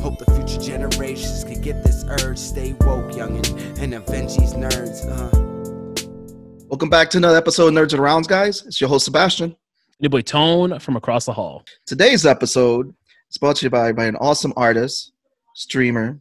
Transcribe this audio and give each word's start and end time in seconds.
Hope 0.00 0.18
the 0.18 0.24
future 0.34 0.58
generations 0.58 1.44
can 1.44 1.60
get 1.60 1.84
this 1.84 2.04
urge. 2.08 2.38
Stay 2.38 2.72
woke, 2.80 3.12
youngin', 3.12 3.78
and 3.78 3.92
avenge 3.92 4.34
these 4.34 4.54
nerds. 4.54 5.06
Uh. 5.06 6.66
Welcome 6.68 6.88
back 6.88 7.10
to 7.10 7.18
another 7.18 7.36
episode 7.36 7.66
of 7.66 7.74
Nerds 7.74 7.92
and 7.92 8.02
Rounds, 8.02 8.26
guys. 8.26 8.64
It's 8.64 8.80
your 8.80 8.88
host, 8.88 9.04
Sebastian. 9.04 9.54
Your 9.98 10.08
boy 10.08 10.22
Tone 10.22 10.78
from 10.78 10.96
across 10.96 11.26
the 11.26 11.34
hall. 11.34 11.64
Today's 11.84 12.24
episode 12.24 12.94
is 13.30 13.36
brought 13.36 13.56
to 13.56 13.66
you 13.66 13.70
by, 13.70 13.92
by 13.92 14.06
an 14.06 14.16
awesome 14.16 14.54
artist, 14.56 15.12
streamer, 15.54 16.18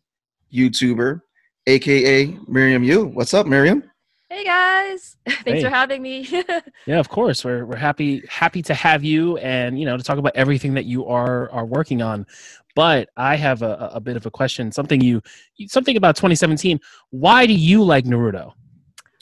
YouTuber, 0.54 1.22
aka 1.66 2.38
Miriam 2.50 2.84
Yu. 2.84 3.06
What's 3.06 3.34
up, 3.34 3.48
Miriam? 3.48 3.89
Hey 4.32 4.44
guys, 4.44 5.18
thanks 5.28 5.44
Hey. 5.46 5.64
for 5.64 5.70
having 5.70 6.04
me. 6.04 6.28
Yeah, 6.86 7.00
of 7.00 7.10
course. 7.10 7.44
We're 7.44 7.66
we're 7.66 7.76
happy 7.76 8.24
happy 8.30 8.62
to 8.64 8.74
have 8.76 9.04
you 9.04 9.38
and 9.38 9.80
you 9.80 9.86
know 9.86 9.98
to 9.98 10.04
talk 10.04 10.18
about 10.20 10.36
everything 10.36 10.76
that 10.76 10.86
you 10.86 11.06
are 11.08 11.50
are 11.52 11.66
working 11.66 12.02
on. 12.04 12.28
But 12.76 13.10
I 13.18 13.36
have 13.36 13.64
a, 13.64 13.90
a 13.94 14.00
bit 14.00 14.16
of 14.18 14.26
a 14.28 14.32
question. 14.32 14.72
Something 14.72 15.02
you 15.02 15.22
something 15.68 15.98
about 15.98 16.16
2017. 16.16 16.80
Why 17.10 17.48
do 17.48 17.54
you 17.54 17.84
like 17.84 18.06
Naruto? 18.06 18.54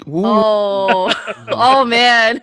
Ooh. 0.07 0.23
oh, 0.25 1.11
oh 1.51 1.85
man, 1.85 2.41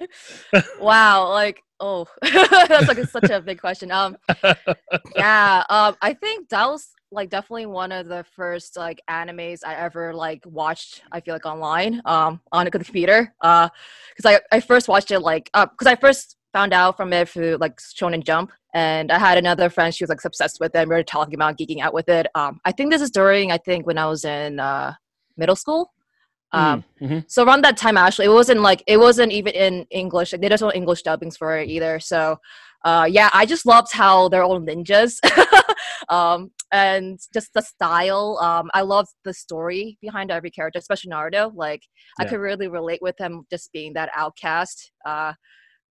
wow! 0.81 1.29
Like, 1.31 1.63
oh, 1.81 2.07
that's 2.23 2.89
like 2.89 2.99
such 3.09 3.31
a 3.31 3.41
big 3.41 3.61
question. 3.61 3.93
Um, 3.93 4.17
yeah, 5.17 5.65
um, 5.69 5.97
I 6.03 6.15
think 6.15 6.49
that 6.49 6.67
was 6.67 6.89
like 7.15 7.31
definitely 7.31 7.67
one 7.67 7.93
of 7.93 8.07
the 8.09 8.25
first 8.37 8.77
like 8.77 9.01
animes 9.09 9.61
I 9.65 9.75
ever 9.77 10.15
like 10.15 10.43
watched. 10.47 11.03
I 11.13 11.21
feel 11.21 11.35
like 11.35 11.47
online, 11.47 12.03
um, 12.05 12.41
on 12.53 12.67
a 12.67 12.71
computer. 12.71 13.35
Uh, 13.41 13.69
because 14.15 14.41
I 14.53 14.57
I 14.57 14.61
first 14.61 14.89
watched 14.89 15.11
it 15.11 15.21
like 15.21 15.51
uh, 15.55 15.67
because 15.67 15.87
I 15.87 15.97
first 15.97 16.37
found 16.53 16.73
out 16.73 16.97
from 16.97 17.13
it 17.13 17.29
through 17.29 17.57
like 17.61 17.77
Shonen 17.79 18.23
Jump, 18.25 18.53
and 18.75 19.11
I 19.11 19.19
had 19.19 19.39
another 19.39 19.71
friend. 19.71 19.95
She 19.95 20.05
was 20.05 20.11
like 20.11 20.25
obsessed 20.25 20.59
with 20.61 20.75
it. 20.75 20.79
And 20.79 20.89
we 20.91 20.97
were 20.97 21.03
talking 21.03 21.35
about 21.35 21.57
geeking 21.59 21.81
out 21.81 21.95
with 21.95 22.09
it. 22.09 22.27
Um, 22.35 22.61
I 22.65 22.73
think 22.73 22.91
this 22.91 23.03
is 23.03 23.11
during 23.11 23.51
I 23.53 23.59
think 23.59 23.87
when 23.87 23.99
I 23.99 24.07
was 24.07 24.25
in 24.25 24.61
uh 24.61 24.95
middle 25.37 25.57
school. 25.57 25.93
Um, 26.53 26.85
Mhm. 27.03 27.25
so 27.29 27.43
around 27.45 27.65
that 27.65 27.77
time, 27.77 27.97
actually, 27.97 28.27
it 28.27 28.33
wasn't 28.41 28.61
like 28.61 28.83
it 28.87 28.99
wasn't 28.99 29.33
even 29.33 29.53
in 29.55 29.87
English. 29.91 30.33
Like, 30.33 30.41
they 30.41 30.49
just 30.49 30.63
no 30.63 30.71
English 30.73 31.03
dubbings 31.03 31.37
for 31.37 31.59
it 31.59 31.69
either. 31.69 31.99
So, 31.99 32.39
uh, 32.85 33.09
yeah, 33.11 33.29
I 33.35 33.45
just 33.45 33.67
loved 33.67 33.93
how 33.93 34.29
they're 34.29 34.45
all 34.45 34.61
ninjas, 34.61 35.19
um, 36.09 36.53
and 36.75 37.21
just 37.33 37.55
the 37.55 37.63
style. 37.63 38.39
Um, 38.43 38.71
I 38.75 38.83
love 38.83 39.09
the 39.25 39.35
story 39.35 39.99
behind 40.03 40.31
every 40.31 40.51
character, 40.51 40.79
especially 40.79 41.13
Naruto. 41.13 41.53
Like, 41.55 41.83
I 42.21 42.25
could 42.25 42.41
really 42.41 42.69
relate 42.69 43.03
with 43.03 43.19
him 43.19 43.45
just 43.51 43.73
being 43.73 43.95
that 43.95 44.11
outcast. 44.17 44.93
Uh, 45.07 45.35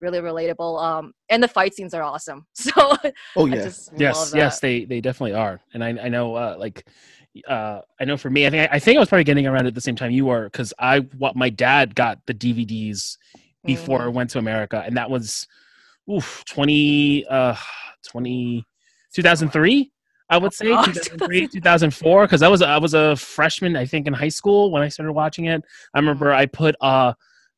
really 0.01 0.19
relatable. 0.19 0.83
Um, 0.83 1.13
and 1.29 1.41
the 1.41 1.47
fight 1.47 1.73
scenes 1.75 1.93
are 1.93 2.03
awesome. 2.03 2.45
So, 2.55 2.71
oh, 3.35 3.45
I 3.51 3.55
yeah. 3.55 3.69
Yes, 3.97 4.33
yes, 4.35 4.59
they 4.59 4.85
they 4.85 5.01
definitely 5.01 5.33
are. 5.33 5.61
And 5.73 5.83
I 5.83 5.89
I 6.05 6.09
know 6.09 6.35
uh 6.35 6.55
like 6.59 6.85
uh 7.47 7.81
I 7.99 8.05
know 8.05 8.17
for 8.17 8.29
me 8.29 8.45
I 8.45 8.49
think 8.51 8.69
I 8.71 8.79
think 8.79 8.97
I 8.97 8.99
was 8.99 9.09
probably 9.09 9.23
getting 9.23 9.47
around 9.47 9.67
at 9.67 9.75
the 9.75 9.81
same 9.81 9.95
time 9.95 10.11
you 10.11 10.25
were 10.25 10.49
cuz 10.51 10.73
I 10.79 10.99
what 11.17 11.35
my 11.35 11.49
dad 11.49 11.95
got 11.95 12.19
the 12.27 12.33
DVDs 12.33 13.17
before 13.65 14.01
I 14.03 14.07
Mhm. 14.07 14.13
went 14.13 14.29
to 14.31 14.39
America 14.39 14.83
and 14.85 14.97
that 14.97 15.09
was 15.09 15.47
oof 16.11 16.43
20 16.45 17.25
uh 17.27 17.55
20 18.05 18.65
2003 19.13 19.92
I 20.33 20.37
would 20.37 20.53
say 20.53 20.67
Oh, 20.71 20.83
2003 20.85 21.47
2004 21.47 22.27
cuz 22.27 22.41
I 22.41 22.47
was 22.47 22.61
I 22.61 22.77
was 22.77 22.93
a 22.93 23.15
freshman 23.15 23.75
I 23.75 23.85
think 23.85 24.07
in 24.07 24.13
high 24.13 24.29
school 24.29 24.71
when 24.71 24.81
I 24.81 24.87
started 24.87 25.13
watching 25.13 25.45
it. 25.45 25.63
I 25.93 25.99
remember 25.99 26.33
I 26.33 26.45
put 26.47 26.75
uh 26.81 27.13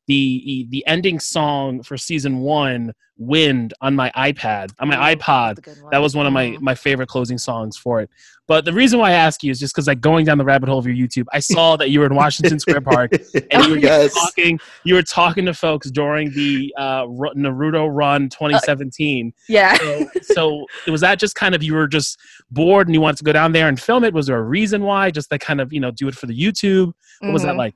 the 0.06 0.66
the 0.70 0.86
ending 0.86 1.18
song 1.20 1.82
for 1.82 1.96
season 1.96 2.38
1 2.40 2.92
Wind 3.18 3.72
on 3.80 3.96
my 3.96 4.10
iPad 4.14 4.72
on 4.78 4.88
my 4.88 4.96
Ooh, 4.96 5.16
iPod 5.16 5.56
that's 5.56 5.58
a 5.78 5.80
good 5.80 5.90
that 5.90 5.98
was 6.02 6.14
one 6.14 6.26
of 6.26 6.34
my 6.34 6.48
Mhm. 6.50 6.60
my 6.60 6.74
favorite 6.74 7.08
closing 7.08 7.38
songs 7.38 7.74
for 7.74 8.02
it. 8.02 8.10
But 8.46 8.66
the 8.66 8.74
reason 8.74 8.98
why 9.00 9.08
I 9.08 9.12
ask 9.14 9.42
you 9.42 9.50
is 9.50 9.58
just 9.58 9.74
because 9.74 9.86
like 9.86 10.02
going 10.02 10.26
down 10.26 10.36
the 10.36 10.44
rabbit 10.44 10.68
hole 10.68 10.78
of 10.78 10.86
your 10.86 10.94
YouTube, 10.94 11.24
I 11.32 11.38
saw 11.40 11.76
that 11.76 11.88
you 11.88 12.00
were 12.00 12.06
in 12.06 12.14
Washington 12.14 12.60
Square 12.60 12.82
Park 12.82 13.12
and 13.50 13.64
you 13.64 13.70
were 13.70 13.78
yes. 13.78 14.12
talking. 14.12 14.60
You 14.84 14.96
were 14.96 15.02
talking 15.02 15.46
to 15.46 15.54
folks 15.54 15.90
during 15.90 16.30
the 16.32 16.72
uh, 16.76 17.04
Naruto 17.06 17.88
Run 17.90 18.28
2017. 18.28 19.32
Yeah. 19.48 19.76
So, 19.78 20.10
so 20.22 20.66
was 20.86 21.00
that 21.00 21.18
just 21.18 21.34
kind 21.36 21.54
of 21.54 21.62
you 21.62 21.72
were 21.72 21.88
just 21.88 22.18
bored 22.50 22.86
and 22.86 22.94
you 22.94 23.00
wanted 23.00 23.16
to 23.16 23.24
go 23.24 23.32
down 23.32 23.52
there 23.52 23.66
and 23.68 23.80
film 23.80 24.04
it? 24.04 24.12
Was 24.12 24.26
there 24.26 24.38
a 24.38 24.42
reason 24.42 24.82
why? 24.82 25.10
Just 25.10 25.30
to 25.30 25.38
kind 25.38 25.60
of 25.60 25.72
you 25.72 25.80
know 25.80 25.90
do 25.90 26.06
it 26.06 26.14
for 26.14 26.26
the 26.26 26.38
YouTube? 26.38 26.92
What 27.20 27.32
was 27.32 27.42
that 27.44 27.54
Mhm. 27.54 27.58
like? 27.58 27.74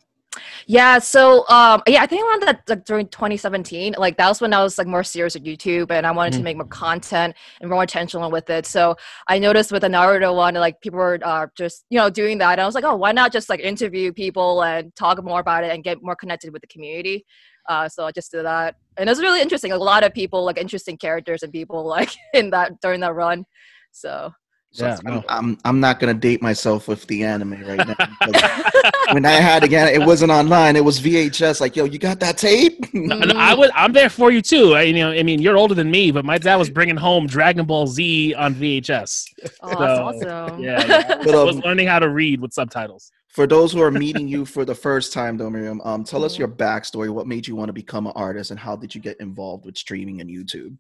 Yeah, 0.67 0.99
so 0.99 1.49
um 1.49 1.83
yeah, 1.87 2.03
I 2.03 2.07
think 2.07 2.25
around 2.27 2.43
that 2.43 2.63
like 2.69 2.85
during 2.85 3.09
2017, 3.09 3.95
like 3.99 4.17
that 4.17 4.29
was 4.29 4.41
when 4.41 4.53
I 4.55 4.63
was 4.63 4.79
like 4.79 4.87
more 4.87 5.03
serious 5.03 5.35
with 5.35 5.45
YouTube 5.45 5.91
and 5.91 6.07
I 6.07 6.13
wanted 6.13 6.35
Mhm. 6.35 6.37
to 6.39 6.43
make 6.45 6.57
more 6.57 6.67
content 6.67 7.35
and 7.61 7.71
more 7.71 7.83
intentional 7.83 8.31
with 8.31 8.49
it. 8.51 8.67
So 8.67 8.97
I 9.29 9.39
noticed 9.39 9.73
with 9.73 9.83
the 9.83 9.89
Naruto 9.89 10.35
one, 10.35 10.55
like 10.55 10.81
people 10.81 10.99
were 10.99 11.19
uh, 11.23 11.47
just 11.57 11.85
you 11.91 11.99
know 11.99 12.11
doing 12.11 12.39
that, 12.39 12.53
and 12.53 12.61
I 12.61 12.67
was 12.67 12.75
like, 12.75 12.85
oh, 12.85 12.95
why 12.97 13.13
not 13.13 13.33
just 13.33 13.49
like 13.49 13.61
interview 13.61 14.13
people 14.13 14.63
and 14.63 14.95
talk 14.97 15.23
more 15.25 15.41
about 15.41 15.65
it 15.65 15.73
and 15.73 15.83
get 15.85 16.03
more 16.03 16.17
connected 16.17 16.53
with 16.53 16.63
the 16.63 16.69
community. 16.69 17.25
Uh, 17.69 17.89
so 17.89 18.07
I 18.07 18.13
just 18.13 18.31
did 18.33 18.45
that, 18.45 18.77
and 18.97 19.09
it 19.09 19.13
was 19.13 19.21
really 19.21 19.41
interesting. 19.43 19.71
Like, 19.71 19.81
a 19.81 19.85
lot 19.85 20.05
of 20.05 20.15
people, 20.15 20.45
like 20.45 20.59
interesting 20.59 20.97
characters 20.97 21.43
and 21.43 21.53
people, 21.53 21.85
like 21.97 22.11
in 22.35 22.51
that 22.51 22.81
during 22.81 23.01
that 23.01 23.15
run. 23.15 23.45
So 23.93 24.33
So 24.73 24.87
Yeah, 24.87 24.99
I'm, 25.05 25.15
no. 25.15 25.25
I'm, 25.29 25.59
I'm 25.65 25.81
not 25.81 25.99
going 25.99 26.15
to 26.15 26.19
date 26.21 26.41
myself 26.43 26.87
with 26.87 27.05
the 27.09 27.25
anime 27.25 27.61
right 27.63 27.87
now. 27.89 27.97
when 29.13 29.25
I 29.27 29.33
had 29.33 29.65
again, 29.65 29.89
it 29.89 30.07
wasn't 30.07 30.31
online. 30.31 30.77
It 30.77 30.85
was 30.85 31.01
VHS. 31.01 31.61
Like, 31.61 31.75
yo, 31.75 31.85
you 31.85 31.99
got 31.99 32.21
that 32.21 32.39
tape? 32.39 32.79
No, 32.95 33.17
no, 33.19 33.35
I 33.37 33.55
would. 33.55 33.71
I'm 33.75 33.93
there 33.93 34.11
for 34.11 34.31
you 34.31 34.43
too. 34.43 34.75
I, 34.75 34.83
you 34.83 34.95
know, 34.95 35.11
I 35.13 35.23
mean, 35.23 35.41
you're 35.41 35.57
older 35.57 35.75
than 35.75 35.91
me, 35.91 36.11
but 36.11 36.25
my 36.25 36.39
dad 36.39 36.57
was 36.57 36.69
bringing 36.71 36.97
home 36.97 37.27
Dragon 37.27 37.65
Ball 37.65 37.87
Z 37.87 38.35
on 38.35 38.55
VHS. 38.55 39.25
oh, 39.63 39.69
that's 39.69 40.23
So, 40.23 40.29
awesome. 40.29 40.63
Yeah, 40.63 40.85
yeah. 40.87 41.17
But, 41.25 41.35
I 41.35 41.45
was 41.45 41.57
um, 41.57 41.63
learning 41.63 41.87
how 41.89 41.99
to 41.99 42.09
read 42.09 42.41
with 42.41 42.53
subtitles. 42.53 43.11
For 43.29 43.47
those 43.47 43.73
who 43.73 43.81
are 43.81 43.91
meeting 43.93 44.27
you 44.29 44.45
for 44.45 44.65
the 44.65 44.75
first 44.75 45.13
time, 45.13 45.37
though, 45.37 45.49
Miriam, 45.51 45.81
um, 45.83 46.03
tell 46.05 46.25
us 46.25 46.35
Mhm. 46.35 46.39
your 46.41 46.49
backstory. 46.49 47.11
What 47.11 47.27
made 47.27 47.47
you 47.47 47.55
want 47.57 47.69
to 47.69 47.73
become 47.73 48.07
an 48.07 48.13
artist, 48.17 48.51
and 48.51 48.59
how 48.61 48.75
did 48.77 48.95
you 48.95 49.01
get 49.01 49.19
involved 49.21 49.65
with 49.65 49.77
streaming 49.79 50.21
and 50.21 50.29
YouTube? 50.29 50.77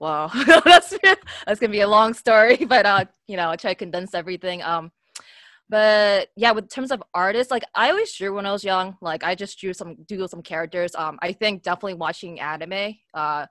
Wow, 0.00 0.28
that's 0.64 0.94
that's 1.46 1.60
gonna 1.60 1.70
be 1.70 1.80
a 1.80 1.88
long 1.88 2.14
story, 2.14 2.56
but 2.68 2.84
uh, 2.86 3.04
you 3.28 3.36
know, 3.36 3.50
I'll 3.50 3.56
try 3.56 3.72
to 3.72 3.78
condense 3.78 4.14
everything. 4.14 4.62
Um, 4.62 4.90
but 5.68 6.28
yeah, 6.36 6.52
with 6.52 6.68
terms 6.68 6.90
of 6.90 7.02
artists, 7.14 7.50
like 7.50 7.64
I 7.74 7.90
always 7.90 8.14
drew 8.14 8.34
when 8.34 8.46
I 8.46 8.52
was 8.52 8.64
young. 8.64 8.96
Like 9.00 9.24
I 9.24 9.34
just 9.34 9.58
drew 9.58 9.72
some 9.72 9.96
doodle 10.06 10.28
some 10.28 10.42
characters. 10.42 10.94
Um, 10.94 11.18
I 11.22 11.32
think 11.32 11.62
definitely 11.62 11.94
watching 11.94 12.40
anime, 12.40 12.94
uh, 13.14 13.46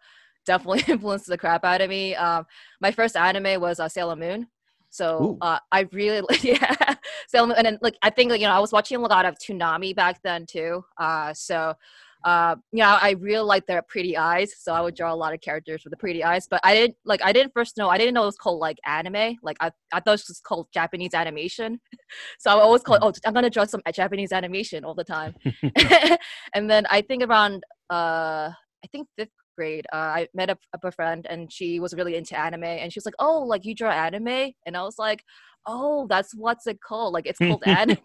definitely 0.46 0.84
influenced 0.94 1.28
the 1.28 1.38
crap 1.38 1.64
out 1.66 1.82
of 1.82 1.90
me. 1.90 2.16
Um, 2.16 2.46
my 2.82 2.92
first 2.92 3.16
anime 3.16 3.60
was 3.62 3.80
uh, 3.80 3.90
Sailor 3.90 4.16
Moon. 4.16 4.48
So 4.90 5.40
uh, 5.42 5.58
I 5.72 5.88
really 5.92 6.22
yeah, 6.42 6.96
Sailor 7.28 7.48
Moon, 7.48 7.58
and 7.58 7.66
then 7.66 7.80
like 7.82 7.96
I 8.04 8.10
think 8.12 8.30
like 8.32 8.42
you 8.42 8.48
know 8.48 8.54
I 8.54 8.60
was 8.60 8.72
watching 8.72 8.98
a 8.98 9.02
lot 9.02 9.26
of 9.26 9.36
Toonami 9.40 9.96
back 9.96 10.22
then 10.24 10.46
too. 10.46 10.84
Uh, 10.98 11.34
so 11.34 11.74
uh, 12.24 12.56
you 12.72 12.80
know, 12.80 12.98
I 13.02 13.12
really 13.20 13.44
like 13.44 13.66
their 13.66 13.82
pretty 13.82 14.16
eyes, 14.16 14.54
so 14.58 14.74
I 14.74 14.82
would 14.82 14.96
draw 14.96 15.14
a 15.14 15.16
lot 15.16 15.34
of 15.34 15.42
characters 15.42 15.84
with 15.84 15.92
the 15.92 15.98
pretty 15.98 16.24
eyes. 16.24 16.48
But 16.50 16.62
I 16.64 16.74
didn't 16.74 16.96
like 17.04 17.22
I 17.24 17.34
didn't 17.34 17.54
first 17.54 17.78
know 17.78 17.90
I 17.90 17.98
didn't 17.98 18.14
know 18.14 18.24
it 18.24 18.28
was 18.28 18.38
called 18.38 18.60
like 18.60 18.78
anime. 18.86 19.38
Like 19.44 19.58
I, 19.60 19.72
I 19.92 20.00
thought 20.00 20.08
it 20.08 20.12
was 20.12 20.28
just 20.28 20.44
called 20.44 20.68
Japanese 20.74 21.14
animation. 21.14 21.82
so 22.40 22.50
I 22.50 22.54
always 22.54 22.82
call 22.82 22.96
it, 22.96 23.02
oh 23.04 23.12
I'm 23.26 23.34
gonna 23.34 23.50
draw 23.50 23.66
some 23.66 23.82
Japanese 23.94 24.32
animation 24.32 24.86
all 24.86 24.96
the 24.96 25.04
time. 25.04 25.36
and 26.56 26.70
then 26.70 26.86
I 26.90 27.02
think 27.02 27.24
around 27.24 27.64
uh 27.90 28.52
I 28.52 28.88
think 28.92 29.08
fifth 29.18 29.30
grade, 29.58 29.86
uh, 29.94 29.98
I 29.98 30.28
met 30.34 30.50
up, 30.50 30.60
up 30.74 30.84
a 30.84 30.92
friend 30.92 31.28
and 31.30 31.52
she 31.52 31.80
was 31.80 31.94
really 31.94 32.16
into 32.16 32.38
anime 32.38 32.64
and 32.64 32.92
she 32.92 32.98
was 32.98 33.06
like, 33.06 33.16
Oh, 33.20 33.44
like 33.44 33.66
you 33.66 33.76
draw 33.76 33.92
anime? 33.92 34.52
And 34.66 34.78
I 34.78 34.84
was 34.84 34.98
like, 34.98 35.24
Oh, 35.66 36.08
that's 36.08 36.34
what's 36.34 36.68
it 36.68 36.80
called? 36.82 37.14
Like 37.14 37.26
it's 37.26 37.40
called 37.40 37.64
anime. 37.66 37.98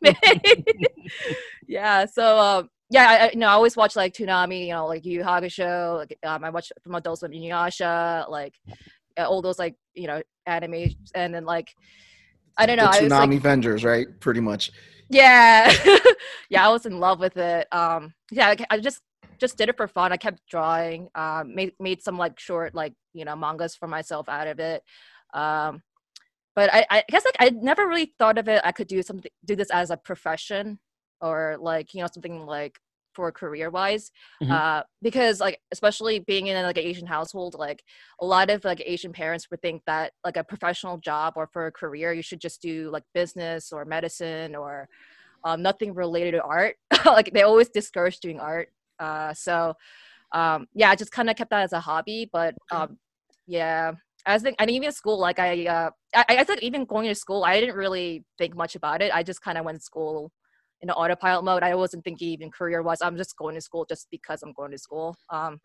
yeah. 1.69 2.05
So 2.07 2.39
um 2.39 2.69
yeah, 2.91 3.31
I, 3.33 3.37
know 3.37 3.49
I 3.49 3.53
always 3.53 3.77
watch 3.77 3.97
like 3.97 4.15
Toonami, 4.15 4.67
you 4.67 4.73
know, 4.73 4.87
like 4.87 5.05
Yu 5.05 5.23
Hakusho. 5.23 5.99
Like, 5.99 6.19
um, 6.25 6.45
I 6.45 6.51
watch 6.51 6.73
from 6.83 6.95
Adult 6.95 7.19
Swim 7.19 7.33
Inuyasha, 7.33 8.29
like 8.31 8.55
all 9.19 9.43
those 9.43 9.59
like 9.59 9.75
you 9.95 10.07
know 10.07 10.23
anime, 10.47 10.95
and 11.15 11.35
then 11.35 11.45
like 11.45 11.75
I 12.57 12.67
don't 12.67 12.77
know. 12.77 12.91
the 12.91 12.99
I 12.99 13.03
was 13.03 13.11
like, 13.11 13.31
Toonami 13.31 13.37
Avengers, 13.37 13.85
right? 13.85 14.07
Pretty 14.21 14.41
much. 14.41 14.71
yeah, 15.11 15.73
yeah, 16.51 16.67
I 16.67 16.71
was 16.71 16.87
in 16.87 16.99
love 16.99 17.21
with 17.21 17.37
it. 17.37 17.67
Um, 17.73 18.15
yeah, 18.31 18.49
I, 18.49 18.57
I 18.71 18.79
just 18.79 19.01
just 19.39 19.57
did 19.57 19.69
it 19.69 19.77
for 19.77 19.87
fun. 19.87 20.13
I 20.13 20.17
kept 20.17 20.41
drawing. 20.49 21.09
Um, 21.15 21.55
made 21.55 21.73
made 21.79 22.03
some 22.03 22.17
like 22.17 22.41
short 22.41 22.75
like 22.75 22.95
you 23.13 23.25
know 23.25 23.37
mangas 23.37 23.77
for 23.77 23.87
myself 23.87 24.29
out 24.29 24.47
of 24.47 24.61
it. 24.61 24.83
Um, 25.35 25.83
but 26.57 26.73
I, 26.73 26.87
I 26.91 27.05
guess 27.09 27.25
like 27.25 27.37
I 27.39 27.51
never 27.51 27.87
really 27.87 28.15
thought 28.19 28.39
of 28.39 28.49
it. 28.49 28.61
I 28.65 28.73
could 28.73 28.89
do 28.89 29.03
something, 29.03 29.31
do 29.45 29.55
this 29.55 29.71
as 29.71 29.91
a 29.91 29.97
profession, 29.97 30.81
or 31.21 31.57
like 31.61 31.95
you 31.95 32.01
know 32.01 32.09
something 32.13 32.47
like 32.47 32.79
for 33.19 33.33
career 33.33 33.69
wise. 33.69 34.13
Mhm. 34.43 34.51
Uh, 34.51 34.83
because 35.03 35.41
like 35.41 35.61
especially 35.73 36.21
being 36.21 36.47
in 36.47 36.63
like 36.63 36.79
an 36.79 36.85
Asian 36.85 37.07
household, 37.07 37.57
like 37.59 37.83
a 38.21 38.27
lot 38.27 38.49
of 38.49 38.65
like 38.65 38.81
Asian 38.85 39.13
parents 39.13 39.51
would 39.51 39.61
think 39.61 39.83
that 39.87 40.13
like 40.25 40.37
a 40.37 40.45
professional 40.45 40.99
job 40.99 41.33
or 41.37 41.49
for 41.53 41.67
a 41.67 41.73
career 41.73 42.13
you 42.13 42.23
should 42.23 42.41
just 42.41 42.63
do 42.63 42.91
like 42.91 43.03
business 43.15 43.73
or 43.73 43.85
medicine 43.85 44.55
or 44.55 44.89
um, 45.45 45.63
nothing 45.63 45.95
related 45.95 46.33
to 46.33 46.43
art. 46.43 46.77
like 47.07 47.33
they 47.33 47.43
always 47.43 47.69
discourage 47.69 48.21
doing 48.21 48.39
art. 48.39 48.69
Uh, 49.01 49.35
so 49.35 49.75
um, 50.33 50.67
yeah, 50.75 50.91
I 50.91 50.95
just 50.95 51.11
kind 51.13 51.31
of 51.31 51.37
kept 51.37 51.51
that 51.51 51.63
as 51.63 51.73
a 51.73 51.81
hobby. 51.81 52.29
But 52.33 52.55
um, 52.71 52.99
yeah, 53.47 53.93
I 54.27 54.39
think, 54.39 54.57
even 54.61 54.85
in 54.85 54.93
school, 54.93 55.19
like 55.19 55.39
I, 55.39 55.67
uh, 55.67 55.91
I, 56.15 56.25
I 56.29 56.45
think 56.45 56.63
even 56.63 56.85
going 56.85 57.09
to 57.09 57.15
school, 57.15 57.45
I 57.45 57.61
didn't 57.61 57.77
really 57.77 58.25
think 58.37 58.55
much 58.55 58.77
about 58.77 59.03
it. 59.03 59.11
I 59.15 59.23
just 59.23 59.43
kind 59.43 59.59
of 59.59 59.65
went 59.65 59.79
to 59.79 59.85
school 59.85 60.31
in 60.81 60.91
autopilot 60.91 61.45
mode. 61.45 61.63
I 61.63 61.75
wasn't 61.75 62.05
thinking 62.05 62.29
even 62.29 62.51
career 62.51 62.83
wise. 62.83 63.03
I'm 63.03 63.17
just 63.17 63.37
going 63.37 63.55
to 63.55 63.61
school 63.61 63.85
just 63.89 64.09
because 64.11 64.43
I'm 64.43 64.53
going 64.53 64.71
to 64.71 64.79
school. 64.79 65.17
Um, 65.31 65.61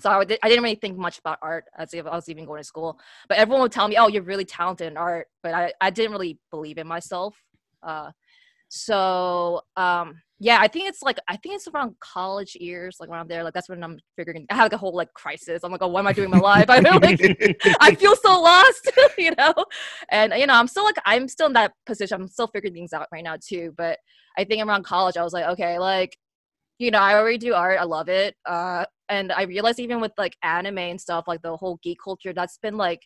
so 0.00 0.10
I, 0.10 0.20
I 0.20 0.24
didn't 0.24 0.62
really 0.62 0.76
think 0.76 0.96
much 0.96 1.18
about 1.18 1.38
art 1.42 1.64
as 1.76 1.92
if 1.92 2.06
I 2.06 2.14
was 2.14 2.28
even 2.28 2.44
going 2.44 2.60
to 2.60 2.64
school. 2.64 2.98
But 3.28 3.38
everyone 3.38 3.62
would 3.62 3.72
tell 3.72 3.88
me, 3.88 3.96
"Oh, 3.96 4.08
you're 4.08 4.22
really 4.22 4.44
talented 4.44 4.86
in 4.86 4.96
art," 4.96 5.26
but 5.42 5.54
I, 5.54 5.72
I 5.80 5.90
didn't 5.90 6.12
really 6.12 6.38
believe 6.50 6.78
in 6.78 6.86
myself. 6.86 7.36
Uh, 7.82 8.10
so 8.68 9.62
um, 9.76 10.20
yeah, 10.40 10.58
I 10.60 10.68
think 10.68 10.88
it's 10.88 11.02
like 11.02 11.18
I 11.28 11.36
think 11.36 11.56
it's 11.56 11.66
around 11.66 11.96
college 12.00 12.56
years, 12.60 12.98
like 13.00 13.08
when 13.08 13.18
I'm 13.18 13.26
there, 13.26 13.42
like 13.42 13.54
that's 13.54 13.68
when 13.68 13.82
I'm 13.82 13.98
figuring. 14.16 14.46
I 14.50 14.54
have 14.54 14.66
like 14.66 14.72
a 14.72 14.78
whole 14.78 14.94
like 14.94 15.12
crisis. 15.14 15.64
I'm 15.64 15.72
like, 15.72 15.82
oh, 15.82 15.88
what 15.88 16.00
am 16.00 16.06
I 16.06 16.12
doing 16.12 16.26
in 16.26 16.30
my 16.30 16.38
life? 16.38 16.66
I 16.68 16.80
feel 16.80 17.00
like 17.00 17.56
I 17.80 17.94
feel 17.94 18.14
so 18.14 18.40
lost, 18.40 18.90
you 19.18 19.32
know. 19.36 19.52
And 20.10 20.32
you 20.34 20.46
know, 20.46 20.54
I'm 20.54 20.68
still 20.68 20.84
like 20.84 20.96
I'm 21.04 21.26
still 21.28 21.48
in 21.48 21.54
that 21.54 21.72
position. 21.86 22.20
I'm 22.20 22.28
still 22.28 22.46
figuring 22.48 22.74
things 22.74 22.92
out 22.92 23.08
right 23.10 23.24
now 23.24 23.36
too. 23.44 23.74
But 23.76 23.98
I 24.38 24.44
think 24.44 24.64
around 24.64 24.84
college, 24.84 25.16
I 25.16 25.24
was 25.24 25.32
like, 25.32 25.46
okay, 25.46 25.78
like 25.78 26.16
you 26.78 26.92
know, 26.92 27.00
I 27.00 27.14
already 27.14 27.38
do 27.38 27.54
art. 27.54 27.80
I 27.80 27.84
love 27.84 28.08
it. 28.08 28.36
Uh, 28.46 28.84
and 29.08 29.32
I 29.32 29.42
realized 29.42 29.80
even 29.80 30.00
with 30.00 30.12
like 30.16 30.36
anime 30.44 30.78
and 30.78 31.00
stuff, 31.00 31.24
like 31.26 31.42
the 31.42 31.56
whole 31.56 31.80
geek 31.82 31.98
culture, 32.02 32.32
that's 32.32 32.58
been 32.58 32.76
like 32.76 33.00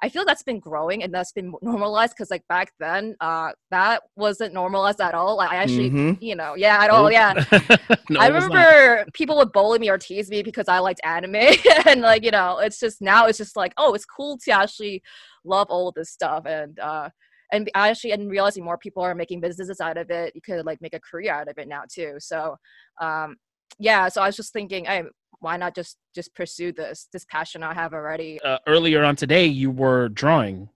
I 0.00 0.08
feel 0.08 0.24
that's 0.24 0.44
been 0.44 0.60
growing 0.60 1.02
and 1.02 1.12
that's 1.12 1.32
been 1.32 1.52
normalized 1.60 2.12
because 2.16 2.30
like 2.30 2.46
back 2.48 2.72
then, 2.78 3.16
uh, 3.20 3.50
that 3.72 4.02
wasn't 4.16 4.54
normalized 4.54 5.00
at 5.00 5.12
all. 5.14 5.36
Like 5.36 5.50
I 5.50 5.56
actually, 5.56 5.90
Mhm. 5.90 6.22
you 6.22 6.36
know, 6.36 6.54
yeah, 6.54 6.82
at 6.84 6.90
all, 6.90 7.10
yeah. 7.10 7.32
no, 8.08 8.20
I 8.20 8.28
it 8.28 8.32
was 8.32 8.44
not. 8.48 8.50
remember 8.50 9.06
people 9.12 9.36
would 9.38 9.50
bully 9.52 9.80
me 9.80 9.90
or 9.90 9.98
tease 9.98 10.30
me 10.30 10.42
because 10.42 10.68
I 10.68 10.78
liked 10.78 11.00
anime, 11.04 11.34
and 11.86 12.00
like 12.00 12.22
you 12.24 12.30
know, 12.30 12.58
it's 12.58 12.78
just 12.78 13.00
now 13.02 13.26
it's 13.26 13.38
just 13.38 13.56
like, 13.56 13.72
oh, 13.76 13.94
it's 13.94 14.04
cool 14.04 14.38
to 14.44 14.50
actually 14.52 15.02
love 15.44 15.66
all 15.70 15.88
of 15.88 15.94
this 15.94 16.10
stuff, 16.10 16.44
and 16.46 16.78
uh, 16.78 17.08
and 17.50 17.68
I 17.74 17.88
actually 17.90 18.12
am 18.12 18.28
realizing 18.28 18.64
more 18.64 18.78
people 18.78 19.02
are 19.02 19.14
making 19.14 19.40
businesses 19.40 19.80
out 19.80 19.96
of 19.96 20.10
it. 20.10 20.32
You 20.34 20.40
could 20.42 20.64
like 20.64 20.80
make 20.80 20.94
a 20.94 21.00
career 21.00 21.32
out 21.32 21.48
of 21.48 21.58
it 21.58 21.66
now 21.66 21.82
too. 21.92 22.16
So, 22.18 22.56
um, 23.00 23.36
yeah. 23.78 24.08
So 24.08 24.20
I 24.22 24.26
was 24.26 24.36
just 24.36 24.52
thinking, 24.52 24.84
hey, 24.84 25.02
why 25.40 25.56
not 25.56 25.74
just 25.74 25.96
just 26.14 26.34
pursue 26.34 26.72
this 26.72 27.08
this 27.12 27.24
passion 27.26 27.62
I 27.62 27.74
have 27.74 27.94
already? 27.94 28.40
uh, 28.42 28.58
earlier 28.66 29.04
on 29.04 29.16
today 29.16 29.46
you 29.46 29.70
were 29.70 30.08
drawing. 30.08 30.68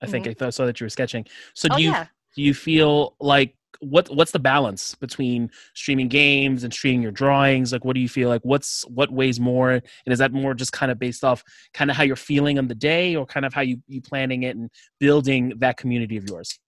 I 0.00 0.06
think 0.06 0.28
I 0.28 0.34
thought, 0.34 0.54
saw 0.54 0.64
that 0.66 0.78
you 0.78 0.84
were 0.84 0.90
sketching. 0.90 1.26
So 1.54 1.68
oh 1.70 1.76
do 1.76 1.82
you 1.82 1.90
yeah. 1.90 2.06
do 2.36 2.42
you 2.42 2.54
feel 2.54 3.16
like 3.20 3.54
what 3.80 4.08
what's 4.14 4.32
the 4.32 4.38
balance 4.38 4.94
between 4.94 5.50
streaming 5.74 6.08
games 6.08 6.64
and 6.64 6.72
streaming 6.72 7.02
your 7.02 7.12
drawings? 7.12 7.72
Like 7.72 7.84
what 7.84 7.94
do 7.94 8.00
you 8.00 8.08
feel 8.08 8.28
like 8.28 8.42
what's 8.42 8.82
what 8.88 9.12
weighs 9.12 9.38
more? 9.40 9.70
And 9.70 9.82
is 10.06 10.18
that 10.18 10.32
more 10.32 10.54
just 10.54 10.72
kind 10.72 10.90
of 10.90 10.98
based 10.98 11.24
off 11.24 11.42
kind 11.74 11.90
of 11.90 11.96
how 11.96 12.02
you're 12.02 12.16
feeling 12.16 12.58
on 12.58 12.68
the 12.68 12.74
day 12.74 13.16
or 13.16 13.26
kind 13.26 13.46
of 13.46 13.52
how 13.52 13.62
you 13.62 13.78
you 13.86 14.00
planning 14.00 14.44
it 14.44 14.56
and 14.56 14.70
building 15.00 15.54
that 15.58 15.76
community 15.76 16.16
of 16.16 16.28
yours? 16.28 16.58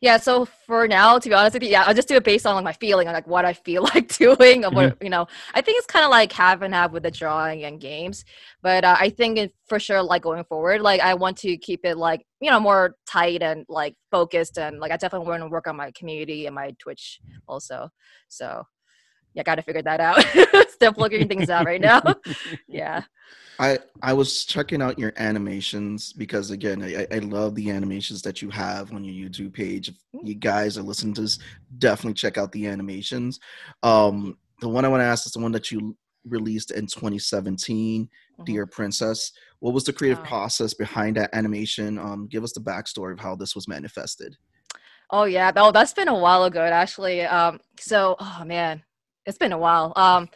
Yeah, 0.00 0.16
so 0.16 0.44
for 0.44 0.88
now, 0.88 1.18
to 1.18 1.28
be 1.28 1.34
honest 1.34 1.54
with 1.54 1.62
you, 1.62 1.68
yeah, 1.70 1.84
I'll 1.86 1.94
just 1.94 2.08
do 2.08 2.16
it 2.16 2.24
based 2.24 2.46
on 2.46 2.54
like 2.56 2.64
my 2.64 2.72
feeling 2.72 3.06
and 3.06 3.14
like 3.14 3.26
what 3.26 3.44
I 3.44 3.52
feel 3.52 3.82
like 3.94 4.08
doing. 4.16 4.64
Or 4.64 4.70
what, 4.70 4.96
you 5.02 5.10
know, 5.10 5.26
I 5.54 5.60
think 5.60 5.78
it's 5.78 5.86
kind 5.86 6.04
of 6.04 6.10
like 6.10 6.32
half 6.32 6.62
and 6.62 6.74
half 6.74 6.90
with 6.90 7.04
the 7.04 7.10
drawing 7.10 7.64
and 7.64 7.80
games. 7.80 8.24
But 8.62 8.84
uh, 8.84 8.96
I 8.98 9.10
think 9.10 9.38
it, 9.38 9.54
for 9.68 9.78
sure, 9.78 10.02
like 10.02 10.22
going 10.22 10.44
forward, 10.44 10.80
like 10.80 11.00
I 11.00 11.14
want 11.14 11.36
to 11.38 11.56
keep 11.56 11.84
it 11.84 11.96
like 11.96 12.26
you 12.40 12.50
know 12.50 12.58
more 12.60 12.96
tight 13.06 13.42
and 13.42 13.64
like 13.68 13.94
focused 14.10 14.58
and 14.58 14.80
like 14.80 14.90
I 14.90 14.96
definitely 14.96 15.28
want 15.28 15.42
to 15.42 15.48
work 15.48 15.66
on 15.68 15.76
my 15.76 15.92
community 15.92 16.46
and 16.46 16.54
my 16.54 16.74
Twitch 16.78 17.20
also. 17.46 17.90
So 18.28 18.64
yeah, 19.34 19.42
got 19.42 19.56
to 19.56 19.62
figure 19.62 19.82
that 19.82 20.00
out. 20.00 20.24
Still 20.70 20.92
figuring 20.92 21.28
things 21.28 21.50
out 21.50 21.66
right 21.66 21.80
now. 21.80 22.02
yeah. 22.68 23.02
I 23.58 23.78
I 24.02 24.14
was 24.14 24.44
checking 24.46 24.80
out 24.80 24.98
your 24.98 25.12
animations 25.18 26.14
because 26.14 26.50
again, 26.50 26.82
I, 26.82 27.06
I 27.14 27.18
love 27.18 27.54
the 27.54 27.70
animations 27.70 28.22
that 28.22 28.40
you 28.40 28.48
have 28.50 28.92
on 28.94 29.04
your 29.04 29.28
YouTube 29.28 29.52
page. 29.52 29.90
If 29.90 29.96
you 30.24 30.34
guys 30.34 30.78
are 30.78 30.82
listening 30.82 31.12
to 31.14 31.20
this, 31.22 31.38
definitely 31.78 32.14
check 32.14 32.38
out 32.38 32.52
the 32.52 32.66
animations. 32.66 33.38
Um, 33.82 34.38
the 34.62 34.68
one 34.68 34.84
I 34.86 34.88
want 34.88 35.02
to 35.02 35.04
ask 35.04 35.26
is 35.26 35.32
the 35.32 35.40
one 35.40 35.52
that 35.52 35.70
you 35.70 35.94
released 36.26 36.70
in 36.70 36.86
2017, 36.86 38.08
Mhm. 38.38 38.44
Dear 38.46 38.66
Princess. 38.66 39.32
What 39.58 39.74
was 39.74 39.84
the 39.84 39.92
creative 39.92 40.20
Oh. 40.20 40.26
process 40.26 40.72
behind 40.72 41.16
that 41.18 41.30
animation? 41.34 41.98
Um, 41.98 42.26
give 42.28 42.44
us 42.44 42.52
the 42.52 42.60
backstory 42.60 43.12
of 43.12 43.20
how 43.20 43.36
this 43.36 43.54
was 43.54 43.68
manifested. 43.68 44.36
Oh 45.10 45.24
yeah, 45.24 45.50
oh 45.56 45.70
that's 45.72 45.92
been 45.92 46.08
a 46.08 46.18
while 46.18 46.44
ago 46.44 46.62
actually. 46.62 47.22
Um, 47.22 47.60
so 47.78 48.16
oh 48.20 48.42
man, 48.46 48.82
it's 49.26 49.38
been 49.38 49.52
a 49.52 49.58
while. 49.58 49.92
Um, 49.96 50.28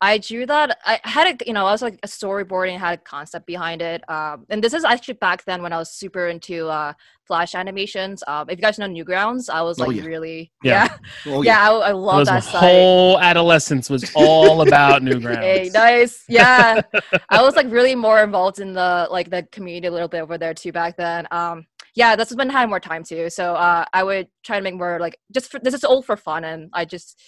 I 0.00 0.18
drew 0.18 0.44
that. 0.46 0.78
I 0.84 1.00
had 1.04 1.40
a 1.40 1.46
you 1.46 1.54
know 1.54 1.66
I 1.66 1.72
was 1.72 1.80
like 1.82 1.98
a 2.02 2.06
storyboarding, 2.06 2.78
had 2.78 2.98
a 2.98 3.02
concept 3.02 3.46
behind 3.46 3.80
it. 3.80 4.08
Um, 4.10 4.44
and 4.50 4.62
this 4.62 4.74
is 4.74 4.84
actually 4.84 5.14
back 5.14 5.44
then 5.46 5.62
when 5.62 5.72
I 5.72 5.78
was 5.78 5.90
super 5.90 6.28
into 6.28 6.68
uh 6.68 6.92
flash 7.24 7.54
animations. 7.54 8.22
Um, 8.26 8.50
if 8.50 8.58
you 8.58 8.62
guys 8.62 8.78
know 8.78 8.86
Newgrounds, 8.86 9.48
I 9.48 9.62
was 9.62 9.80
Oh, 9.80 9.86
like 9.86 9.96
yeah. 9.96 10.02
really 10.04 10.52
Yeah. 10.62 10.86
yeah 10.86 10.96
Oh 11.26 11.42
yeah, 11.42 11.70
I, 11.70 11.88
I 11.88 11.92
love 11.92 12.26
that 12.26 12.34
my 12.34 12.40
site. 12.40 12.60
whole 12.60 13.18
adolescence 13.20 13.88
was 13.88 14.04
all 14.14 14.60
about 14.60 15.02
Newgrounds. 15.02 15.42
Hey, 15.42 15.70
nice. 15.72 16.24
Yeah. 16.28 16.82
I 17.30 17.42
was 17.42 17.56
like 17.56 17.70
really 17.70 17.94
more 17.94 18.22
involved 18.22 18.60
in 18.60 18.74
the 18.74 19.08
like 19.10 19.30
the 19.30 19.44
community 19.50 19.86
a 19.86 19.90
little 19.90 20.08
bit 20.08 20.20
over 20.22 20.36
there 20.38 20.54
too 20.54 20.72
back 20.72 20.96
then. 20.96 21.26
Um 21.30 21.66
yeah, 21.94 22.16
that's 22.16 22.34
when 22.34 22.50
I 22.50 22.52
had 22.60 22.68
more 22.68 22.80
time 22.80 23.02
too. 23.02 23.30
So 23.30 23.54
uh 23.54 23.84
I 23.92 24.02
would 24.02 24.28
try 24.44 24.58
to 24.58 24.62
make 24.62 24.74
more 24.74 24.98
like 25.00 25.18
just 25.34 25.50
for, 25.50 25.58
this 25.58 25.74
is 25.74 25.84
all 25.84 26.02
for 26.02 26.16
fun 26.16 26.44
and 26.44 26.68
I 26.74 26.84
just 26.84 27.18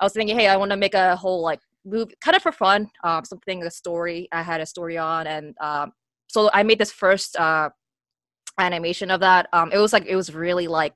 I 0.00 0.04
was 0.04 0.12
thinking, 0.12 0.38
hey, 0.38 0.48
I 0.48 0.56
want 0.56 0.70
to 0.70 0.76
make 0.76 0.94
a 0.94 1.14
whole 1.16 1.42
like 1.42 1.60
movie 1.84 2.14
kind 2.20 2.36
of 2.36 2.42
for 2.42 2.52
fun, 2.52 2.90
um 3.04 3.24
something 3.24 3.62
a 3.62 3.70
story. 3.70 4.28
I 4.32 4.42
had 4.42 4.60
a 4.60 4.66
story 4.66 4.98
on 4.98 5.26
and 5.26 5.54
um 5.60 5.92
so 6.28 6.50
I 6.52 6.62
made 6.62 6.78
this 6.78 6.92
first 6.92 7.36
uh 7.36 7.70
animation 8.58 9.10
of 9.10 9.20
that. 9.20 9.48
Um 9.52 9.70
it 9.72 9.78
was 9.78 9.92
like 9.92 10.06
it 10.06 10.16
was 10.16 10.34
really 10.34 10.68
like 10.68 10.94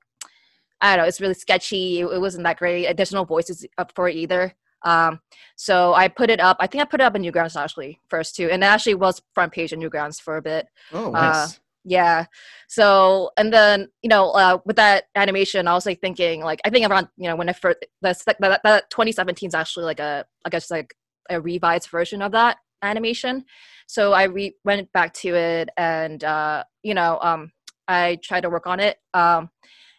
I 0.81 0.97
don't 0.97 1.05
know, 1.05 1.09
it's 1.09 1.21
really 1.21 1.35
sketchy. 1.35 2.01
It, 2.01 2.06
it 2.06 2.21
wasn't 2.21 2.45
that 2.45 2.59
great. 2.59 2.95
There's 2.97 3.12
no 3.12 3.25
voices 3.25 3.65
up 3.79 3.93
for 3.95 4.09
it 4.09 4.17
either. 4.17 4.55
Um, 4.85 5.21
so 5.56 5.95
I 5.95 6.09
put 6.09 6.29
it 6.29 6.41
up. 6.41 6.59
I 6.61 6.67
think 6.67 6.83
I 6.83 6.85
put 6.85 7.01
it 7.01 7.05
up 7.05 7.17
in 7.17 7.23
Newgrounds 7.23 7.56
actually 7.56 8.01
first 8.11 8.37
too, 8.37 8.51
and 8.51 8.62
it 8.62 8.67
actually 8.67 8.95
was 8.95 9.23
front 9.33 9.53
page 9.53 9.73
in 9.73 9.81
Newgrounds 9.81 10.21
for 10.21 10.37
a 10.37 10.43
bit. 10.43 10.67
Oh, 10.93 11.06
Uh, 11.06 11.11
nice. 11.12 11.61
Yeah. 11.84 12.26
So 12.69 13.31
and 13.36 13.52
then 13.52 13.88
you 14.02 14.08
know 14.08 14.31
uh, 14.31 14.58
with 14.64 14.76
that 14.76 15.04
animation, 15.14 15.69
I 15.69 15.75
was 15.75 15.86
like 15.86 16.00
thinking 16.00 16.42
like 16.42 16.60
I 16.64 16.70
think 16.70 16.88
around 16.88 17.08
you 17.16 17.28
know 17.28 17.36
when 17.36 17.48
I 17.48 17.52
first 17.52 17.78
that, 18.02 18.19
that, 18.40 18.60
that 18.64 18.90
2017 18.90 19.48
is 19.48 19.54
actually 19.54 19.84
like 19.84 20.00
a 20.00 20.25
I 20.44 20.50
guess 20.50 20.70
like 20.70 20.94
a 21.31 21.40
revised 21.40 21.90
version 21.90 22.22
of 22.22 22.32
that 22.32 22.58
animation. 22.82 23.44
So 23.86 24.12
I 24.12 24.25
re- 24.25 24.56
went 24.64 24.90
back 24.92 25.12
to 25.14 25.34
it 25.34 25.69
and 25.76 26.25
uh, 26.25 26.64
you 26.82 26.94
know 26.94 27.19
um, 27.22 27.52
I 27.86 28.19
tried 28.22 28.42
to 28.42 28.50
work 28.50 28.66
on 28.66 28.81
it. 28.81 28.96
Um, 29.12 29.50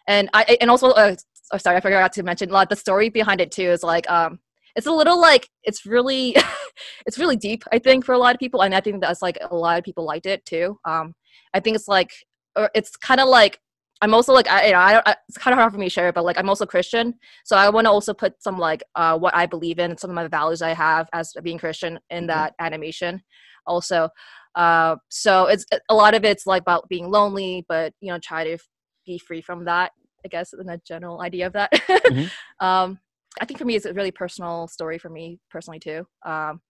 and 0.08 0.28
I 0.34 0.58
and 0.60 0.70
also 0.70 0.88
uh, 0.90 1.14
oh, 1.52 1.58
sorry 1.58 1.76
I 1.76 1.80
forgot 1.80 2.12
to 2.14 2.22
mention 2.22 2.50
like 2.50 2.68
the 2.68 2.76
story 2.76 3.10
behind 3.10 3.40
it 3.40 3.52
too 3.52 3.70
is 3.70 3.82
like 3.82 4.08
um 4.10 4.38
it's 4.74 4.86
a 4.86 4.92
little 4.92 5.20
like 5.20 5.48
it's 5.62 5.86
really 5.86 6.36
it's 7.06 7.18
really 7.18 7.36
deep 7.36 7.64
I 7.72 7.78
think 7.78 8.04
for 8.04 8.12
a 8.12 8.18
lot 8.18 8.34
of 8.34 8.40
people 8.40 8.62
and 8.62 8.74
I 8.74 8.80
think 8.80 9.00
that's 9.00 9.22
like 9.22 9.38
a 9.40 9.54
lot 9.54 9.78
of 9.78 9.84
people 9.84 10.04
liked 10.04 10.26
it 10.26 10.44
too. 10.44 10.78
Um, 10.84 11.14
I 11.54 11.60
think 11.60 11.76
it's 11.76 11.88
like 11.88 12.12
or 12.56 12.70
it's 12.74 12.96
kind 12.96 13.20
of 13.20 13.28
like 13.28 13.60
I'm 14.02 14.12
also 14.12 14.34
like 14.34 14.48
I, 14.48 14.66
you 14.66 14.72
know, 14.72 14.78
I 14.78 14.92
don't 14.92 15.08
I, 15.08 15.16
it's 15.28 15.38
kind 15.38 15.52
of 15.54 15.58
hard 15.58 15.72
for 15.72 15.78
me 15.78 15.86
to 15.86 15.90
share 15.90 16.08
it, 16.08 16.14
but 16.14 16.24
like 16.24 16.38
I'm 16.38 16.48
also 16.48 16.66
Christian 16.66 17.14
so 17.44 17.56
I 17.56 17.70
want 17.70 17.86
to 17.86 17.90
also 17.90 18.12
put 18.14 18.42
some 18.42 18.58
like 18.58 18.82
uh 18.94 19.18
what 19.18 19.34
I 19.34 19.46
believe 19.46 19.78
in 19.78 19.90
and 19.90 20.00
some 20.00 20.10
of 20.10 20.16
my 20.16 20.28
values 20.28 20.62
I 20.62 20.74
have 20.74 21.08
as 21.12 21.32
being 21.42 21.58
Christian 21.58 21.98
in 22.10 22.24
Mhm. 22.24 22.28
that 22.28 22.54
animation 22.60 23.22
also 23.66 24.08
uh 24.54 24.96
so 25.10 25.46
it's 25.46 25.64
a 25.88 25.94
lot 25.94 26.14
of 26.14 26.24
it's 26.24 26.46
like 26.46 26.62
about 26.62 26.88
being 26.88 27.10
lonely 27.10 27.64
but 27.68 27.92
you 28.00 28.10
know 28.10 28.18
try 28.18 28.44
to 28.44 28.58
be 29.04 29.18
free 29.18 29.40
from 29.42 29.64
that 29.64 29.92
i 30.24 30.28
guess 30.28 30.52
in 30.52 30.68
a 30.68 30.78
general 30.78 31.20
idea 31.20 31.46
of 31.46 31.52
that 31.52 31.70
Mhm. 32.08 32.30
um 32.60 32.98
i 33.40 33.44
think 33.44 33.58
for 33.58 33.64
me 33.64 33.76
it's 33.76 33.86
a 33.86 33.92
really 33.92 34.10
personal 34.10 34.66
story 34.66 34.98
for 34.98 35.10
me 35.10 35.38
personally 35.50 35.78
too 35.78 36.06
um 36.24 36.60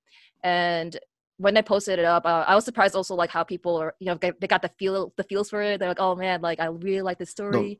and 0.43 0.99
when 1.39 1.57
i 1.57 1.61
posted 1.61 1.99
it 1.99 2.05
up 2.05 2.25
uh, 2.25 2.45
i 2.47 2.55
was 2.55 2.65
surprised 2.65 2.95
also 2.95 3.15
like 3.15 3.31
how 3.31 3.45
people 3.45 3.77
are 3.77 3.95
you 3.99 4.07
know 4.07 4.15
get, 4.15 4.41
they 4.41 4.47
got 4.47 4.63
the 4.63 4.71
feel 4.79 5.13
the 5.17 5.25
feels 5.25 5.51
for 5.51 5.63
it. 5.63 5.79
They're 5.79 5.89
like 5.89 6.01
oh 6.01 6.15
man 6.15 6.41
like 6.41 6.61
i 6.61 6.67
really 6.67 7.03
like 7.03 7.19
this 7.19 7.31
story. 7.31 7.79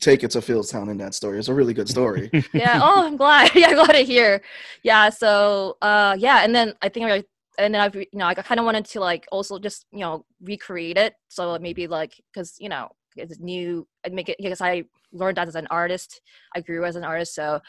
Take 0.00 0.24
it 0.24 0.32
to 0.32 0.38
Fieldstown 0.38 0.90
in 0.90 0.98
that 0.98 1.14
story. 1.14 1.38
It's 1.38 1.48
a 1.48 1.54
really 1.54 1.72
good 1.74 1.88
story. 1.88 2.30
yeah. 2.52 2.80
Oh 2.82 3.06
i'm 3.06 3.16
glad. 3.16 3.50
Yeah 3.54 3.68
i'm 3.68 3.74
glad 3.76 3.92
to 3.92 4.04
hear. 4.04 4.42
Yeah 4.82 5.10
so 5.10 5.76
uh 5.82 6.16
yeah 6.18 6.44
and 6.44 6.54
then 6.54 6.74
i 6.82 6.88
think 6.88 7.06
I, 7.06 7.24
and 7.58 7.74
then 7.74 7.80
i've 7.80 7.94
you 7.94 8.06
know 8.12 8.26
i 8.26 8.34
kind 8.34 8.58
of 8.58 8.66
wanted 8.66 8.84
to 8.86 9.00
like 9.00 9.26
also 9.30 9.58
just 9.58 9.86
you 9.92 10.00
know 10.00 10.24
recreate 10.42 10.96
it. 10.96 11.14
So 11.28 11.58
maybe 11.58 11.86
like 11.86 12.20
because 12.32 12.56
you 12.58 12.68
know 12.68 12.88
it's 13.16 13.38
new. 13.38 13.86
I 14.04 14.10
make 14.10 14.28
it 14.28 14.36
because 14.38 14.60
i 14.60 14.84
learned 15.12 15.36
that 15.36 15.48
as 15.48 15.54
an 15.54 15.68
artist. 15.70 16.20
I 16.54 16.60
grew 16.60 16.84
as 16.84 16.96
an 16.96 17.04
artist 17.04 17.34
so 17.34 17.60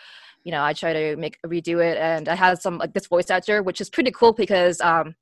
you 0.43 0.51
know 0.51 0.63
i 0.63 0.73
try 0.73 0.93
to 0.93 1.15
make 1.17 1.37
redo 1.45 1.83
it. 1.83 1.97
And 1.97 2.27
i 2.27 2.35
had 2.35 2.59
some 2.59 2.79
like 2.79 2.93
this 2.93 3.07
voice 3.07 3.29
actor 3.29 3.61
which 3.61 3.81
is 3.81 3.89
pretty 3.89 4.11
cool 4.11 4.33
because 4.33 4.81
um 4.81 5.15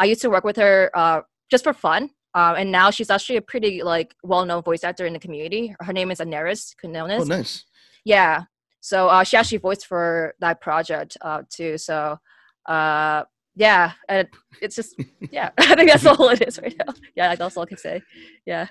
i 0.00 0.04
used 0.04 0.20
to 0.20 0.30
work 0.30 0.44
with 0.44 0.56
her 0.56 0.90
uh 0.94 1.20
just 1.50 1.62
for 1.64 1.72
fun 1.72 2.10
um, 2.34 2.54
and 2.56 2.70
now 2.70 2.90
she's 2.90 3.10
actually 3.10 3.36
a 3.36 3.42
pretty 3.42 3.82
like 3.82 4.14
well-known 4.22 4.62
voice 4.62 4.84
actor 4.84 5.04
in 5.04 5.12
the 5.12 5.18
community. 5.18 5.74
Her 5.80 5.92
name 5.92 6.10
is 6.10 6.20
Anairis 6.20 6.76
Quinones. 6.80 7.22
oh, 7.22 7.24
nice. 7.24 7.64
Yeah. 8.04 8.44
So 8.80 9.08
uh, 9.08 9.24
she 9.24 9.36
actually 9.36 9.58
voiced 9.58 9.86
for 9.86 10.34
that 10.40 10.60
project 10.60 11.16
uh, 11.20 11.42
too. 11.50 11.76
So 11.76 12.18
uh, 12.66 13.24
yeah, 13.56 13.92
and 14.08 14.28
it's 14.62 14.76
just 14.76 14.94
yeah. 15.30 15.50
I 15.58 15.74
think 15.74 15.90
that's 15.90 16.06
all 16.06 16.28
it 16.28 16.46
is 16.46 16.58
right 16.60 16.74
now. 16.78 16.94
Yeah, 17.16 17.34
that's 17.34 17.56
all 17.56 17.64
I 17.64 17.66
can 17.66 17.78
say. 17.78 18.00
Yeah. 18.46 18.68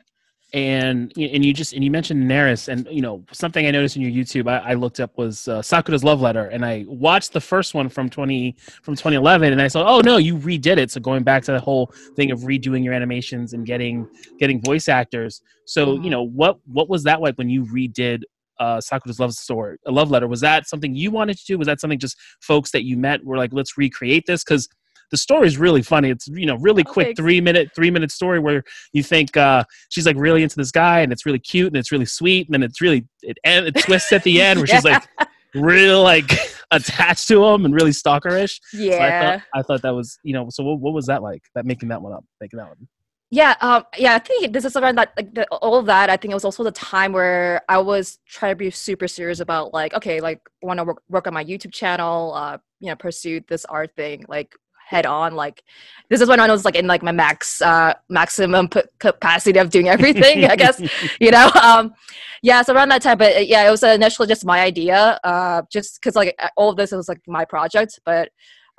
And 0.52 1.14
and 1.16 1.46
you 1.46 1.54
just 1.54 1.74
and 1.74 1.84
you 1.84 1.92
mentioned 1.92 2.24
Anairis, 2.24 2.70
and 2.70 2.88
you 2.90 3.02
know 3.02 3.24
something 3.32 3.68
I 3.68 3.72
noticed 3.72 3.96
in 3.98 4.02
your 4.02 4.10
YouTube 4.12 4.50
I, 4.50 4.72
I 4.72 4.74
looked 4.74 5.00
up 5.00 5.16
was 5.16 5.48
uh, 5.48 5.62
Sakura's 5.62 6.04
love 6.04 6.22
letter, 6.22 6.46
and 6.48 6.66
I 6.66 6.86
watched 6.88 7.34
the 7.34 7.42
first 7.42 7.76
one 7.76 7.88
from 7.88 8.10
twenty 8.10 8.56
from 8.82 8.96
twenty 8.96 9.16
eleven, 9.16 9.54
and 9.54 9.62
I 9.62 9.68
saw 9.68 9.86
oh 9.88 10.02
no, 10.02 10.18
you 10.18 10.36
redid 10.38 10.78
it. 10.78 10.90
So 10.90 11.00
going 11.00 11.22
back 11.22 11.44
to 11.44 11.52
the 11.52 11.60
whole 11.60 11.94
thing 12.16 12.32
of 12.32 12.40
redoing 12.40 12.84
your 12.84 12.94
animations 12.96 13.54
and 13.54 13.64
getting 13.64 14.08
getting 14.40 14.60
voice 14.60 14.90
actors. 14.90 15.42
So 15.66 15.94
you 15.94 16.00
Mhm. 16.00 16.10
know 16.12 16.24
what 16.24 16.58
what 16.66 16.90
was 16.90 17.04
that 17.04 17.22
like 17.22 17.36
when 17.38 17.50
you 17.50 17.66
redid 17.66 18.24
uh, 18.60 18.82
Sakura's 18.82 19.20
love 19.20 19.34
story, 19.34 19.78
a 19.86 19.92
love 19.92 20.10
letter? 20.10 20.28
Was 20.28 20.42
that 20.42 20.68
something 20.68 20.96
you 20.96 21.12
wanted 21.12 21.38
to 21.38 21.46
do? 21.46 21.58
Was 21.60 21.68
that 21.68 21.80
something 21.80 22.00
just 22.00 22.18
folks 22.42 22.72
that 22.72 22.84
you 22.84 22.98
met 22.98 23.24
were 23.24 23.38
like, 23.38 23.54
let's 23.54 23.78
recreate 23.78 24.26
this 24.26 24.44
because 24.44 24.68
the 25.12 25.18
story 25.18 25.48
is 25.48 25.58
really 25.58 25.82
funny. 25.82 26.10
It's 26.10 26.28
you 26.28 26.46
know 26.46 26.58
really 26.58 26.84
Oh, 26.88 26.92
quick 26.92 27.08
thanks. 27.08 27.20
three 27.20 27.42
minute 27.42 27.70
three 27.76 27.92
minute 27.92 28.12
story 28.12 28.40
where 28.40 28.64
you 28.94 29.04
think 29.04 29.36
uh, 29.38 29.64
she's 29.90 30.06
like 30.06 30.16
really 30.18 30.44
into 30.44 30.56
this 30.56 30.72
guy 30.72 31.02
and 31.02 31.12
it's 31.12 31.26
really 31.26 31.40
cute 31.40 31.68
and 31.68 31.78
it's 31.78 31.92
really 31.92 32.06
sweet 32.06 32.48
and 32.48 32.54
then 32.54 32.64
it's 32.64 32.82
really 32.82 33.06
it 33.22 33.38
end, 33.44 33.68
it 33.68 33.76
twists 33.80 34.12
at 34.14 34.24
the 34.24 34.42
end 34.42 34.60
where 34.60 34.68
she's 34.68 34.84
like 34.86 35.04
really 35.56 35.96
like 35.96 36.32
attached 36.72 37.28
to 37.28 37.44
him 37.44 37.66
and 37.66 37.74
really 37.74 37.92
stalkerish. 37.92 38.60
So 38.72 38.78
I 38.78 38.82
yeah. 38.82 39.22
thought 39.38 39.44
I 39.56 39.62
thought 39.64 39.82
that 39.82 39.96
was 39.96 40.20
you 40.24 40.34
know 40.34 40.48
so 40.50 40.64
what, 40.64 40.80
what 40.80 40.94
was 40.94 41.08
that 41.08 41.22
like 41.24 41.44
that 41.56 41.66
making 41.66 41.90
that 41.90 42.02
one 42.02 42.14
up 42.14 42.24
making 42.40 42.58
that 42.58 42.68
one 42.68 42.88
Yeah, 43.32 43.56
um, 43.62 43.84
yeah, 43.98 44.16
I 44.16 44.20
think 44.20 44.54
this 44.54 44.66
is 44.66 44.76
around 44.76 44.96
that, 44.98 45.14
like, 45.16 45.36
the, 45.36 45.46
all 45.52 45.78
of 45.78 45.86
that. 45.86 46.10
I 46.10 46.18
think 46.18 46.32
it 46.32 46.34
was 46.34 46.46
also 46.46 46.64
the 46.64 46.72
time 46.72 47.12
where 47.14 47.62
I 47.70 47.78
was 47.78 48.18
trying 48.28 48.54
to 48.54 48.56
be 48.56 48.72
super 48.72 49.08
serious 49.08 49.40
about, 49.40 49.72
like, 49.72 49.94
okay, 49.94 50.20
like, 50.20 50.42
want 50.64 50.80
to 50.80 50.84
work, 50.84 51.04
work 51.10 51.28
on 51.28 51.36
my 51.36 51.46
YouTube 51.46 51.72
channel, 51.72 52.34
uh, 52.34 52.58
you 52.80 52.90
know, 52.90 52.96
pursue 52.96 53.42
this 53.48 53.66
art 53.66 53.92
thing, 53.96 54.26
like, 54.28 54.56
head 54.90 55.06
on. 55.06 55.36
Like, 55.36 55.64
this 56.10 56.22
is 56.22 56.28
when 56.28 56.40
I 56.40 56.48
was, 56.48 56.66
like, 56.66 56.76
in, 56.76 56.88
like, 56.88 57.04
my 57.04 57.12
max, 57.12 57.62
uh, 57.62 57.94
maximum 58.10 58.68
p- 58.68 58.82
capacity 59.00 59.60
of 59.60 59.70
doing 59.70 59.88
everything, 59.88 60.46
I 60.46 60.56
guess, 60.56 60.82
you 61.20 61.32
know? 61.32 61.52
Um, 61.62 61.94
yeah, 62.42 62.62
so 62.62 62.74
around 62.74 62.90
that 62.90 63.02
time, 63.02 63.18
but 63.18 63.48
yeah, 63.48 63.68
it 63.68 63.72
was 63.72 63.84
initially 63.84 64.28
just 64.28 64.46
my 64.46 64.62
idea, 64.62 65.20
uh, 65.24 65.62
just 65.72 66.00
because, 66.02 66.16
like, 66.16 66.38
all 66.58 66.70
of 66.70 66.78
this 66.78 66.92
was, 66.92 67.08
like, 67.08 67.22
my 67.28 67.46
project, 67.46 68.00
but, 68.06 68.30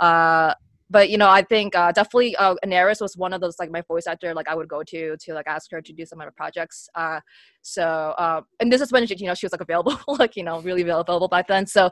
uh, 0.00 0.54
but 0.90 1.08
you 1.08 1.16
know, 1.16 1.28
I 1.30 1.42
think 1.42 1.76
uh, 1.76 1.92
definitely 1.92 2.34
uh, 2.36 2.56
Anairis 2.66 3.00
was 3.00 3.16
one 3.16 3.32
of 3.32 3.40
those 3.40 3.58
like 3.60 3.70
my 3.70 3.80
voice 3.82 4.08
actor 4.08 4.34
like 4.34 4.48
I 4.48 4.56
would 4.56 4.68
go 4.68 4.82
to 4.82 5.16
to 5.16 5.34
like 5.34 5.46
ask 5.46 5.70
her 5.70 5.80
to 5.80 5.92
do 5.92 6.04
some 6.04 6.20
of 6.20 6.24
her 6.24 6.32
projects. 6.32 6.88
Uh, 6.96 7.20
so 7.62 7.84
uh, 8.18 8.40
and 8.58 8.72
this 8.72 8.80
is 8.80 8.90
when 8.90 9.06
she, 9.06 9.14
you 9.16 9.26
know 9.26 9.34
she 9.34 9.46
was 9.46 9.52
like 9.52 9.60
available, 9.60 9.98
like 10.18 10.36
you 10.36 10.42
know 10.42 10.60
really 10.60 10.82
available 10.82 11.28
back 11.28 11.46
then. 11.46 11.66
So 11.66 11.90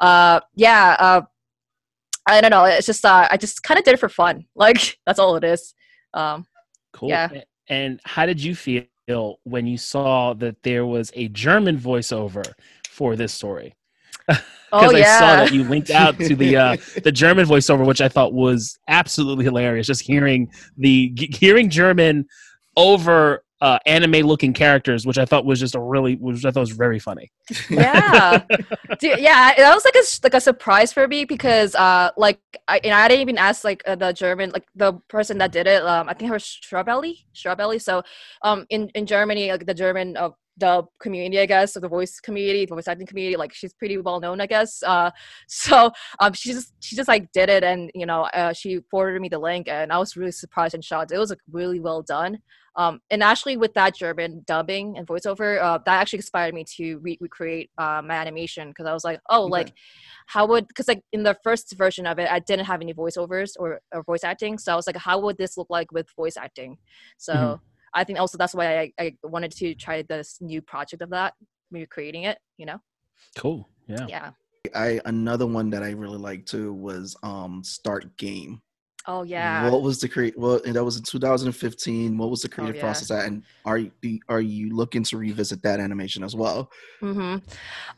uh, 0.00 0.40
yeah, 0.54 0.96
uh, 0.98 1.22
I 2.26 2.40
don't 2.40 2.50
know. 2.50 2.64
It's 2.64 2.86
just 2.86 3.04
uh, 3.04 3.28
I 3.30 3.36
just 3.36 3.62
kind 3.62 3.78
of 3.78 3.84
did 3.84 3.94
it 3.94 4.00
for 4.00 4.08
fun. 4.08 4.46
Like 4.56 4.98
that's 5.06 5.18
all 5.18 5.36
it 5.36 5.44
is. 5.44 5.74
Um, 6.14 6.46
cool 6.92 7.08
Yeah. 7.08 7.28
And 7.68 8.00
how 8.04 8.24
did 8.26 8.42
you 8.42 8.54
feel 8.54 9.40
when 9.44 9.66
you 9.66 9.76
saw 9.76 10.32
that 10.34 10.62
there 10.62 10.86
was 10.86 11.10
a 11.14 11.28
German 11.28 11.76
voiceover 11.78 12.44
for 12.88 13.16
this 13.16 13.32
story 13.34 13.74
oh 14.28 14.38
because 14.72 14.94
I 14.94 15.02
saw 15.02 15.36
that 15.36 15.52
you 15.52 15.64
linked 15.64 15.90
out 15.90 16.18
to 16.18 16.34
the 16.34 16.56
uh, 16.56 16.76
the 17.04 17.12
German 17.12 17.46
voiceover, 17.46 17.84
which 17.84 18.00
I 18.00 18.08
thought 18.08 18.32
was 18.32 18.78
absolutely 18.88 19.44
hilarious. 19.44 19.86
Just 19.86 20.02
hearing 20.02 20.50
the 20.78 21.10
g- 21.10 21.34
hearing 21.38 21.68
German 21.68 22.26
over 22.76 23.44
uh, 23.64 23.78
anime 23.86 24.26
looking 24.26 24.52
characters, 24.52 25.06
which 25.06 25.18
I 25.18 25.24
thought 25.24 25.44
was 25.44 25.58
just 25.58 25.74
a 25.74 25.80
really, 25.80 26.16
which 26.16 26.44
I 26.44 26.50
thought 26.50 26.60
was 26.60 26.70
very 26.70 26.98
funny. 26.98 27.32
yeah. 27.70 28.42
Dude, 29.00 29.18
yeah 29.18 29.54
that 29.56 29.74
was 29.74 29.84
like 29.84 29.94
a 29.94 30.04
like 30.22 30.34
a 30.34 30.40
surprise 30.40 30.92
for 30.92 31.08
me 31.08 31.24
because 31.24 31.74
uh 31.74 32.10
like 32.16 32.40
I 32.68 32.80
and 32.84 32.92
I 32.92 33.08
didn't 33.08 33.22
even 33.22 33.38
ask 33.38 33.64
like 33.64 33.82
uh, 33.86 33.96
the 33.96 34.12
German 34.12 34.50
like 34.50 34.66
the 34.74 34.94
person 35.08 35.38
that 35.38 35.52
did 35.52 35.66
it 35.66 35.82
um 35.84 36.08
I 36.08 36.14
think 36.14 36.30
her 36.30 36.38
Strawbelly 36.38 37.24
Strawbelly 37.34 37.80
so 37.80 38.02
um 38.42 38.66
in 38.70 38.88
in 38.90 39.06
Germany 39.06 39.50
like 39.50 39.66
the 39.66 39.74
German 39.74 40.16
uh, 40.16 40.30
the 40.58 40.84
community 41.00 41.40
I 41.40 41.46
guess 41.46 41.76
or 41.76 41.80
the 41.80 41.88
voice 41.88 42.20
community 42.20 42.66
the 42.66 42.74
voice 42.74 42.86
acting 42.86 43.06
community 43.06 43.36
like 43.36 43.52
she's 43.52 43.72
pretty 43.72 43.98
well 43.98 44.20
known 44.20 44.40
I 44.40 44.46
guess. 44.46 44.82
Uh 44.82 45.10
so 45.48 45.90
um 46.20 46.32
she 46.32 46.52
just 46.52 46.74
she 46.80 46.96
just 46.96 47.08
like 47.08 47.32
did 47.32 47.48
it 47.48 47.64
and 47.64 47.90
you 47.94 48.06
know 48.06 48.22
uh, 48.34 48.52
she 48.52 48.80
forwarded 48.90 49.20
me 49.20 49.28
the 49.28 49.38
link 49.38 49.68
and 49.68 49.92
I 49.92 49.98
was 49.98 50.16
really 50.16 50.32
surprised 50.32 50.74
and 50.74 50.84
shocked. 50.84 51.12
It 51.12 51.18
was 51.18 51.30
like 51.30 51.40
really 51.50 51.80
well 51.80 52.02
done 52.02 52.38
um, 52.76 53.00
and 53.10 53.22
actually, 53.22 53.56
with 53.56 53.74
that 53.74 53.94
German 53.94 54.42
dubbing 54.46 54.96
and 54.98 55.06
voiceover, 55.06 55.60
uh, 55.62 55.78
that 55.86 56.00
actually 56.00 56.18
inspired 56.18 56.54
me 56.54 56.64
to 56.76 56.98
re- 56.98 57.18
recreate 57.20 57.70
uh, 57.78 58.02
my 58.04 58.14
animation 58.14 58.68
because 58.68 58.86
I 58.86 58.92
was 58.92 59.04
like, 59.04 59.20
oh, 59.30 59.44
Okay. 59.44 59.50
like 59.50 59.72
how 60.26 60.46
would 60.46 60.66
because 60.68 60.88
like 60.88 61.02
in 61.12 61.22
the 61.22 61.36
first 61.44 61.74
version 61.76 62.06
of 62.06 62.18
it, 62.18 62.30
I 62.30 62.38
didn't 62.40 62.66
have 62.66 62.80
any 62.80 62.94
voiceovers 62.94 63.52
or, 63.58 63.80
or 63.92 64.02
voice 64.02 64.24
acting, 64.24 64.58
so 64.58 64.72
I 64.72 64.76
was 64.76 64.86
like, 64.86 64.96
how 64.96 65.18
would 65.20 65.38
this 65.38 65.56
look 65.56 65.68
like 65.70 65.92
with 65.92 66.08
voice 66.16 66.36
acting? 66.36 66.78
So 67.18 67.32
Mhm. 67.32 67.60
I 67.94 68.02
think 68.04 68.18
also 68.18 68.36
that's 68.38 68.54
why 68.54 68.80
I, 68.80 68.92
I 68.98 69.14
wanted 69.22 69.52
to 69.52 69.74
try 69.76 70.02
this 70.02 70.38
new 70.40 70.60
project 70.60 71.00
of 71.02 71.10
that, 71.10 71.34
recreating 71.70 72.24
it. 72.24 72.38
You 72.56 72.66
know, 72.66 72.78
Cool. 73.36 73.68
Yeah. 73.86 74.06
yeah. 74.08 74.30
I 74.74 75.00
another 75.04 75.46
one 75.46 75.70
that 75.70 75.82
I 75.82 75.90
really 75.90 76.18
liked 76.18 76.48
too 76.48 76.72
was 76.72 77.16
um 77.22 77.62
Start 77.62 78.16
Game. 78.16 78.62
Oh 79.06 79.22
yeah. 79.22 79.68
What 79.68 79.82
was 79.82 80.00
the 80.00 80.08
create? 80.08 80.38
Well, 80.38 80.60
and 80.64 80.74
that 80.76 80.84
was 80.84 80.96
in 80.96 81.02
2015. 81.02 82.16
What 82.16 82.30
was 82.30 82.40
the 82.40 82.48
creative 82.48 82.76
yeah. 82.76 82.82
process 82.82 83.10
at? 83.10 83.26
And 83.26 83.42
are 83.66 83.76
you 83.78 83.90
are 84.30 84.40
you 84.40 84.74
looking 84.74 85.02
to 85.04 85.18
revisit 85.18 85.62
that 85.62 85.78
animation 85.78 86.24
as 86.24 86.34
well? 86.34 86.70
Mm-hmm. 87.02 87.36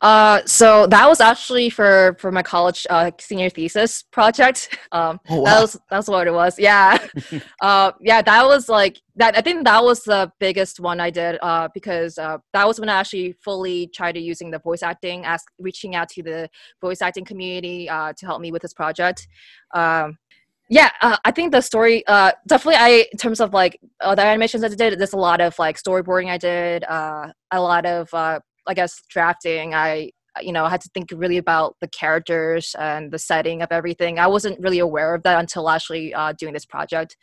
Uh, 0.01 0.41
so 0.47 0.89
that 0.89 1.09
was 1.09 1.21
actually 1.21 1.71
for 1.71 2.17
for 2.19 2.33
my 2.33 2.43
college 2.43 2.87
uh, 2.91 3.13
senior 3.19 3.51
thesis 3.51 4.03
project. 4.03 4.77
Um, 4.93 5.21
Oh 5.29 5.45
that 5.45 5.61
was 5.61 5.79
that's 5.91 6.09
what 6.09 6.27
it 6.27 6.33
was. 6.33 6.59
Yeah, 6.59 6.97
uh, 7.61 7.93
yeah, 8.01 8.23
that 8.23 8.47
was 8.47 8.69
like 8.69 8.99
that. 9.17 9.37
I 9.37 9.43
think 9.43 9.65
that 9.65 9.83
was 9.83 10.05
the 10.05 10.33
biggest 10.39 10.81
one 10.81 11.01
I 11.01 11.11
did 11.11 11.39
uh, 11.43 11.69
because 11.75 12.17
uh, 12.17 12.39
that 12.55 12.67
was 12.67 12.81
when 12.81 12.89
I 12.89 12.95
actually 12.95 13.33
fully 13.45 13.89
tried 13.89 14.17
using 14.17 14.51
the 14.51 14.59
voice 14.61 14.83
acting, 14.83 15.25
ask 15.25 15.45
reaching 15.59 15.95
out 15.97 16.09
to 16.11 16.23
the 16.23 16.49
voice 16.81 17.03
acting 17.03 17.25
community 17.25 17.91
uh, 17.91 18.13
to 18.17 18.27
help 18.27 18.41
me 18.41 18.53
with 18.53 18.63
this 18.63 18.73
project. 18.73 19.27
Um, 19.75 20.17
yeah, 20.69 20.91
uh, 21.01 21.17
I 21.25 21.31
think 21.31 21.53
the 21.53 21.61
story 21.61 22.05
uh, 22.07 22.33
definitely. 22.47 22.77
I 22.77 23.07
in 23.13 23.19
terms 23.19 23.41
of 23.41 23.53
like 23.53 23.79
other 24.01 24.23
animations 24.23 24.63
that 24.63 24.73
I 24.73 24.75
did, 24.75 24.99
there's 24.99 25.13
a 25.13 25.19
lot 25.19 25.41
of 25.41 25.57
like 25.59 25.81
storyboarding 25.81 26.29
I 26.29 26.39
did, 26.39 26.85
uh, 26.85 27.29
a 27.53 27.61
lot 27.61 27.87
of 27.87 28.13
uh, 28.13 28.41
I 28.67 28.75
guess 28.75 29.01
drafting. 29.09 29.75
I 29.75 30.11
you 30.41 30.53
know 30.53 30.65
I 30.65 30.71
had 30.71 30.81
to 30.81 30.91
think 30.93 31.11
really 31.15 31.37
about 31.37 31.77
the 31.81 31.89
characters 31.89 32.75
and 32.79 33.13
the 33.13 33.19
setting 33.19 33.63
of 33.63 33.69
everything. 33.71 34.19
I 34.19 34.27
wasn't 34.27 34.59
really 34.61 34.81
aware 34.81 35.15
of 35.15 35.23
that 35.23 35.39
until 35.39 35.69
actually 35.71 36.13
uh, 36.13 36.33
doing 36.33 36.53
this 36.53 36.67
project. 36.67 37.17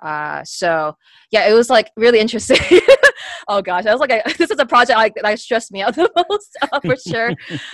Uh, 0.00 0.44
so 0.44 0.94
yeah, 1.32 1.48
it 1.48 1.54
was 1.54 1.68
like 1.70 1.90
really 1.96 2.20
interesting. 2.20 2.80
oh 3.48 3.62
gosh, 3.62 3.86
I 3.86 3.92
was 3.92 4.00
like, 4.00 4.12
I, 4.12 4.22
this 4.38 4.50
is 4.50 4.58
a 4.60 4.66
project 4.66 4.96
like 4.96 5.14
that 5.20 5.38
stressed 5.40 5.72
me 5.72 5.82
out 5.82 5.96
the 5.96 6.10
most 6.30 6.56
uh, 6.62 6.80
for 6.80 6.96
sure. 6.96 7.32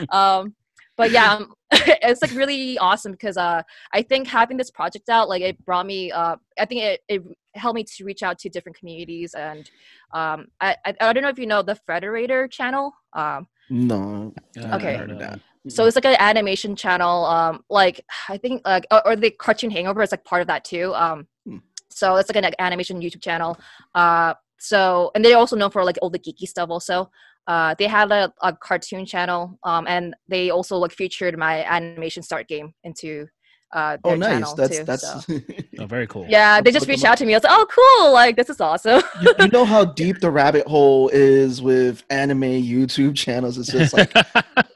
um, 0.09 0.54
but 0.96 1.11
yeah, 1.11 1.34
um, 1.34 1.54
it's 1.72 2.22
like 2.22 2.32
really 2.32 2.78
awesome 2.78 3.12
because 3.12 3.37
uh, 3.37 3.62
I 3.92 4.02
think 4.02 4.28
having 4.28 4.56
this 4.56 4.70
project 4.70 5.08
out, 5.08 5.28
like 5.28 5.42
it 5.42 5.64
brought 5.64 5.87
me, 5.87 6.11
uh, 6.12 6.37
I 6.58 6.64
think 6.66 6.82
it, 6.82 7.00
it 7.08 7.22
helped 7.54 7.76
me 7.76 7.84
to 7.84 8.04
reach 8.04 8.22
out 8.22 8.38
to 8.40 8.49
different 8.49 8.78
communities 8.78 9.34
and 9.34 9.70
um, 10.12 10.46
I, 10.61 10.76
I 10.84 10.94
I 11.00 11.12
don't 11.12 11.22
know 11.22 11.28
if 11.30 11.38
you 11.38 11.46
know 11.46 11.62
the 11.62 11.78
Frederator 11.88 12.50
channel. 12.50 12.92
Um, 13.14 13.46
no. 13.70 14.34
Okay. 14.58 14.96
I 14.96 15.06
don't 15.06 15.18
know. 15.18 15.34
so 15.68 15.87
it's 15.87 15.96
like 15.96 16.04
an 16.04 16.16
animation 16.18 16.76
channel. 16.76 17.25
Um, 17.25 17.64
like 17.70 18.04
I 18.28 18.37
think 18.37 18.62
like 18.66 18.87
or, 18.90 19.06
or 19.06 19.16
the 19.16 19.30
Cartoon 19.30 19.70
Hangover 19.70 20.02
is 20.02 20.11
like 20.12 20.25
part 20.25 20.42
of 20.42 20.49
that 20.49 20.64
too. 20.64 20.94
Um, 20.94 21.26
Hmm. 21.46 21.56
so 21.90 22.16
it's 22.16 22.28
like 22.32 22.44
an 22.44 22.52
animation 22.61 23.00
YouTube 23.00 23.22
channel. 23.22 23.58
Uh, 23.94 24.34
so 24.58 25.11
and 25.14 25.25
they're 25.25 25.37
also 25.37 25.56
known 25.56 25.70
for 25.70 25.84
like 25.84 25.99
all 26.02 26.11
the 26.11 26.18
geeky 26.20 26.46
stuff. 26.46 26.70
Also, 26.70 27.11
uh, 27.46 27.75
they 27.78 27.87
had 27.87 28.11
a, 28.12 28.32
a 28.42 28.52
cartoon 28.54 29.04
channel. 29.06 29.58
Um, 29.64 29.87
and 29.88 30.14
they 30.28 30.50
also 30.50 30.76
like 30.76 30.92
featured 30.92 31.38
my 31.38 31.64
animation 31.64 32.22
start 32.22 32.49
game 32.49 32.75
into 32.84 33.26
uh 33.73 33.97
their 34.05 34.12
Oh, 34.12 34.17
nice. 34.17 34.31
channel 34.31 34.55
That's 34.57 34.79
too. 34.79 34.85
that's. 34.85 35.26
so. 35.26 35.41
Oh, 35.79 35.87
very 35.87 36.07
cool. 36.07 36.26
Yeah, 36.29 36.61
they 36.61 36.71
Look 36.71 36.75
just 36.81 36.88
reached 36.88 37.05
out 37.05 37.17
to 37.19 37.25
me. 37.26 37.33
I 37.35 37.38
was 37.38 37.45
like, 37.45 37.52
"Oh, 37.55 37.67
cool! 38.02 38.12
Like 38.12 38.37
this 38.37 38.50
is 38.50 38.61
awesome." 38.61 39.02
you, 39.23 39.35
you 39.41 39.49
know 39.49 39.64
how 39.64 39.85
deep 40.02 40.21
the 40.21 40.31
rabbit 40.31 40.67
hole 40.67 41.09
is 41.12 41.61
with 41.62 42.05
anime 42.11 42.43
YouTube 42.43 43.17
channels. 43.17 43.57
It's 43.59 43.73
just 43.73 43.93
like, 43.95 44.12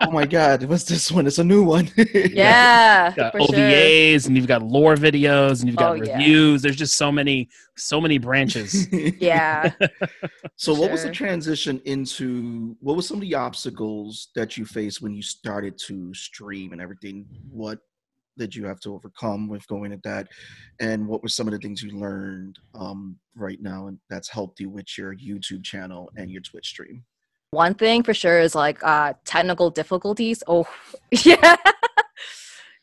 oh 0.01 0.11
my 0.11 0.25
god, 0.27 0.65
what's 0.65 0.85
this 0.85 1.13
one? 1.13 1.27
It's 1.27 1.39
a 1.39 1.45
new 1.45 1.63
one. 1.63 1.91
yeah, 2.15 3.13
got 3.15 3.33
for 3.33 3.41
sure. 3.41 3.49
OVAs 3.55 4.27
and 4.27 4.37
you've 4.37 4.47
got 4.49 4.63
lore 4.63 4.95
videos 4.97 5.61
and 5.61 5.69
you've 5.69 5.77
got 5.77 5.91
Oh, 5.93 5.95
yeah. 6.03 6.13
reviews. 6.17 6.63
There's 6.63 6.77
just 6.77 6.97
so 6.97 7.13
many, 7.13 7.49
so 7.77 8.01
many 8.01 8.19
branches. 8.19 8.89
Yeah. 9.21 9.71
So, 10.57 10.75
what 10.75 10.91
was 10.91 11.03
the 11.05 11.11
transition 11.11 11.81
into? 11.85 12.75
What 12.81 12.97
were 12.97 13.03
some 13.03 13.19
of 13.19 13.21
the 13.21 13.35
obstacles 13.35 14.29
that 14.35 14.57
you 14.57 14.65
faced 14.65 15.03
when 15.03 15.15
you 15.15 15.23
started 15.23 15.79
to 15.87 16.13
stream 16.15 16.73
and 16.73 16.81
everything? 16.81 17.27
What 17.51 17.79
did 18.39 18.55
you 18.55 18.67
have 18.67 18.81
to 18.81 18.95
overcome 18.95 19.49
with 19.49 19.67
going 19.67 19.93
at 19.93 20.03
that? 20.03 20.29
And 20.81 21.07
what 21.07 21.23
were 21.23 21.29
some 21.29 21.47
of 21.47 21.53
the 21.53 21.59
things 21.59 21.83
you 21.83 21.99
learned 21.99 22.59
um, 22.75 23.17
right 23.35 23.61
now 23.61 23.89
and 23.89 23.99
that's 24.11 24.29
helped 24.29 24.61
you 24.61 24.71
with 24.71 24.97
your 24.99 25.15
YouTube 25.15 25.65
channel 25.65 26.11
and 26.17 26.31
your 26.31 26.43
Twitch 26.43 26.69
stream? 26.69 27.05
One 27.51 27.75
thing 27.75 28.03
for 28.03 28.13
sure 28.13 28.41
is 28.41 28.55
like 28.55 28.83
uh 28.83 29.15
technical 29.25 29.71
difficulties. 29.71 30.43
Oh, 30.47 30.69
yeah. 31.25 31.57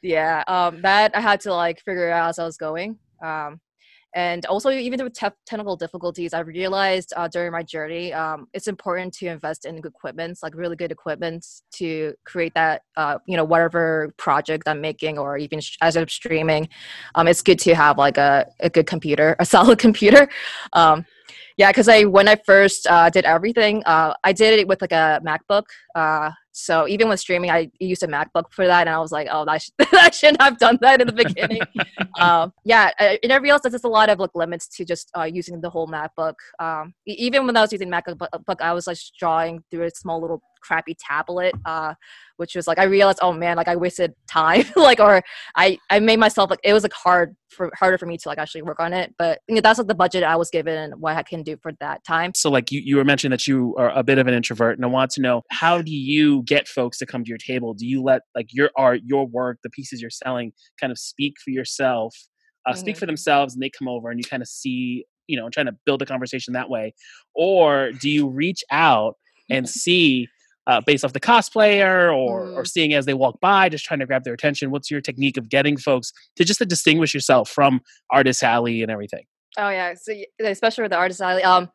yeah, 0.02 0.44
um, 0.48 0.82
that 0.82 1.16
I 1.16 1.22
had 1.22 1.42
to 1.42 1.54
like 1.54 1.82
figure 1.82 2.10
out 2.10 2.30
as 2.30 2.40
I 2.40 2.46
was 2.46 2.58
going. 2.58 2.98
Um, 3.24 3.60
and 4.16 4.46
also 4.46 4.70
even 4.70 5.04
with 5.04 5.14
te- 5.14 5.28
technical 5.46 5.76
difficulties 5.76 6.34
i 6.34 6.40
realized 6.40 7.14
uh, 7.16 7.28
during 7.28 7.52
my 7.52 7.64
journey 7.64 8.14
um, 8.14 8.48
it's 8.54 8.68
important 8.68 9.14
to 9.14 9.28
invest 9.28 9.66
in 9.66 9.80
good 9.82 9.92
equipment 9.92 10.38
like 10.44 10.56
really 10.56 10.76
good 10.76 10.92
equipment 10.92 11.46
to 11.72 12.14
create 12.26 12.54
that 12.54 12.82
uh, 12.98 13.18
you 13.26 13.38
know 13.38 13.44
whatever 13.44 14.14
project 14.18 14.68
i'm 14.68 14.82
making 14.82 15.18
or 15.18 15.38
even 15.38 15.60
sh- 15.60 15.78
as 15.82 15.98
i'm 15.98 16.08
streaming 16.08 16.68
um, 17.16 17.28
it's 17.28 17.42
good 17.42 17.60
to 17.60 17.74
have 17.74 17.98
like 17.98 18.18
a, 18.18 18.46
a 18.60 18.70
good 18.70 18.88
computer 18.88 19.36
a 19.40 19.46
solid 19.54 19.80
computer. 19.80 20.28
Um, 20.74 21.06
yeah 21.58 21.70
because 21.70 21.88
i 21.88 22.04
when 22.04 22.28
i 22.28 22.36
first 22.36 22.88
uh, 22.88 23.10
did 23.10 23.26
everything 23.26 23.84
uh, 23.86 24.14
i 24.24 24.34
did 24.34 24.60
it 24.60 24.68
with 24.68 24.82
like 24.82 24.92
a 24.92 25.22
macbook 25.24 25.66
uh, 25.96 26.32
so 26.54 26.88
even 26.88 27.10
with 27.10 27.20
streaming, 27.20 27.50
I 27.50 27.72
used 27.80 28.04
a 28.04 28.08
MacBook 28.08 28.52
for 28.52 28.68
that, 28.68 28.82
and 28.82 28.90
I 28.96 29.00
was 29.00 29.12
like, 29.12 29.28
oh, 29.30 29.44
I, 29.48 29.58
sh- 29.58 29.72
I 29.92 30.12
shouldn't 30.12 30.42
have 30.42 30.60
done 30.60 30.78
that 30.82 31.02
in 31.02 31.08
the 31.08 31.14
beginning. 31.14 31.62
um, 32.20 32.54
yeah, 32.64 32.92
and 33.00 33.34
I 33.34 33.38
realized 33.38 33.64
that 33.64 33.72
there's 33.72 33.84
a 33.84 33.90
lot 33.90 34.10
of 34.10 34.20
like 34.20 34.30
limits 34.36 34.68
to 34.78 34.86
just 34.86 35.10
uh, 35.18 35.24
using 35.24 35.60
the 35.62 35.70
whole 35.70 35.88
MacBook. 35.88 36.36
Um, 36.60 36.94
even 37.08 37.48
when 37.48 37.58
I 37.58 37.62
was 37.62 37.72
using 37.72 37.90
MacBook, 37.90 38.62
I 38.62 38.72
was 38.72 38.86
like 38.86 38.98
drawing 39.20 39.64
through 39.72 39.86
a 39.86 39.90
small 39.90 40.22
little 40.22 40.44
crappy 40.64 40.96
tablet, 41.00 41.54
uh, 41.66 41.94
which 42.38 42.56
was 42.56 42.68
like 42.68 42.80
I 42.80 42.84
realized, 42.84 43.20
oh 43.22 43.34
man, 43.34 43.58
like 43.58 43.68
I 43.68 43.76
wasted 43.76 44.14
time, 44.28 44.66
like 44.76 45.00
or 45.00 45.22
I 45.56 45.78
I 45.90 46.00
made 46.00 46.20
myself 46.20 46.50
like 46.50 46.60
it 46.64 46.74
was 46.74 46.84
like 46.84 46.94
hard 46.94 47.36
for 47.50 47.72
harder 47.78 47.98
for 47.98 48.06
me 48.06 48.18
to 48.18 48.30
like 48.30 48.38
actually 48.38 48.64
work 48.64 48.80
on 48.80 48.94
it. 48.94 49.14
But 49.18 49.40
you 49.48 49.56
know, 49.56 49.62
that's 49.62 49.78
like 49.78 49.88
the 49.88 49.96
budget 49.96 50.24
I 50.24 50.36
was 50.36 50.50
given 50.50 50.78
and 50.78 51.02
what 51.02 51.16
I 51.16 51.24
can 51.24 51.44
do 51.44 51.58
for 51.62 51.74
that 51.80 52.04
time. 52.04 52.34
So 52.36 52.50
like 52.50 52.72
you 52.72 52.82
you 52.84 52.96
were 52.98 53.06
mentioning 53.06 53.32
that 53.32 53.48
you 53.48 53.76
are 53.78 53.92
a 53.92 54.04
bit 54.04 54.18
of 54.18 54.28
an 54.28 54.34
introvert, 54.34 54.78
and 54.78 54.86
I 54.86 54.88
want 54.88 55.12
to 55.12 55.22
know 55.22 55.44
how 55.52 55.82
do 55.82 55.92
you 55.92 56.44
get 56.44 56.68
folks 56.68 56.98
to 57.00 57.06
come 57.06 57.24
to 57.24 57.30
your 57.30 57.38
table? 57.38 57.74
Do 57.74 57.86
you 57.86 58.02
let 58.02 58.22
like 58.36 58.48
your 58.52 58.72
art, 58.78 59.02
your 59.06 59.28
work, 59.28 59.60
the 59.64 59.70
pieces 59.70 60.02
you're 60.02 60.10
selling, 60.10 60.54
kind 60.80 60.92
of 60.92 60.98
speak 60.98 61.36
for 61.44 61.52
yourself? 61.52 62.16
Uh, 62.66 62.72
mm-hmm. 62.72 62.80
Speak 62.80 62.98
for 62.98 63.06
themselves, 63.06 63.54
and 63.54 63.62
they 63.62 63.70
come 63.70 63.90
over, 63.90 64.10
and 64.10 64.18
you 64.18 64.24
kind 64.24 64.42
of 64.42 64.48
see 64.48 65.06
you 65.28 65.38
know 65.38 65.50
trying 65.50 65.66
to 65.66 65.76
build 65.86 66.02
a 66.02 66.06
conversation 66.06 66.54
that 66.54 66.70
way 66.70 66.94
or 67.34 67.92
do 67.92 68.10
you 68.10 68.28
reach 68.28 68.64
out 68.72 69.16
and 69.50 69.68
see 69.84 70.28
uh, 70.68 70.82
based 70.86 71.04
off 71.04 71.14
the 71.14 71.20
cosplayer 71.20 72.16
or 72.16 72.48
mm. 72.48 72.56
or 72.56 72.66
seeing 72.66 72.94
as 72.94 73.06
they 73.06 73.14
walk 73.14 73.40
by, 73.42 73.70
just 73.70 73.86
trying 73.86 74.00
to 74.00 74.06
grab 74.06 74.24
their 74.24 74.34
attention? 74.34 74.72
What's 74.72 74.90
your 74.90 75.02
technique 75.02 75.38
of 75.38 75.50
getting 75.50 75.78
folks 75.78 76.14
to 76.36 76.44
just 76.44 76.60
to 76.60 76.66
distinguish 76.66 77.14
yourself 77.14 77.50
from 77.50 77.82
Artist 78.12 78.44
Alley 78.44 78.82
and 78.82 78.92
everything? 78.92 79.26
Oh 79.58 79.70
yeah, 79.70 79.94
so 79.96 80.14
especially 80.40 80.84
with 80.84 80.92
the 80.92 80.98
Artist 80.98 81.22
Alley, 81.22 81.44
um, 81.44 81.70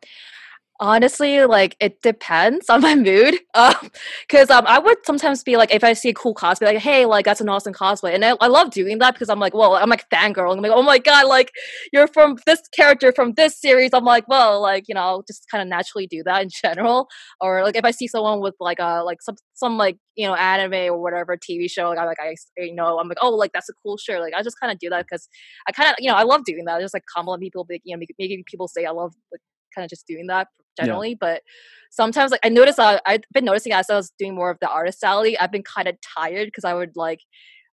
Honestly, 0.80 1.44
like 1.44 1.76
it 1.80 2.00
depends 2.02 2.70
on 2.70 2.80
my 2.80 2.94
mood. 2.94 3.34
Um, 3.58 3.90
because 4.28 4.50
um, 4.50 4.64
I 4.68 4.78
would 4.78 4.98
sometimes 5.04 5.42
be 5.42 5.56
like, 5.56 5.74
if 5.74 5.82
I 5.82 5.92
see 5.92 6.10
a 6.10 6.14
cool 6.14 6.32
cosplay, 6.32 6.66
like, 6.66 6.78
hey, 6.78 7.06
like 7.06 7.24
that's 7.24 7.40
an 7.40 7.48
awesome 7.48 7.72
cosplay, 7.72 8.14
and 8.14 8.24
I, 8.24 8.36
I 8.40 8.46
love 8.46 8.70
doing 8.70 8.98
that 9.00 9.14
because 9.14 9.28
I'm 9.28 9.40
like, 9.40 9.52
well, 9.52 9.74
I'm 9.74 9.90
like 9.90 10.08
fangirl. 10.10 10.54
I'm 10.54 10.62
like, 10.62 10.70
oh 10.72 10.82
my 10.82 10.98
god, 10.98 11.26
like 11.26 11.50
you're 11.92 12.06
from 12.06 12.36
this 12.46 12.60
character 12.76 13.10
from 13.12 13.32
this 13.34 13.60
series. 13.60 13.90
I'm 13.92 14.04
like, 14.04 14.28
well, 14.28 14.60
like 14.62 14.84
you 14.86 14.94
know, 14.94 15.00
I'll 15.00 15.24
just 15.26 15.44
kind 15.50 15.60
of 15.60 15.66
naturally 15.68 16.06
do 16.06 16.22
that 16.24 16.42
in 16.42 16.50
general. 16.62 17.08
Or 17.40 17.64
like 17.64 17.74
if 17.74 17.84
I 17.84 17.90
see 17.90 18.06
someone 18.06 18.40
with 18.40 18.54
like 18.60 18.78
a 18.78 19.02
like 19.04 19.22
some 19.22 19.34
some 19.54 19.76
like 19.76 19.96
you 20.14 20.28
know 20.28 20.36
anime 20.36 20.92
or 20.94 21.02
whatever 21.02 21.36
TV 21.36 21.68
show, 21.68 21.88
like 21.88 21.98
I 21.98 22.04
like 22.04 22.18
I 22.20 22.36
you 22.58 22.74
know 22.76 23.00
I'm 23.00 23.08
like, 23.08 23.18
oh, 23.20 23.30
like 23.30 23.50
that's 23.52 23.68
a 23.68 23.74
cool 23.82 23.96
shirt. 23.96 24.20
Like 24.20 24.34
I 24.34 24.42
just 24.42 24.60
kind 24.60 24.72
of 24.72 24.78
do 24.78 24.88
that 24.90 25.04
because 25.10 25.28
I 25.68 25.72
kind 25.72 25.88
of 25.90 25.96
you 25.98 26.08
know 26.08 26.14
I 26.16 26.22
love 26.22 26.44
doing 26.44 26.64
that. 26.66 26.76
I 26.76 26.80
just 26.80 26.94
like 26.94 27.04
compliment 27.12 27.42
people, 27.42 27.66
like, 27.68 27.82
you 27.84 27.96
know, 27.96 28.04
making 28.20 28.44
people 28.46 28.68
say 28.68 28.84
I 28.84 28.92
love 28.92 29.14
like 29.32 29.40
kind 29.78 29.84
of 29.84 29.90
just 29.90 30.06
doing 30.06 30.26
that 30.26 30.48
generally. 30.78 31.10
Yeah. 31.10 31.16
But 31.20 31.42
sometimes 31.90 32.30
like 32.32 32.40
I 32.44 32.48
noticed 32.48 32.78
uh, 32.78 33.00
I've 33.06 33.22
been 33.32 33.44
noticing 33.44 33.72
as 33.72 33.88
I 33.88 33.96
was 33.96 34.12
doing 34.18 34.34
more 34.34 34.50
of 34.50 34.58
the 34.60 34.68
Artist 34.68 35.02
Alley, 35.04 35.38
I've 35.38 35.52
been 35.52 35.62
kind 35.62 35.88
of 35.88 35.96
tired 36.16 36.46
because 36.46 36.64
I 36.64 36.74
would 36.74 36.92
like 36.96 37.20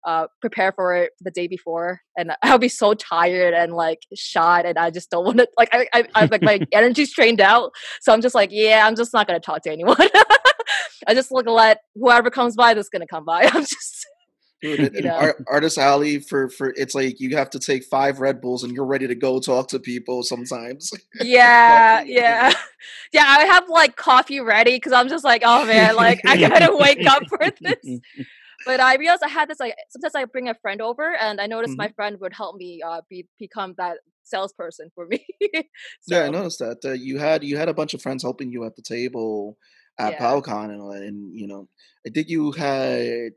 uh, 0.05 0.27
prepare 0.39 0.71
for 0.71 0.95
it 0.95 1.13
the 1.19 1.31
day 1.31 1.47
before, 1.47 2.01
and 2.17 2.31
I'll 2.43 2.59
be 2.59 2.69
so 2.69 2.93
tired 2.93 3.53
and 3.53 3.73
like 3.73 3.99
shot, 4.15 4.65
and 4.65 4.77
I 4.77 4.91
just 4.91 5.09
don't 5.09 5.25
want 5.25 5.37
to 5.37 5.47
like 5.57 5.69
I 5.73 5.87
I 5.93 6.03
I'm, 6.15 6.29
like 6.29 6.43
my 6.43 6.59
energy's 6.71 7.13
drained 7.13 7.41
out, 7.41 7.71
so 8.01 8.13
I'm 8.13 8.21
just 8.21 8.35
like 8.35 8.49
yeah, 8.51 8.85
I'm 8.85 8.95
just 8.95 9.13
not 9.13 9.27
gonna 9.27 9.39
talk 9.39 9.63
to 9.63 9.71
anyone. 9.71 9.97
I 11.07 11.13
just 11.13 11.31
like 11.31 11.47
let 11.47 11.79
whoever 11.95 12.29
comes 12.29 12.55
by 12.55 12.73
that's 12.73 12.89
gonna 12.89 13.07
come 13.07 13.25
by. 13.25 13.43
I'm 13.43 13.63
just 13.63 14.07
Dude, 14.61 14.93
you 14.95 15.01
know? 15.01 15.15
Art, 15.15 15.43
Artist 15.47 15.77
Alley 15.77 16.19
for 16.19 16.49
for 16.49 16.73
it's 16.75 16.95
like 16.95 17.19
you 17.19 17.35
have 17.35 17.49
to 17.51 17.59
take 17.59 17.83
five 17.83 18.19
Red 18.19 18.41
Bulls 18.41 18.63
and 18.63 18.73
you're 18.73 18.85
ready 18.85 19.07
to 19.07 19.15
go 19.15 19.39
talk 19.39 19.67
to 19.69 19.79
people 19.79 20.23
sometimes. 20.23 20.91
Yeah, 21.21 22.01
yeah, 22.03 22.53
yeah. 23.13 23.25
I 23.27 23.45
have 23.45 23.69
like 23.69 23.95
coffee 23.95 24.39
ready 24.39 24.77
because 24.77 24.93
I'm 24.93 25.09
just 25.09 25.25
like, 25.25 25.41
oh 25.45 25.65
man, 25.65 25.95
like 25.95 26.21
I 26.25 26.37
gotta 26.37 26.75
wake 26.75 27.05
up 27.05 27.23
for 27.29 27.51
this. 27.61 27.99
But 28.65 28.79
I 28.79 28.95
realized 28.95 29.23
I 29.23 29.27
had 29.27 29.49
this 29.49 29.59
like 29.59 29.75
sometimes 29.89 30.15
I 30.15 30.25
bring 30.25 30.49
a 30.49 30.55
friend 30.55 30.81
over 30.81 31.15
and 31.15 31.39
I 31.41 31.47
noticed 31.47 31.73
mm-hmm. 31.73 31.83
my 31.83 31.87
friend 31.89 32.17
would 32.21 32.33
help 32.33 32.55
me 32.55 32.81
uh 32.81 33.01
be 33.09 33.27
become 33.37 33.75
that 33.77 33.97
salesperson 34.23 34.89
for 34.95 35.05
me. 35.05 35.25
so, 35.51 35.61
yeah, 36.07 36.23
I 36.23 36.29
noticed 36.29 36.59
that 36.59 36.79
uh, 36.83 36.91
you 36.93 37.19
had 37.19 37.43
you 37.43 37.57
had 37.57 37.69
a 37.69 37.73
bunch 37.73 37.93
of 37.93 38.01
friends 38.01 38.23
helping 38.23 38.51
you 38.51 38.65
at 38.65 38.75
the 38.75 38.81
table 38.81 39.57
at 39.97 40.13
yeah. 40.13 40.19
PowCon 40.19 40.71
and, 40.71 41.03
and 41.03 41.39
you 41.39 41.47
know 41.47 41.69
I 42.05 42.09
think 42.09 42.29
you 42.29 42.51
had 42.51 43.31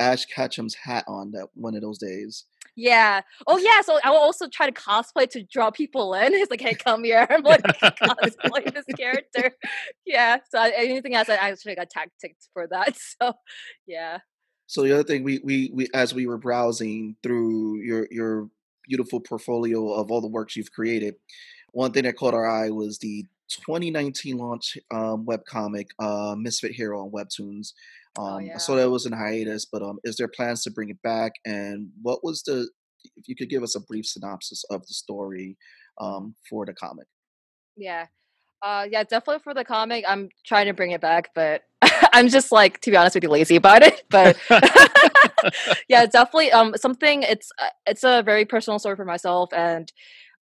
Ash 0.00 0.26
Ketchum's 0.26 0.74
hat 0.74 1.04
on 1.06 1.30
that 1.32 1.48
one 1.54 1.74
of 1.74 1.82
those 1.82 1.98
days. 1.98 2.44
Yeah. 2.76 3.22
Oh 3.46 3.56
yeah. 3.58 3.80
So 3.80 3.98
I 4.04 4.10
will 4.10 4.18
also 4.18 4.48
try 4.48 4.68
to 4.68 4.72
cosplay 4.72 5.28
to 5.30 5.42
draw 5.42 5.70
people 5.70 6.14
in. 6.14 6.34
It's 6.34 6.50
like, 6.50 6.60
hey, 6.60 6.74
come 6.74 7.04
here. 7.04 7.26
I'm 7.30 7.42
like 7.42 7.62
cosplay 7.62 8.72
this 8.72 8.84
character. 8.96 9.52
Yeah. 10.04 10.38
So 10.50 10.60
anything 10.60 11.14
else, 11.14 11.28
I 11.28 11.34
actually 11.34 11.74
got 11.74 11.90
tactics 11.90 12.48
for 12.52 12.68
that. 12.68 12.96
So 12.96 13.32
yeah. 13.86 14.18
So 14.66 14.82
the 14.82 14.92
other 14.92 15.02
thing 15.02 15.24
we 15.24 15.40
we 15.42 15.70
we 15.74 15.88
as 15.94 16.14
we 16.14 16.26
were 16.26 16.38
browsing 16.38 17.16
through 17.22 17.80
your 17.82 18.06
your 18.10 18.48
beautiful 18.86 19.20
portfolio 19.20 19.92
of 19.92 20.10
all 20.10 20.20
the 20.20 20.28
works 20.28 20.54
you've 20.54 20.72
created, 20.72 21.16
one 21.72 21.92
thing 21.92 22.04
that 22.04 22.16
caught 22.16 22.34
our 22.34 22.48
eye 22.48 22.70
was 22.70 22.98
the 22.98 23.24
2019 23.48 24.38
launch 24.38 24.76
um, 24.90 25.24
webcomic 25.24 25.86
uh, 25.98 26.34
Misfit 26.36 26.72
Hero 26.72 27.02
on 27.02 27.10
Webtoons. 27.10 27.72
Oh, 28.18 28.24
um, 28.24 28.34
oh, 28.34 28.38
yeah. 28.38 28.54
I 28.54 28.58
saw 28.58 28.76
that 28.76 28.90
was 28.90 29.06
in 29.06 29.12
hiatus, 29.12 29.66
but 29.70 29.82
um, 29.82 29.98
is 30.04 30.16
there 30.16 30.28
plans 30.28 30.62
to 30.64 30.70
bring 30.70 30.90
it 30.90 31.02
back? 31.02 31.32
And 31.44 31.90
what 32.02 32.20
was 32.22 32.42
the, 32.42 32.68
if 33.16 33.28
you 33.28 33.36
could 33.36 33.50
give 33.50 33.62
us 33.62 33.74
a 33.74 33.80
brief 33.80 34.06
synopsis 34.06 34.64
of 34.70 34.82
the 34.82 34.94
story 34.94 35.56
um, 36.00 36.34
for 36.48 36.66
the 36.66 36.74
comic? 36.74 37.06
Yeah. 37.76 38.06
Uh, 38.62 38.86
yeah, 38.90 39.02
definitely 39.02 39.40
for 39.44 39.54
the 39.54 39.64
comic. 39.64 40.04
I'm 40.08 40.28
trying 40.44 40.66
to 40.66 40.74
bring 40.74 40.90
it 40.92 41.00
back, 41.00 41.30
but 41.34 41.62
I'm 42.12 42.28
just 42.28 42.50
like, 42.50 42.80
to 42.80 42.90
be 42.90 42.96
honest 42.96 43.14
with 43.14 43.24
you, 43.24 43.30
lazy 43.30 43.56
about 43.56 43.82
it. 43.82 44.02
But 44.10 44.36
yeah, 45.88 46.06
definitely. 46.06 46.52
Um, 46.52 46.74
something. 46.76 47.22
It's 47.22 47.50
uh, 47.60 47.68
it's 47.86 48.02
a 48.02 48.22
very 48.22 48.44
personal 48.44 48.78
story 48.78 48.96
for 48.96 49.04
myself, 49.04 49.50
and 49.52 49.92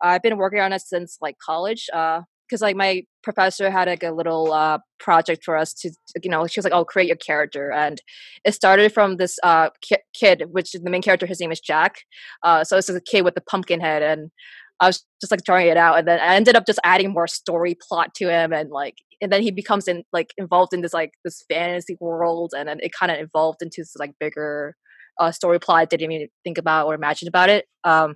I've 0.00 0.22
been 0.22 0.36
working 0.36 0.60
on 0.60 0.72
it 0.72 0.82
since 0.82 1.18
like 1.20 1.36
college. 1.38 1.88
Uh, 1.92 2.22
because 2.54 2.62
like 2.62 2.76
my 2.76 3.02
professor 3.24 3.68
had 3.68 3.88
like 3.88 4.04
a 4.04 4.12
little 4.12 4.52
uh, 4.52 4.78
project 5.00 5.42
for 5.42 5.56
us 5.56 5.74
to 5.74 5.90
you 6.22 6.30
know 6.30 6.46
she 6.46 6.60
was 6.60 6.64
like 6.64 6.72
oh 6.72 6.84
create 6.84 7.08
your 7.08 7.16
character 7.16 7.72
and 7.72 8.00
it 8.44 8.54
started 8.54 8.92
from 8.92 9.16
this 9.16 9.38
uh, 9.42 9.70
ki- 9.82 9.96
kid 10.14 10.44
which 10.52 10.72
is 10.72 10.80
the 10.82 10.90
main 10.90 11.02
character 11.02 11.26
his 11.26 11.40
name 11.40 11.50
is 11.50 11.58
jack 11.58 11.96
uh, 12.44 12.62
so 12.62 12.76
this 12.76 12.88
is 12.88 12.94
a 12.94 13.00
kid 13.00 13.22
with 13.22 13.36
a 13.36 13.40
pumpkin 13.40 13.80
head 13.80 14.02
and 14.02 14.30
i 14.78 14.86
was 14.86 15.04
just 15.20 15.32
like 15.32 15.42
drawing 15.42 15.66
it 15.66 15.76
out 15.76 15.98
and 15.98 16.06
then 16.06 16.20
i 16.20 16.36
ended 16.36 16.54
up 16.54 16.64
just 16.64 16.78
adding 16.84 17.12
more 17.12 17.26
story 17.26 17.76
plot 17.88 18.14
to 18.14 18.28
him 18.28 18.52
and 18.52 18.70
like 18.70 18.94
and 19.20 19.32
then 19.32 19.42
he 19.42 19.50
becomes 19.50 19.88
in 19.88 20.04
like 20.12 20.30
involved 20.38 20.72
in 20.72 20.80
this 20.80 20.94
like 20.94 21.10
this 21.24 21.44
fantasy 21.50 21.96
world 22.00 22.52
and 22.56 22.68
then 22.68 22.78
it 22.82 22.92
kind 22.92 23.10
of 23.10 23.18
evolved 23.18 23.62
into 23.62 23.78
this 23.78 23.96
like 23.98 24.12
bigger 24.20 24.76
uh, 25.20 25.32
story 25.32 25.58
plot 25.58 25.78
i 25.78 25.84
didn't 25.84 26.12
even 26.12 26.28
think 26.44 26.58
about 26.58 26.86
or 26.86 26.94
imagine 26.94 27.26
about 27.26 27.48
it 27.48 27.64
um, 27.82 28.14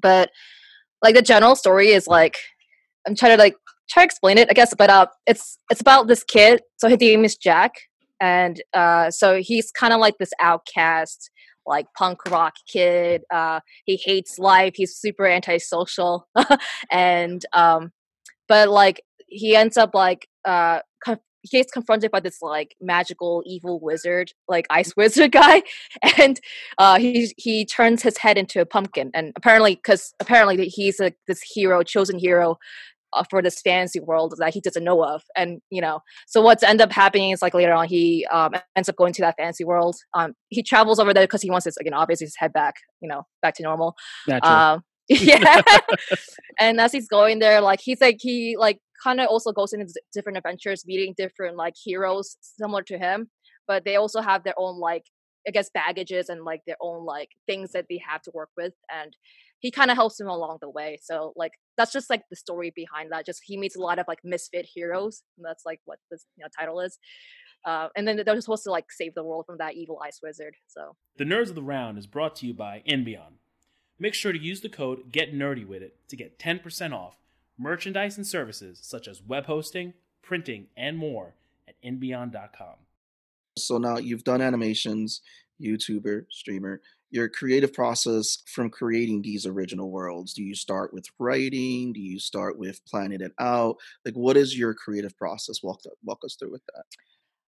but 0.00 0.30
like 1.02 1.14
the 1.14 1.22
general 1.22 1.54
story 1.54 1.88
is 1.88 2.06
like 2.06 2.36
I'm 3.06 3.14
trying 3.14 3.36
to 3.36 3.42
like 3.42 3.56
try 3.90 4.02
to 4.02 4.04
explain 4.04 4.38
it, 4.38 4.48
I 4.50 4.54
guess. 4.54 4.74
But 4.76 4.90
uh, 4.90 5.06
it's 5.26 5.58
it's 5.70 5.80
about 5.80 6.08
this 6.08 6.24
kid. 6.24 6.62
So 6.78 6.88
his 6.88 7.00
name 7.00 7.24
is 7.24 7.36
Jack, 7.36 7.72
and 8.20 8.62
uh, 8.72 9.10
so 9.10 9.40
he's 9.40 9.70
kind 9.70 9.92
of 9.92 10.00
like 10.00 10.14
this 10.18 10.32
outcast, 10.40 11.30
like 11.66 11.86
punk 11.96 12.18
rock 12.30 12.54
kid. 12.70 13.22
Uh, 13.32 13.60
he 13.84 14.00
hates 14.02 14.38
life. 14.38 14.74
He's 14.76 14.96
super 14.96 15.26
antisocial, 15.26 16.28
and 16.90 17.44
um, 17.52 17.92
but 18.48 18.68
like 18.68 19.02
he 19.28 19.56
ends 19.56 19.76
up 19.76 19.94
like 19.94 20.28
uh, 20.44 20.80
he 21.44 21.58
gets 21.58 21.70
confronted 21.70 22.10
by 22.10 22.20
this 22.20 22.40
like 22.40 22.74
magical 22.80 23.42
evil 23.46 23.78
wizard, 23.80 24.32
like 24.48 24.66
ice 24.70 24.94
wizard 24.96 25.32
guy, 25.32 25.62
and 26.18 26.40
uh, 26.78 26.98
he 26.98 27.32
he 27.36 27.64
turns 27.64 28.02
his 28.02 28.18
head 28.18 28.38
into 28.38 28.60
a 28.60 28.66
pumpkin. 28.66 29.10
And 29.14 29.32
apparently, 29.36 29.76
because 29.76 30.14
apparently 30.20 30.66
he's 30.66 31.00
a 31.00 31.12
this 31.28 31.42
hero, 31.42 31.82
chosen 31.82 32.18
hero 32.18 32.56
for 33.30 33.42
this 33.42 33.60
fantasy 33.60 34.00
world 34.00 34.34
that 34.38 34.54
he 34.54 34.60
doesn't 34.60 34.84
know 34.84 35.04
of 35.04 35.22
and 35.36 35.60
you 35.70 35.80
know 35.80 36.00
so 36.26 36.40
what's 36.40 36.62
end 36.62 36.80
up 36.80 36.92
happening 36.92 37.30
is 37.30 37.42
like 37.42 37.54
later 37.54 37.72
on 37.72 37.86
he 37.86 38.26
um, 38.32 38.52
ends 38.76 38.88
up 38.88 38.96
going 38.96 39.12
to 39.12 39.22
that 39.22 39.36
fantasy 39.36 39.64
world 39.64 39.96
um, 40.14 40.32
he 40.48 40.62
travels 40.62 40.98
over 40.98 41.14
there 41.14 41.24
because 41.24 41.42
he 41.42 41.50
wants 41.50 41.64
his 41.64 41.76
know 41.84 41.96
obviously 41.96 42.24
his 42.24 42.36
head 42.38 42.52
back 42.52 42.74
you 43.00 43.08
know 43.08 43.22
back 43.42 43.54
to 43.54 43.62
normal 43.62 43.94
um, 44.42 44.82
yeah 45.08 45.60
and 46.58 46.80
as 46.80 46.92
he's 46.92 47.08
going 47.08 47.38
there 47.38 47.60
like 47.60 47.80
he's 47.82 48.00
like 48.00 48.16
he 48.20 48.56
like 48.58 48.78
kind 49.02 49.20
of 49.20 49.28
also 49.28 49.52
goes 49.52 49.74
into 49.74 49.86
different 50.14 50.38
adventures 50.38 50.84
meeting 50.86 51.14
different 51.16 51.56
like 51.56 51.74
heroes 51.82 52.38
similar 52.40 52.82
to 52.82 52.96
him 52.96 53.28
but 53.66 53.84
they 53.84 53.96
also 53.96 54.22
have 54.22 54.44
their 54.44 54.54
own 54.56 54.78
like 54.78 55.04
I 55.46 55.50
guess 55.50 55.70
baggages 55.72 56.28
and 56.28 56.44
like 56.44 56.62
their 56.66 56.76
own 56.80 57.04
like 57.04 57.30
things 57.46 57.72
that 57.72 57.86
they 57.88 58.00
have 58.06 58.22
to 58.22 58.30
work 58.34 58.50
with, 58.56 58.72
and 58.92 59.14
he 59.64 59.70
kind 59.70 59.90
of 59.90 59.96
helps 59.96 60.20
him 60.20 60.28
along 60.28 60.58
the 60.60 60.68
way. 60.68 60.98
So 61.02 61.32
like 61.36 61.52
that's 61.78 61.90
just 61.90 62.10
like 62.10 62.20
the 62.28 62.36
story 62.36 62.70
behind 62.76 63.10
that. 63.12 63.24
Just 63.24 63.40
he 63.46 63.56
meets 63.56 63.76
a 63.76 63.80
lot 63.80 63.98
of 63.98 64.04
like 64.06 64.18
misfit 64.22 64.66
heroes. 64.66 65.22
that's 65.38 65.64
like 65.64 65.80
what 65.86 65.98
this 66.10 66.26
you 66.36 66.44
know 66.44 66.50
title 66.54 66.80
is. 66.80 66.98
Uh, 67.64 67.88
and 67.96 68.06
then 68.06 68.22
they're 68.26 68.40
supposed 68.42 68.64
to 68.64 68.70
like 68.70 68.92
save 68.92 69.14
the 69.14 69.24
world 69.24 69.46
from 69.46 69.56
that 69.56 69.72
evil 69.72 69.98
ice 70.04 70.20
wizard. 70.22 70.54
So 70.66 70.96
the 71.16 71.24
Nerds 71.24 71.48
of 71.48 71.54
the 71.54 71.62
Round 71.62 71.96
is 71.96 72.06
brought 72.06 72.36
to 72.36 72.46
you 72.46 72.52
by 72.52 72.82
Enbion. 72.86 73.38
Make 73.98 74.12
sure 74.12 74.32
to 74.32 74.38
use 74.38 74.60
the 74.60 74.68
code 74.68 75.10
Get 75.10 75.32
Nerdy 75.32 75.66
with 75.66 75.80
it 75.80 75.96
to 76.08 76.16
get 76.16 76.38
10% 76.38 76.92
off 76.92 77.16
merchandise 77.56 78.18
and 78.18 78.26
services 78.26 78.80
such 78.82 79.08
as 79.08 79.22
web 79.22 79.46
hosting, 79.46 79.94
printing, 80.20 80.66
and 80.76 80.98
more 80.98 81.36
at 81.66 81.76
enbion.com. 81.82 82.74
So 83.56 83.78
now 83.78 83.96
you've 83.96 84.24
done 84.24 84.42
animations, 84.42 85.22
YouTuber, 85.58 86.26
streamer. 86.28 86.82
Your 87.14 87.28
creative 87.28 87.72
process 87.72 88.42
from 88.46 88.70
creating 88.70 89.22
these 89.22 89.46
original 89.46 89.88
worlds. 89.92 90.34
Do 90.34 90.42
you 90.42 90.56
start 90.56 90.92
with 90.92 91.06
writing? 91.20 91.92
Do 91.92 92.00
you 92.00 92.18
start 92.18 92.58
with 92.58 92.84
planning 92.86 93.20
it 93.20 93.30
out? 93.38 93.76
Like, 94.04 94.14
what 94.14 94.36
is 94.36 94.58
your 94.58 94.74
creative 94.74 95.16
process? 95.16 95.62
Walk 95.62 95.82
walk 96.02 96.18
us 96.24 96.34
through 96.34 96.50
with 96.50 96.62
that. 96.74 96.82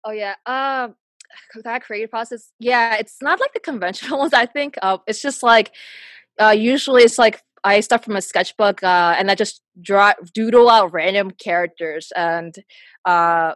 Oh 0.05 0.11
yeah. 0.11 0.35
Um 0.46 0.96
that 1.62 1.85
creative 1.85 2.11
process. 2.11 2.51
Yeah, 2.59 2.96
it's 2.96 3.18
not 3.22 3.38
like 3.38 3.53
the 3.53 3.61
conventional 3.61 4.18
ones, 4.25 4.35
I 4.35 4.46
think. 4.46 4.75
Uh, 4.83 4.98
it's 5.07 5.22
just 5.22 5.44
like 5.44 5.70
uh 6.40 6.51
usually 6.51 7.05
it's 7.05 7.16
like 7.16 7.40
I 7.62 7.79
start 7.79 8.03
from 8.03 8.16
a 8.16 8.20
sketchbook 8.20 8.83
uh 8.83 9.14
and 9.16 9.31
I 9.31 9.37
just 9.37 9.62
draw 9.81 10.12
doodle 10.35 10.68
out 10.70 10.92
random 10.92 11.31
characters 11.31 12.11
and 12.16 12.53
uh 13.05 13.55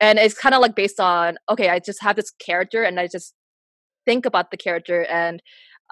and 0.00 0.18
it's 0.18 0.34
kind 0.34 0.54
of 0.54 0.60
like 0.60 0.74
based 0.74 1.00
on 1.00 1.38
okay, 1.50 1.70
I 1.70 1.78
just 1.78 2.02
have 2.02 2.16
this 2.16 2.30
character 2.30 2.82
and 2.82 3.00
I 3.00 3.06
just 3.06 3.32
think 4.06 4.26
about 4.26 4.50
the 4.50 4.56
character 4.56 5.04
and 5.04 5.42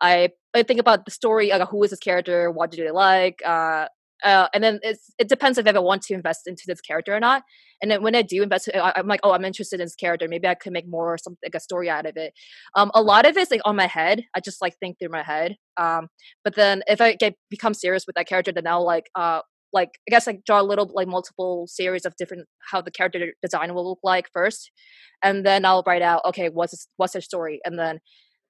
I 0.01 0.31
I 0.55 0.63
think 0.63 0.81
about 0.81 1.05
the 1.05 1.11
story, 1.11 1.51
like 1.51 1.69
who 1.69 1.83
is 1.85 1.91
this 1.91 1.99
character, 1.99 2.51
what 2.51 2.71
do 2.71 2.83
they 2.83 2.91
like, 2.91 3.41
uh, 3.45 3.87
uh, 4.25 4.49
and 4.55 4.65
then 4.65 4.81
it 4.83 5.29
depends 5.29 5.59
if 5.59 5.67
I 5.67 5.79
want 5.79 6.03
to 6.03 6.15
invest 6.15 6.47
into 6.47 6.63
this 6.67 6.81
character 6.81 7.15
or 7.15 7.21
not. 7.21 7.43
And 7.83 7.91
then 7.91 8.03
when 8.03 8.15
I 8.15 8.23
do 8.23 8.43
invest, 8.43 8.71
I, 8.73 8.93
am 8.97 9.07
like, 9.07 9.21
oh, 9.23 9.33
I'm 9.33 9.45
interested 9.45 9.81
in 9.81 9.85
this 9.85 9.95
character. 9.95 10.27
Maybe 10.29 10.49
I 10.49 10.55
could 10.55 10.73
make 10.73 10.89
more 10.89 11.19
something 11.19 11.39
like 11.45 11.55
a 11.55 11.61
story 11.61 11.91
out 11.91 12.07
of 12.07 12.17
it. 12.17 12.33
Um, 12.75 12.91
a 12.95 13.03
lot 13.03 13.27
of 13.27 13.37
it's 13.37 13.51
like 13.51 13.61
on 13.67 13.77
my 13.77 13.87
head. 13.87 14.25
I 14.35 14.41
just 14.41 14.63
like 14.63 14.77
think 14.81 14.99
through 14.99 15.11
my 15.11 15.23
head. 15.23 15.57
Um, 15.77 16.09
but 16.43 16.55
then 16.55 16.83
if 16.87 17.03
I 17.03 17.15
get 17.15 17.35
become 17.51 17.75
serious 17.75 18.07
with 18.07 18.17
that 18.17 18.27
character, 18.27 18.53
then 18.53 18.67
I'll 18.67 18.85
like 18.85 19.11
uh 19.15 19.41
like 19.75 19.91
I 20.09 20.11
guess 20.11 20.27
like 20.27 20.45
draw 20.47 20.61
a 20.61 20.63
little 20.63 20.91
like 20.95 21.09
multiple 21.09 21.67
series 21.67 22.07
of 22.07 22.15
different 22.17 22.47
how 22.71 22.81
the 22.81 22.93
character 22.93 23.33
design 23.43 23.75
will 23.75 23.89
look 23.89 23.99
like 24.03 24.29
first, 24.33 24.71
and 25.23 25.45
then 25.45 25.65
I'll 25.67 25.83
write 25.87 26.03
out 26.03 26.23
okay 26.27 26.49
what's 26.49 26.73
this, 26.73 26.89
what's 26.97 27.13
their 27.13 27.23
story, 27.23 27.61
and 27.65 27.79
then 27.79 27.99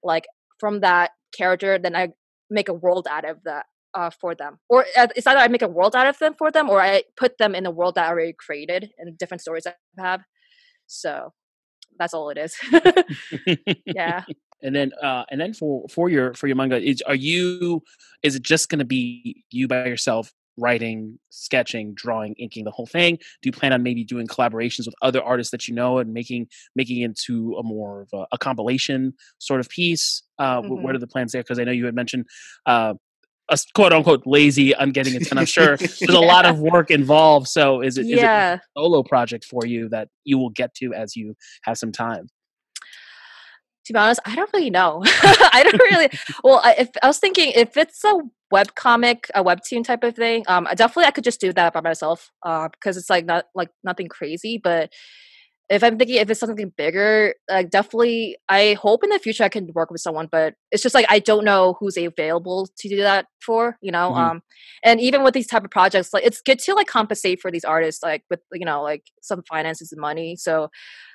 like 0.03 0.27
from 0.61 0.81
that 0.81 1.11
character, 1.37 1.79
then 1.79 1.97
I 1.97 2.09
make 2.51 2.69
a 2.69 2.75
world 2.75 3.09
out 3.11 3.29
of 3.29 3.39
that 3.45 3.67
uh, 3.95 4.11
for 4.21 4.35
them. 4.35 4.59
Or 4.69 4.85
uh, 4.97 5.09
it's 5.17 5.27
either 5.27 5.41
I 5.41 5.49
make 5.49 5.63
a 5.63 5.69
world 5.69 5.97
out 5.97 6.07
of 6.07 6.19
them 6.19 6.35
for 6.39 6.53
them, 6.53 6.69
or 6.69 6.81
I 6.81 7.05
put 7.17 7.39
them 7.39 7.55
in 7.55 7.67
a 7.67 7.71
world 7.71 7.95
that 7.97 8.07
I 8.07 8.11
already 8.11 8.35
created 8.39 8.91
and 8.99 9.17
different 9.19 9.41
stories 9.41 9.67
I 9.67 9.75
have. 9.99 10.23
So 10.87 11.33
that's 11.99 12.13
all 12.13 12.31
it 12.31 12.39
is. 12.39 12.57
yeah. 13.87 14.25
And 14.63 14.75
then, 14.75 14.93
uh, 15.03 15.25
and 15.31 15.39
then 15.39 15.53
for 15.53 15.85
for 15.91 16.09
your 16.09 16.33
for 16.33 16.47
your 16.47 16.57
manga, 16.57 16.81
is 16.81 17.03
are 17.03 17.15
you? 17.15 17.83
Is 18.23 18.35
it 18.35 18.43
just 18.43 18.71
going 18.71 18.79
to 18.79 18.87
be 18.87 19.45
you 19.51 19.69
by 19.69 19.85
yourself 19.85 20.33
writing, 20.57 21.19
sketching, 21.31 21.95
drawing, 21.95 22.35
inking 22.35 22.64
the 22.64 22.71
whole 22.71 22.87
thing? 22.87 23.17
Do 23.17 23.47
you 23.47 23.53
plan 23.53 23.73
on 23.73 23.83
maybe 23.83 24.05
doing 24.05 24.27
collaborations 24.27 24.87
with 24.87 24.95
other 25.03 25.23
artists 25.23 25.51
that 25.51 25.69
you 25.69 25.75
know 25.75 25.99
and 25.99 26.12
making 26.12 26.49
making 26.75 27.01
into 27.01 27.55
a 27.59 27.62
more 27.62 28.03
of 28.03 28.09
a, 28.12 28.27
a 28.33 28.38
compilation 28.38 29.14
sort 29.38 29.61
of 29.61 29.69
piece? 29.69 30.23
Uh, 30.38 30.61
mm-hmm. 30.62 30.83
What 30.83 30.95
are 30.95 30.99
the 30.99 31.07
plans 31.07 31.33
there? 31.33 31.43
Because 31.43 31.59
I 31.59 31.64
know 31.64 31.73
you 31.73 31.87
had 31.87 31.95
mentioned 31.95 32.27
uh, 32.67 32.95
a 33.51 33.59
quote 33.75 33.93
unquote 33.93 34.23
lazy 34.27 34.75
on 34.75 34.90
getting 34.90 35.14
it 35.14 35.29
done. 35.29 35.38
I'm 35.38 35.47
sure 35.47 35.77
there's 35.77 36.01
yeah. 36.01 36.17
a 36.17 36.19
lot 36.19 36.47
of 36.47 36.59
work 36.59 36.90
involved. 36.90 37.49
So 37.49 37.81
is 37.81 37.99
it, 37.99 38.07
yeah. 38.07 38.55
is 38.55 38.61
it 38.61 38.62
a 38.77 38.81
solo 38.81 39.03
project 39.03 39.45
for 39.45 39.67
you 39.67 39.88
that 39.90 40.09
you 40.25 40.38
will 40.38 40.51
get 40.51 40.75
to 40.77 40.95
as 40.95 41.17
you 41.17 41.35
have 41.64 41.79
some 41.79 41.93
time? 41.93 42.29
To 43.87 43.92
be 43.92 43.99
honest, 43.99 44.20
I 44.25 44.35
don't 44.35 44.51
really 44.53 44.70
know. 44.70 45.03
I 45.05 45.62
don't 45.62 45.81
really. 45.81 46.09
Well, 46.42 46.61
I, 46.62 46.75
if 46.79 46.90
I 47.03 47.07
was 47.07 47.18
thinking 47.18 47.53
if 47.55 47.77
it's 47.77 48.03
a 48.05 48.18
web 48.51 48.75
comic, 48.75 49.31
a 49.35 49.44
webtoon 49.44 49.85
type 49.85 50.05
of 50.05 50.14
thing, 50.14 50.44
um, 50.49 50.66
definitely 50.75 51.05
I 51.05 51.11
could 51.11 51.25
just 51.25 51.40
do 51.40 51.53
that 51.53 51.73
by 51.73 51.81
myself, 51.81 52.31
uh, 52.44 52.68
because 52.68 52.97
it's 52.97 53.11
like 53.11 53.25
not 53.25 53.47
like 53.55 53.70
nothing 53.83 54.09
crazy. 54.09 54.61
But 54.62 54.92
if 55.70 55.83
I'm 55.83 55.97
thinking 55.97 56.16
if 56.16 56.29
it's 56.29 56.40
something 56.40 56.73
bigger, 56.77 57.35
like 57.51 57.70
definitely, 57.70 58.37
I 58.49 58.75
hope 58.75 59.03
in 59.03 59.11
the 59.11 59.18
future 59.18 59.44
I 59.44 59.49
can 59.49 59.70
work 59.75 59.90
with 59.90 60.03
someone. 60.03 60.29
But 60.31 60.55
it's 60.70 60.83
just 60.83 60.94
like 60.94 61.07
I 61.09 61.18
don't 61.18 61.44
know 61.44 61.77
who's 61.81 61.97
available 61.97 62.68
to 62.79 62.88
do 62.88 62.97
that 62.99 63.27
for, 63.40 63.79
you 63.81 63.90
know. 63.90 64.11
Mm-hmm. 64.11 64.18
Um, 64.18 64.42
and 64.85 65.01
even 65.01 65.23
with 65.23 65.35
these 65.35 65.47
type 65.47 65.64
of 65.64 65.70
projects, 65.70 66.12
like 66.12 66.25
it's 66.25 66.42
good 66.42 66.59
to 66.61 66.75
like 66.75 66.87
compensate 66.87 67.40
for 67.40 67.51
these 67.51 67.64
artists, 67.64 68.03
like 68.03 68.25
with 68.29 68.40
you 68.53 68.66
know 68.66 68.83
like 68.83 69.05
some 69.23 69.42
finances 69.49 69.90
and 69.92 70.01
money. 70.01 70.37
So 70.37 70.68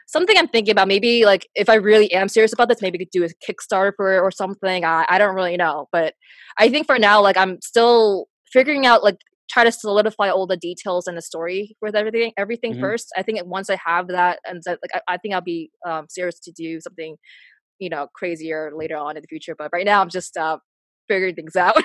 something 0.10 0.36
I'm 0.38 0.48
thinking 0.48 0.72
about 0.72 0.88
maybe 0.88 1.26
like 1.26 1.48
if 1.56 1.69
I 1.69 1.76
really 1.76 2.12
am 2.12 2.28
serious 2.28 2.52
about 2.52 2.67
this, 2.67 2.82
maybe 2.82 2.98
could 2.98 3.12
do 3.12 3.24
a 3.24 3.30
Kickstarter 3.45 3.93
for 3.95 4.15
it 4.15 4.19
or 4.19 4.32
something. 4.32 4.84
I 4.84 5.06
I 5.08 5.17
don't 5.17 5.36
really 5.36 5.58
know, 5.58 5.88
but 5.91 6.13
I 6.58 6.69
think 6.69 6.88
for 6.88 6.98
now, 6.98 7.22
like 7.22 7.38
I'm 7.38 7.62
still 7.62 8.28
figuring 8.52 8.86
out 8.86 9.04
like 9.04 9.17
try 9.50 9.63
to 9.63 9.72
solidify 9.72 10.30
all 10.30 10.48
the 10.48 10.58
details 10.58 11.08
and 11.08 11.17
the 11.17 11.22
story 11.22 11.76
with 11.82 11.95
everything 11.95 12.32
everything 12.38 12.74
mm-hmm. 12.74 12.82
first 12.82 13.08
i 13.17 13.24
think 13.24 13.39
once 13.45 13.69
i 13.69 13.78
have 13.84 14.08
that 14.08 14.39
and 14.45 14.62
like 14.65 14.91
I, 14.93 15.13
I, 15.13 15.17
think 15.17 15.34
i'll 15.34 15.41
be 15.41 15.72
um, 15.88 16.06
serious 16.08 16.39
to 16.41 16.52
do 16.52 16.80
something 16.80 17.15
you 17.80 17.89
know 17.89 18.08
crazier 18.13 18.72
later 18.76 18.95
on 18.95 19.17
in 19.17 19.22
the 19.22 19.28
future 19.28 19.56
but 19.58 19.69
right 19.74 19.86
now 19.86 20.02
i'm 20.02 20.10
just 20.10 20.38
uh, 20.38 20.58
figuring 21.08 21.36
things 21.36 21.56
out 21.67 21.82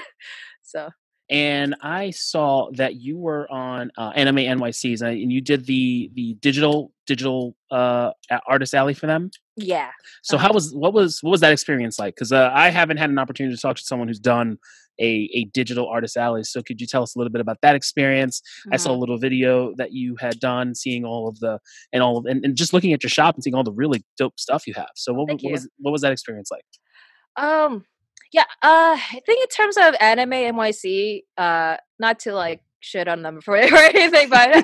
so 0.62 0.90
and 1.30 1.74
I 1.80 2.10
saw 2.10 2.70
that 2.72 2.96
you 2.96 3.16
were 3.16 3.50
on 3.50 3.90
uh, 3.96 4.12
Anime 4.14 4.36
NYC's 4.36 5.00
and 5.00 5.32
you 5.32 5.40
did 5.40 5.64
the 5.66 6.10
the 6.14 6.34
digital 6.34 6.92
digital 7.06 7.56
uh, 7.70 8.10
artist 8.46 8.74
alley 8.74 8.94
for 8.94 9.06
them. 9.06 9.30
Yeah. 9.56 9.90
So 10.22 10.36
uh-huh. 10.36 10.48
how 10.48 10.52
was 10.52 10.74
what 10.74 10.92
was 10.92 11.22
what 11.22 11.30
was 11.30 11.40
that 11.40 11.52
experience 11.52 11.98
like? 11.98 12.14
Because 12.14 12.32
uh, 12.32 12.50
I 12.52 12.68
haven't 12.68 12.98
had 12.98 13.08
an 13.08 13.18
opportunity 13.18 13.54
to 13.54 13.60
talk 13.60 13.76
to 13.76 13.82
someone 13.82 14.08
who's 14.08 14.18
done 14.18 14.58
a 15.00 15.30
a 15.34 15.44
digital 15.46 15.88
artist 15.88 16.16
alley. 16.18 16.44
So 16.44 16.62
could 16.62 16.78
you 16.78 16.86
tell 16.86 17.02
us 17.02 17.14
a 17.14 17.18
little 17.18 17.32
bit 17.32 17.40
about 17.40 17.58
that 17.62 17.74
experience? 17.74 18.40
Mm-hmm. 18.40 18.74
I 18.74 18.76
saw 18.76 18.90
a 18.90 18.92
mm-hmm. 18.92 19.00
little 19.00 19.18
video 19.18 19.74
that 19.76 19.92
you 19.92 20.16
had 20.20 20.38
done, 20.40 20.74
seeing 20.74 21.06
all 21.06 21.26
of 21.26 21.40
the 21.40 21.58
and 21.92 22.02
all 22.02 22.18
of 22.18 22.26
and, 22.26 22.44
and 22.44 22.54
just 22.54 22.74
looking 22.74 22.92
at 22.92 23.02
your 23.02 23.10
shop 23.10 23.34
and 23.34 23.42
seeing 23.42 23.54
all 23.54 23.64
the 23.64 23.72
really 23.72 24.04
dope 24.18 24.38
stuff 24.38 24.66
you 24.66 24.74
have. 24.74 24.90
So 24.94 25.14
what, 25.14 25.28
what 25.28 25.52
was 25.52 25.68
what 25.78 25.92
was 25.92 26.02
that 26.02 26.12
experience 26.12 26.50
like? 26.50 26.64
Um 27.36 27.86
yeah, 28.34 28.42
uh, 28.62 28.98
I 28.98 29.20
think 29.24 29.42
in 29.42 29.48
terms 29.48 29.76
of 29.76 29.94
anime 30.00 30.30
NYC, 30.30 31.20
uh, 31.38 31.76
not 32.00 32.18
to 32.20 32.32
like 32.32 32.60
shit 32.80 33.06
on 33.06 33.22
them 33.22 33.40
for 33.44 33.54
or 33.54 33.60
anything, 33.60 34.28
but 34.28 34.50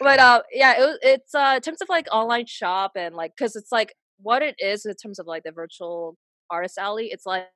but 0.00 0.18
uh, 0.18 0.42
yeah, 0.52 0.74
it, 0.76 0.98
it's 1.02 1.34
uh, 1.34 1.54
in 1.56 1.62
terms 1.62 1.80
of 1.80 1.88
like 1.88 2.06
online 2.12 2.44
shop 2.44 2.92
and 2.94 3.14
like 3.14 3.32
because 3.34 3.56
it's 3.56 3.72
like 3.72 3.94
what 4.18 4.42
it 4.42 4.54
is 4.58 4.84
in 4.84 4.94
terms 4.96 5.18
of 5.18 5.26
like 5.26 5.44
the 5.44 5.50
virtual 5.50 6.18
artist 6.50 6.76
alley. 6.76 7.06
It's 7.06 7.24
like 7.24 7.46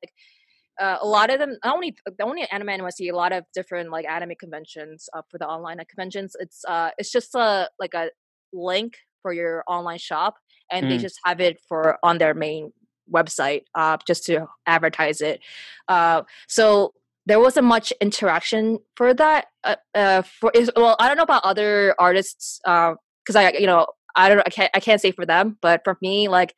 uh, 0.81 0.96
a 1.02 1.07
lot 1.07 1.29
of 1.29 1.38
them 1.38 1.59
not 1.62 1.74
only 1.74 1.94
the 2.07 2.24
only 2.24 2.48
anime 2.50 2.68
NYC, 2.68 3.12
a 3.12 3.16
lot 3.16 3.33
of 3.33 3.44
different 3.52 3.90
like 3.90 4.07
anime 4.09 4.33
conventions 4.40 5.11
uh, 5.14 5.20
for 5.31 5.37
the 5.37 5.46
online 5.46 5.76
conventions. 5.90 6.35
It's 6.40 6.64
uh, 6.66 6.88
it's 6.96 7.12
just 7.12 7.35
a 7.35 7.68
like 7.79 7.92
a 7.92 8.09
link 8.55 8.94
for 9.20 9.35
your 9.35 9.62
online 9.68 9.98
shop, 9.98 10.37
and 10.72 10.87
mm. 10.87 10.88
they 10.88 10.96
just 10.96 11.20
have 11.26 11.38
it 11.42 11.59
for 11.68 11.98
on 12.02 12.16
their 12.16 12.33
main 12.33 12.72
website 13.12 13.62
uh, 13.75 13.97
just 14.07 14.25
to 14.27 14.47
advertise 14.66 15.21
it. 15.21 15.40
Uh, 15.88 16.23
so 16.49 16.92
there 17.27 17.40
wasn't 17.40 17.66
much 17.66 17.92
interaction 18.01 18.79
for 18.97 19.12
that. 19.14 19.47
Uh, 19.64 19.77
uh 19.95 20.23
for 20.23 20.53
well, 20.77 20.97
I 20.99 21.09
don't 21.09 21.16
know 21.16 21.25
about 21.25 21.45
other 21.45 21.95
artists 21.99 22.61
because 22.62 23.37
uh, 23.37 23.40
I 23.40 23.53
you 23.59 23.66
know 23.66 23.87
I 24.14 24.29
don't 24.29 24.40
I 24.40 24.51
can't 24.51 24.71
I 24.75 24.81
can't 24.81 25.01
say 25.01 25.11
for 25.11 25.27
them, 25.27 25.59
but 25.61 25.83
for 25.85 25.99
me 26.01 26.29
like 26.29 26.55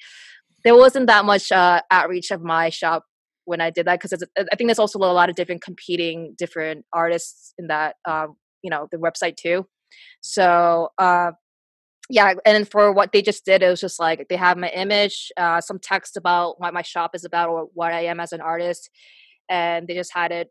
there 0.65 0.77
wasn't 0.77 1.07
that 1.07 1.25
much 1.25 1.53
uh, 1.53 1.81
outreach 1.91 2.31
of 2.31 2.43
my 2.43 2.69
shop 2.69 3.05
when 3.45 3.61
I 3.61 3.71
did 3.71 3.87
that 3.87 4.01
because 4.01 4.23
I 4.37 4.57
think 4.57 4.69
there's 4.69 4.79
also 4.79 4.99
a 4.99 5.01
lot 5.01 5.31
of 5.31 5.37
different 5.37 5.63
competing 5.63 6.35
different 6.37 6.85
artists 6.93 7.55
in 7.59 7.69
that 7.69 7.97
um, 8.07 8.37
you 8.63 8.71
know 8.71 8.89
the 8.93 8.99
website 8.99 9.37
too. 9.37 9.67
So 10.21 10.91
uh, 10.99 11.33
yeah 12.09 12.35
and 12.45 12.69
for 12.71 12.93
what 12.93 13.13
they 13.13 13.23
just 13.23 13.45
did 13.45 13.63
it 13.63 13.69
was 13.69 13.81
just 13.81 14.01
like 14.01 14.27
they 14.29 14.37
have 14.37 14.57
my 14.57 14.71
image 14.71 15.31
uh, 15.37 15.61
some 15.61 15.79
text 15.79 16.17
about 16.17 16.61
what 16.61 16.75
my 16.75 16.83
shop 16.83 17.15
is 17.15 17.25
about 17.25 17.49
or 17.49 17.69
what 17.75 17.93
i 17.93 18.05
am 18.05 18.21
as 18.21 18.33
an 18.33 18.41
artist 18.41 18.91
and 19.49 19.87
they 19.87 19.95
just 19.95 20.13
had 20.13 20.33
it 20.33 20.51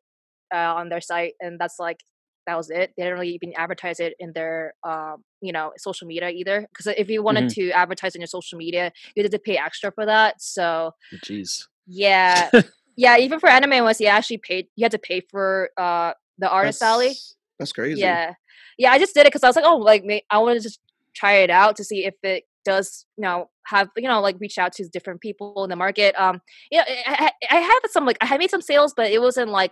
uh, 0.54 0.76
on 0.76 0.90
their 0.90 1.02
site 1.02 1.34
and 1.40 1.60
that's 1.60 1.80
like 1.80 2.00
that 2.48 2.58
was 2.58 2.70
it. 2.70 2.94
They 2.98 3.04
didn't 3.04 3.20
really 3.20 3.34
even 3.34 3.54
advertise 3.56 4.00
it 4.00 4.14
in 4.20 4.32
their 4.34 4.74
um, 4.84 5.18
you 5.42 5.52
know 5.52 5.74
social 5.78 6.08
media 6.08 6.30
either 6.30 6.66
because 6.72 6.92
if 6.98 7.10
you 7.10 7.22
wanted 7.22 7.46
mm-hmm. 7.46 7.70
to 7.70 7.72
advertise 7.72 8.16
in 8.16 8.22
your 8.22 8.28
social 8.28 8.58
media 8.58 8.92
you 9.16 9.22
had 9.22 9.32
to 9.32 9.38
pay 9.38 9.58
extra 9.58 9.92
for 9.92 10.06
that 10.06 10.42
so 10.42 10.92
jeez. 11.24 11.64
Yeah. 11.86 12.50
Yeah 13.00 13.18
even 13.20 13.40
for 13.40 13.48
anime 13.48 13.84
was 13.84 14.02
you 14.02 14.08
actually 14.08 14.40
paid 14.40 14.70
you 14.76 14.84
had 14.84 14.92
to 14.92 14.98
pay 14.98 15.22
for 15.30 15.70
uh 15.78 16.14
the 16.40 16.50
artist 16.50 16.80
that's, 16.80 16.92
alley. 16.92 17.14
That's 17.60 17.72
crazy. 17.72 18.02
Yeah. 18.02 18.34
Yeah 18.80 18.92
i 18.92 18.98
just 18.98 19.14
did 19.14 19.22
it 19.22 19.26
because 19.28 19.44
i 19.44 19.48
was 19.48 19.56
like 19.56 19.66
oh 19.68 19.78
like 19.78 20.04
i 20.32 20.38
wanted 20.40 20.56
to 20.56 20.62
just 20.62 20.80
try 21.18 21.34
it 21.34 21.50
out 21.50 21.76
to 21.78 21.84
see 21.84 22.06
if 22.06 22.14
it 22.24 22.44
does 22.66 23.06
you 23.18 23.22
know 23.24 23.50
have 23.66 23.88
you 23.96 24.08
know 24.08 24.20
like 24.22 24.36
reach 24.40 24.58
out 24.58 24.74
to 24.74 24.88
different 24.90 25.22
people 25.22 25.64
in 25.64 25.70
the 25.70 25.76
market. 25.76 26.16
Um, 26.20 26.42
yeah, 26.72 26.84
I, 26.88 27.32
I, 27.50 27.58
I 27.58 27.60
had 27.60 27.80
some 27.90 28.06
like 28.06 28.18
I 28.22 28.26
had 28.26 28.40
made 28.40 28.52
some 28.52 28.62
sales, 28.62 28.94
but 28.96 29.12
it 29.12 29.22
wasn't 29.22 29.52
like 29.52 29.72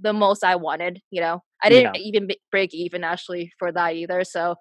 the 0.00 0.12
most 0.12 0.42
I 0.44 0.56
wanted. 0.56 1.00
You 1.10 1.20
know, 1.20 1.42
I 1.62 1.68
didn't 1.68 1.96
even 1.96 2.28
break 2.50 2.74
even 2.74 3.04
actually 3.04 3.52
for 3.58 3.72
that 3.72 3.94
either. 3.94 4.24
So, 4.24 4.56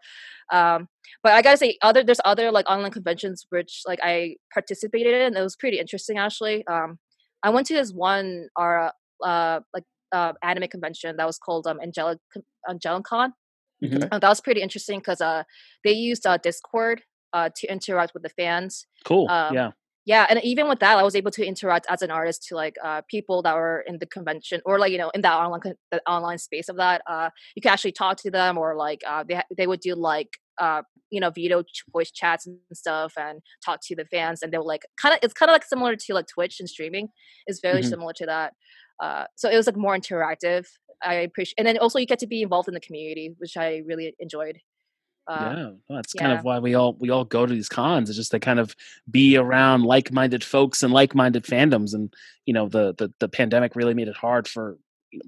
um, 0.52 0.88
but 1.24 1.34
I 1.34 1.42
gotta 1.42 1.58
say, 1.58 1.78
other 1.82 2.04
there's 2.04 2.22
other 2.26 2.52
like 2.52 2.70
online 2.70 2.92
conventions 2.92 3.46
which 3.50 3.82
like 3.86 4.00
I 4.04 4.36
participated 4.54 5.14
in. 5.14 5.38
It 5.38 5.42
was 5.42 5.56
pretty 5.56 5.80
interesting 5.80 6.18
actually. 6.18 6.66
Um, 6.68 7.00
I 7.44 7.50
went 7.50 7.68
to 7.68 7.74
this 7.74 7.92
one 7.92 8.48
our 8.56 8.94
uh 9.26 9.60
like 9.74 9.84
uh 10.12 10.34
anime 10.44 10.68
convention 10.68 11.16
that 11.18 11.28
was 11.28 11.38
called 11.38 11.68
um 11.68 11.80
Angelic 11.82 12.20
Angelicon. 12.70 13.32
Mhm. 13.84 14.08
Uh, 14.12 14.20
that 14.20 14.30
was 14.30 14.42
pretty 14.42 14.62
interesting 14.62 15.00
because 15.00 15.22
uh 15.22 15.44
they 15.84 15.92
used 15.92 16.26
uh 16.26 16.38
Discord 16.38 17.02
uh 17.34 17.50
to 17.56 17.72
interact 17.72 18.14
with 18.14 18.24
the 18.24 18.30
fans. 18.30 18.86
Cool. 19.06 19.30
Um, 19.30 19.56
yeah. 19.56 19.72
Yeah, 20.06 20.26
and 20.30 20.44
even 20.44 20.68
with 20.68 20.80
that, 20.80 20.98
I 20.98 21.04
was 21.04 21.16
able 21.16 21.30
to 21.30 21.46
interact 21.46 21.86
as 21.88 22.02
an 22.02 22.10
artist 22.10 22.48
to 22.48 22.56
like 22.56 22.76
uh, 22.84 23.02
people 23.08 23.44
that 23.44 23.56
were 23.56 23.84
in 23.86 24.00
the 24.00 24.08
convention 24.08 24.60
or 24.66 24.80
like 24.80 24.92
you 24.92 24.98
know 24.98 25.12
in 25.12 25.22
that 25.22 25.34
online 25.36 25.62
con- 25.62 25.76
the 25.92 26.02
online 26.08 26.40
space 26.40 26.70
of 26.70 26.78
that. 26.78 27.04
Uh, 27.08 27.30
you 27.56 27.62
can 27.62 27.72
actually 27.72 27.92
talk 27.92 28.18
to 28.18 28.32
them 28.32 28.58
or 28.58 28.76
like 28.76 29.02
uh, 29.08 29.24
they 29.28 29.36
ha- 29.36 29.50
they 29.56 29.68
would 29.68 29.80
do 29.80 29.94
like 29.94 30.30
uh, 30.60 30.82
you 31.12 31.20
know 31.20 31.30
video 31.30 31.64
voice 31.94 32.10
chats 32.10 32.48
and 32.48 32.58
stuff 32.74 33.14
and 33.16 33.42
talk 33.64 33.80
to 33.84 33.96
the 33.96 34.06
fans 34.06 34.42
and 34.42 34.52
they 34.52 34.58
were 34.58 34.64
like 34.76 34.82
kind 35.00 35.14
of 35.14 35.20
it's 35.22 35.36
kind 35.36 35.50
of 35.52 35.54
like 35.54 35.64
similar 35.66 35.96
to 35.96 36.14
like 36.16 36.26
Twitch 36.26 36.60
and 36.60 36.68
streaming. 36.68 37.10
It's 37.46 37.60
very 37.62 37.82
Mhm. 37.84 37.90
similar 37.90 38.14
to 38.14 38.26
that. 38.26 38.54
Uh, 39.04 39.26
so 39.36 39.50
it 39.52 39.56
was 39.56 39.68
like 39.68 39.78
more 39.78 39.96
interactive. 39.96 40.66
I 41.04 41.16
appreciate, 41.16 41.56
and 41.58 41.68
then 41.68 41.78
also 41.78 42.00
you 42.00 42.06
get 42.06 42.20
to 42.20 42.28
be 42.28 42.42
involved 42.42 42.68
in 42.68 42.74
the 42.74 42.80
community, 42.80 43.34
which 43.38 43.58
I 43.58 43.82
really 43.86 44.16
enjoyed. 44.20 44.60
Uh, 45.28 45.54
yeah, 45.56 45.64
well, 45.88 45.98
that's 45.98 46.14
kind 46.14 46.32
of 46.32 46.44
why 46.44 46.60
we 46.60 46.74
all 46.74 46.98
we 47.00 47.10
all 47.10 47.24
go 47.24 47.46
to 47.46 47.54
these 47.54 47.70
cons. 47.70 48.10
It's 48.10 48.18
just 48.18 48.32
to 48.32 48.40
kind 48.40 48.60
of 48.60 48.76
be 49.10 49.38
around 49.38 49.84
like-minded 49.84 50.44
folks 50.44 50.84
and 50.84 50.92
like-minded 50.92 51.44
fandoms, 51.44 51.94
and 51.94 52.14
you 52.46 52.54
know 52.54 52.68
the 52.68 52.96
the, 52.98 53.14
the 53.20 53.30
pandemic 53.30 53.76
really 53.76 53.94
made 53.94 54.08
it 54.08 54.16
hard 54.16 54.48
for 54.48 54.78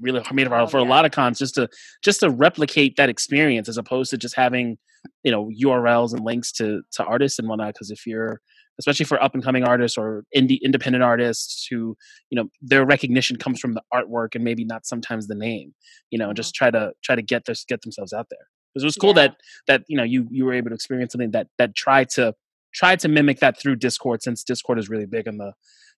really 0.02 0.22
made 0.32 0.48
it 0.48 0.50
hard 0.50 0.64
Oh, 0.64 0.68
for 0.68 0.78
a 0.78 0.84
lot 0.84 1.06
of 1.06 1.12
cons 1.12 1.40
just 1.40 1.56
to 1.56 1.70
just 2.04 2.22
to 2.22 2.30
replicate 2.30 2.96
that 2.96 3.10
experience 3.10 3.68
as 3.68 3.78
opposed 3.78 4.10
to 4.12 4.18
just 4.18 4.36
having 4.36 4.78
you 5.24 5.32
know 5.32 5.50
URLs 5.62 6.14
and 6.14 6.24
links 6.24 6.52
to 6.54 6.82
to 6.94 7.04
artists 7.04 7.40
and 7.40 7.48
whatnot. 7.48 7.74
Because 7.74 7.92
if 7.92 8.08
you're 8.08 8.42
especially 8.80 9.06
for 9.06 9.22
up 9.22 9.34
and 9.34 9.44
coming 9.44 9.64
artists 9.64 9.98
or 9.98 10.24
indie 10.36 10.60
independent 10.64 11.04
artists 11.04 11.68
who 11.70 11.96
you 12.30 12.36
know 12.36 12.50
their 12.62 12.86
recognition 12.86 13.38
comes 13.38 13.60
from 13.60 13.74
the 13.74 13.82
artwork 13.94 14.36
and 14.36 14.44
maybe 14.44 14.66
not 14.66 14.86
sometimes 14.86 15.28
the 15.28 15.36
name 15.36 15.74
you 16.10 16.18
know 16.20 16.30
Mhm. 16.30 16.36
just 16.36 16.56
try 16.56 16.72
to 16.72 16.92
try 17.04 17.16
to 17.16 17.22
get 17.22 17.46
this 17.46 17.66
get 17.66 17.82
themselves 17.82 18.14
out 18.14 18.28
there 18.30 18.48
because 18.74 18.84
it 18.84 18.88
was 18.88 18.96
cool 18.96 19.10
Yeah. 19.10 19.28
that 19.28 19.38
that 19.68 19.84
you 19.88 19.98
know 19.98 20.04
you 20.04 20.28
you 20.32 20.46
were 20.46 20.54
able 20.54 20.70
to 20.70 20.76
experience 20.76 21.12
something 21.14 21.32
that 21.32 21.48
that 21.58 21.76
tried 21.76 22.10
to 22.12 22.34
tried 22.74 23.00
to 23.02 23.08
mimic 23.08 23.40
that 23.40 23.60
through 23.60 23.76
discord 23.76 24.24
since 24.24 24.44
discord 24.44 24.80
is 24.80 24.90
really 24.90 25.06
big 25.06 25.28
on 25.28 25.38
the 25.38 25.54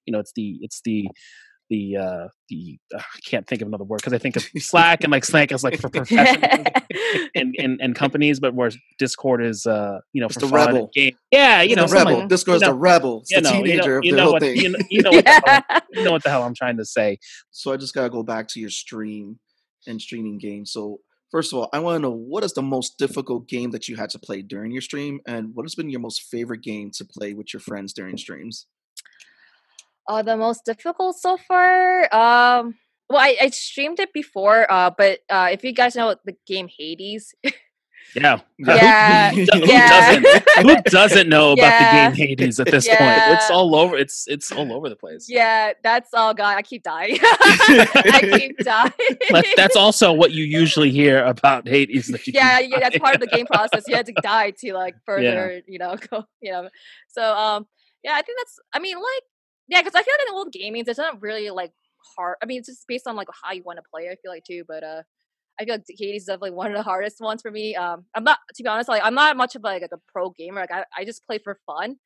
you 0.05 0.11
know 0.11 0.19
it's 0.19 0.33
the 0.33 0.57
it's 0.61 0.81
the 0.81 1.07
the 1.69 1.97
uh 1.97 2.27
the 2.49 2.77
uh, 2.93 2.99
i 2.99 3.19
can't 3.27 3.47
think 3.47 3.61
of 3.61 3.67
another 3.67 3.83
word 3.83 3.97
because 3.97 4.13
i 4.13 4.17
think 4.17 4.35
of 4.35 4.43
slack 4.57 5.03
and 5.03 5.11
like 5.11 5.25
slack 5.25 5.51
is 5.51 5.63
like 5.63 5.79
for 5.79 5.89
professionals 5.89 6.37
and, 7.35 7.55
and 7.57 7.79
and 7.81 7.95
companies 7.95 8.39
but 8.39 8.53
where 8.53 8.69
discord 8.99 9.43
is 9.43 9.65
uh 9.65 9.99
you 10.13 10.21
know 10.21 10.25
It's 10.27 10.35
for 10.35 10.41
the 10.41 10.47
fun 10.47 10.67
rebel. 10.73 10.89
game 10.93 11.15
yeah 11.31 11.61
you 11.61 11.71
It's 11.73 11.77
know 11.77 11.87
the 11.87 11.93
rebel. 11.93 12.19
like- 12.19 12.29
Discord's 12.29 12.61
you 12.61 12.67
the 12.67 12.73
know, 12.73 12.77
rebel. 12.79 13.21
It's 13.21 13.31
you 13.31 13.41
the 13.41 13.41
know, 13.41 13.49
you 13.51 13.55
know, 13.57 13.63
teenager 13.63 13.99
you 14.03 14.11
of 14.11 14.15
the 14.17 14.23
know 14.23 14.31
what, 14.31 14.41
thing. 14.41 14.55
You 14.57 14.69
know, 14.69 14.79
you 14.89 15.01
know 15.01 15.11
what 15.11 15.25
the 15.25 15.31
hell, 15.45 15.81
you 15.93 16.03
know 16.03 16.11
what 16.11 16.23
the 16.23 16.29
hell 16.29 16.43
I'm 16.43 16.53
trying 16.55 16.77
to 16.77 16.85
say. 16.85 17.17
So 17.51 17.73
I 17.73 17.77
just 17.77 17.93
gotta 17.95 18.09
go 18.09 18.23
back 18.23 18.47
to 18.49 18.59
your 18.59 18.69
stream 18.69 19.39
and 19.87 20.01
streaming 20.01 20.37
games. 20.37 20.71
So 20.71 20.99
first 21.31 21.51
of 21.53 21.59
all, 21.59 21.69
I 21.73 21.79
want 21.79 21.95
to 21.97 21.99
know 21.99 22.11
what 22.15 22.43
is 22.43 22.53
the 22.53 22.61
most 22.61 22.97
difficult 22.97 23.47
game 23.47 23.71
that 23.71 23.87
you 23.87 23.95
had 23.95 24.09
to 24.11 24.19
play 24.19 24.41
during 24.41 24.71
your 24.71 24.81
stream, 24.81 25.19
and 25.27 25.49
what 25.55 25.63
has 25.65 25.75
been 25.75 25.89
your 25.89 25.99
most 25.99 26.21
favorite 26.29 26.61
game 26.61 26.91
to 26.95 27.05
play 27.05 27.33
with 27.33 27.53
your 27.53 27.59
friends 27.61 27.91
during 27.93 28.17
streams? 28.17 28.67
Uh, 30.07 30.21
the 30.21 30.37
most 30.37 30.65
difficult 30.65 31.17
so 31.17 31.37
far. 31.37 32.01
Um, 32.13 32.75
well, 33.09 33.19
I, 33.19 33.37
I 33.41 33.49
streamed 33.49 33.99
it 33.99 34.13
before. 34.13 34.71
Uh, 34.71 34.91
but 34.95 35.19
uh, 35.29 35.49
if 35.51 35.63
you 35.63 35.71
guys 35.73 35.95
know 35.95 36.15
the 36.25 36.35
game 36.47 36.67
Hades, 36.77 37.33
Yeah, 38.15 38.39
Yeah, 38.59 39.31
Who, 39.31 39.41
who 39.53 39.65
yeah. 39.65 40.21
doesn't? 40.21 40.67
Who 40.67 40.81
doesn't 40.83 41.29
know 41.29 41.51
about 41.53 41.57
Yeah. 41.63 42.09
the 42.11 42.15
game 42.17 42.27
Hades 42.27 42.59
at 42.59 42.67
this 42.71 42.87
point? 42.87 42.99
It's 43.01 43.49
all 43.49 43.75
over. 43.75 43.97
It's 43.97 44.25
it's 44.27 44.51
all 44.51 44.71
over 44.73 44.89
the 44.89 44.95
place. 44.95 45.25
yeah, 45.27 45.73
that's 45.83 46.09
oh 46.13 46.33
god, 46.33 46.55
I 46.57 46.61
keep 46.61 46.83
dying. 46.83 47.17
I 47.21 48.37
keep 48.39 48.57
dying. 48.59 48.91
But 49.31 49.45
that's 49.57 49.75
also 49.75 50.13
what 50.13 50.31
you 50.31 50.43
usually 50.45 50.91
hear 50.91 51.23
about 51.25 51.67
Hades. 51.67 52.07
That 52.07 52.25
yeah, 52.27 52.59
yeah, 52.59 52.79
that's 52.79 52.97
part 52.99 53.15
of 53.15 53.21
the 53.21 53.27
game 53.27 53.47
process. 53.47 53.83
You 53.87 53.95
had 53.95 54.05
to 54.05 54.13
die 54.21 54.51
to 54.61 54.73
like 54.73 54.95
further, 55.05 55.61
you 55.67 55.79
know, 55.79 55.95
go, 56.09 56.23
you 56.41 56.51
know. 56.51 56.69
So, 57.09 57.21
um, 57.23 57.67
yeah, 58.03 58.13
I 58.13 58.21
think 58.21 58.37
that's. 58.39 58.59
I 58.73 58.79
mean, 58.79 58.95
like, 58.97 59.23
yeah, 59.67 59.81
because 59.81 59.95
I 59.95 60.03
feel 60.03 60.13
like 60.13 60.27
in 60.27 60.33
old 60.33 60.51
gaming, 60.51 60.83
it's 60.85 60.97
not 60.97 61.21
really 61.21 61.49
like 61.49 61.71
hard. 62.17 62.37
I 62.41 62.45
mean, 62.45 62.59
it's 62.59 62.67
just 62.67 62.87
based 62.87 63.07
on 63.07 63.15
like 63.15 63.27
how 63.43 63.51
you 63.51 63.63
want 63.63 63.77
to 63.77 63.83
play. 63.91 64.09
I 64.09 64.15
feel 64.21 64.31
like 64.31 64.43
too, 64.43 64.63
but 64.67 64.83
uh, 64.83 65.01
I 65.59 65.65
feel 65.65 65.75
like 65.75 65.85
Hades 65.89 66.23
is 66.23 66.27
definitely 66.27 66.51
one 66.61 66.71
of 66.71 66.77
the 66.77 66.83
hardest 66.83 67.19
ones 67.19 67.41
for 67.41 67.51
me. 67.51 67.75
Um, 67.75 68.05
I'm 68.15 68.23
not 68.23 68.39
to 68.55 68.63
be 68.63 68.69
honest, 68.69 68.89
like 68.89 69.01
I'm 69.03 69.15
not 69.15 69.37
much 69.37 69.55
of 69.55 69.63
like, 69.63 69.81
a 69.83 69.89
pro 70.11 70.29
gamer. 70.31 70.61
Like 70.61 70.71
I, 70.71 70.85
I 70.97 71.05
just 71.05 71.25
play 71.25 71.39
for 71.43 71.59
fun. 71.65 71.97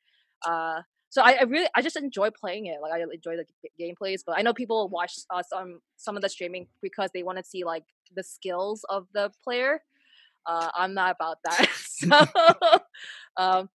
Uh, 0.46 0.80
so 1.10 1.22
I, 1.22 1.38
I 1.40 1.42
really 1.42 1.68
I 1.74 1.82
just 1.82 1.96
enjoy 1.96 2.30
playing 2.30 2.66
it. 2.66 2.76
Like 2.80 2.92
I 2.92 3.00
enjoy 3.00 3.36
the 3.36 3.44
g- 3.44 3.70
gameplays, 3.80 4.20
but 4.24 4.38
I 4.38 4.42
know 4.42 4.54
people 4.54 4.88
watch 4.88 5.14
uh, 5.30 5.42
some 5.42 5.80
some 5.96 6.16
of 6.16 6.22
the 6.22 6.28
streaming 6.28 6.68
because 6.82 7.10
they 7.12 7.22
want 7.22 7.38
to 7.38 7.44
see 7.44 7.64
like 7.64 7.84
the 8.14 8.22
skills 8.22 8.84
of 8.88 9.06
the 9.12 9.30
player. 9.44 9.82
Uh, 10.46 10.70
I'm 10.74 10.94
not 10.94 11.16
about 11.16 11.38
that. 11.44 11.68
so 11.84 12.26
um, 13.36 13.68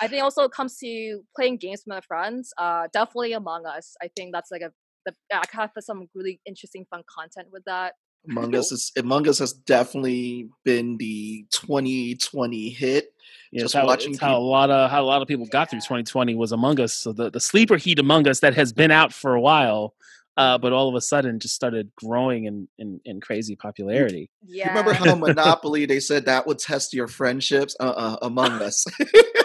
I 0.00 0.08
think 0.08 0.22
also 0.22 0.42
it 0.42 0.52
comes 0.52 0.76
to 0.78 1.22
playing 1.34 1.58
games 1.58 1.82
with 1.86 1.94
my 1.94 2.00
friends. 2.00 2.52
Uh, 2.58 2.88
definitely 2.92 3.32
Among 3.32 3.66
Us. 3.66 3.96
I 4.02 4.08
think 4.14 4.32
that's 4.32 4.50
like 4.50 4.62
a 4.62 4.72
the, 5.04 5.14
I 5.32 5.42
have 5.52 5.70
some 5.80 6.08
really 6.14 6.40
interesting 6.46 6.86
fun 6.90 7.02
content 7.12 7.48
with 7.52 7.64
that. 7.64 7.94
Among 8.28 8.54
Us 8.54 8.70
is 8.70 8.92
Among 8.96 9.28
Us 9.28 9.40
has 9.40 9.52
definitely 9.52 10.48
been 10.64 10.96
the 10.96 11.44
2020 11.50 12.70
hit. 12.70 13.12
Yeah, 13.50 13.64
it's 13.64 13.72
just 13.72 13.74
how, 13.74 13.86
watching 13.86 14.12
it's 14.12 14.20
how 14.20 14.36
a 14.36 14.38
lot 14.38 14.70
of 14.70 14.90
how 14.90 15.02
a 15.02 15.04
lot 15.04 15.22
of 15.22 15.28
people 15.28 15.46
got 15.46 15.70
through 15.70 15.80
2020 15.80 16.34
was 16.36 16.52
Among 16.52 16.78
Us. 16.80 16.94
So 16.94 17.12
the, 17.12 17.30
the 17.30 17.40
sleeper 17.40 17.76
heat 17.76 17.98
Among 17.98 18.28
Us 18.28 18.40
that 18.40 18.54
has 18.54 18.72
been 18.72 18.92
out 18.92 19.12
for 19.12 19.34
a 19.34 19.40
while, 19.40 19.94
uh, 20.36 20.56
but 20.56 20.72
all 20.72 20.88
of 20.88 20.94
a 20.94 21.00
sudden 21.00 21.40
just 21.40 21.54
started 21.54 21.90
growing 21.96 22.44
in 22.44 22.68
in, 22.78 23.00
in 23.04 23.20
crazy 23.20 23.56
popularity. 23.56 24.30
Yeah. 24.46 24.66
You 24.66 24.78
remember 24.78 24.92
how 24.92 25.16
Monopoly 25.16 25.86
they 25.86 25.98
said 25.98 26.26
that 26.26 26.46
would 26.46 26.60
test 26.60 26.94
your 26.94 27.08
friendships? 27.08 27.74
Uh, 27.80 27.90
uh 27.96 28.16
Among 28.22 28.52
Us. 28.62 28.84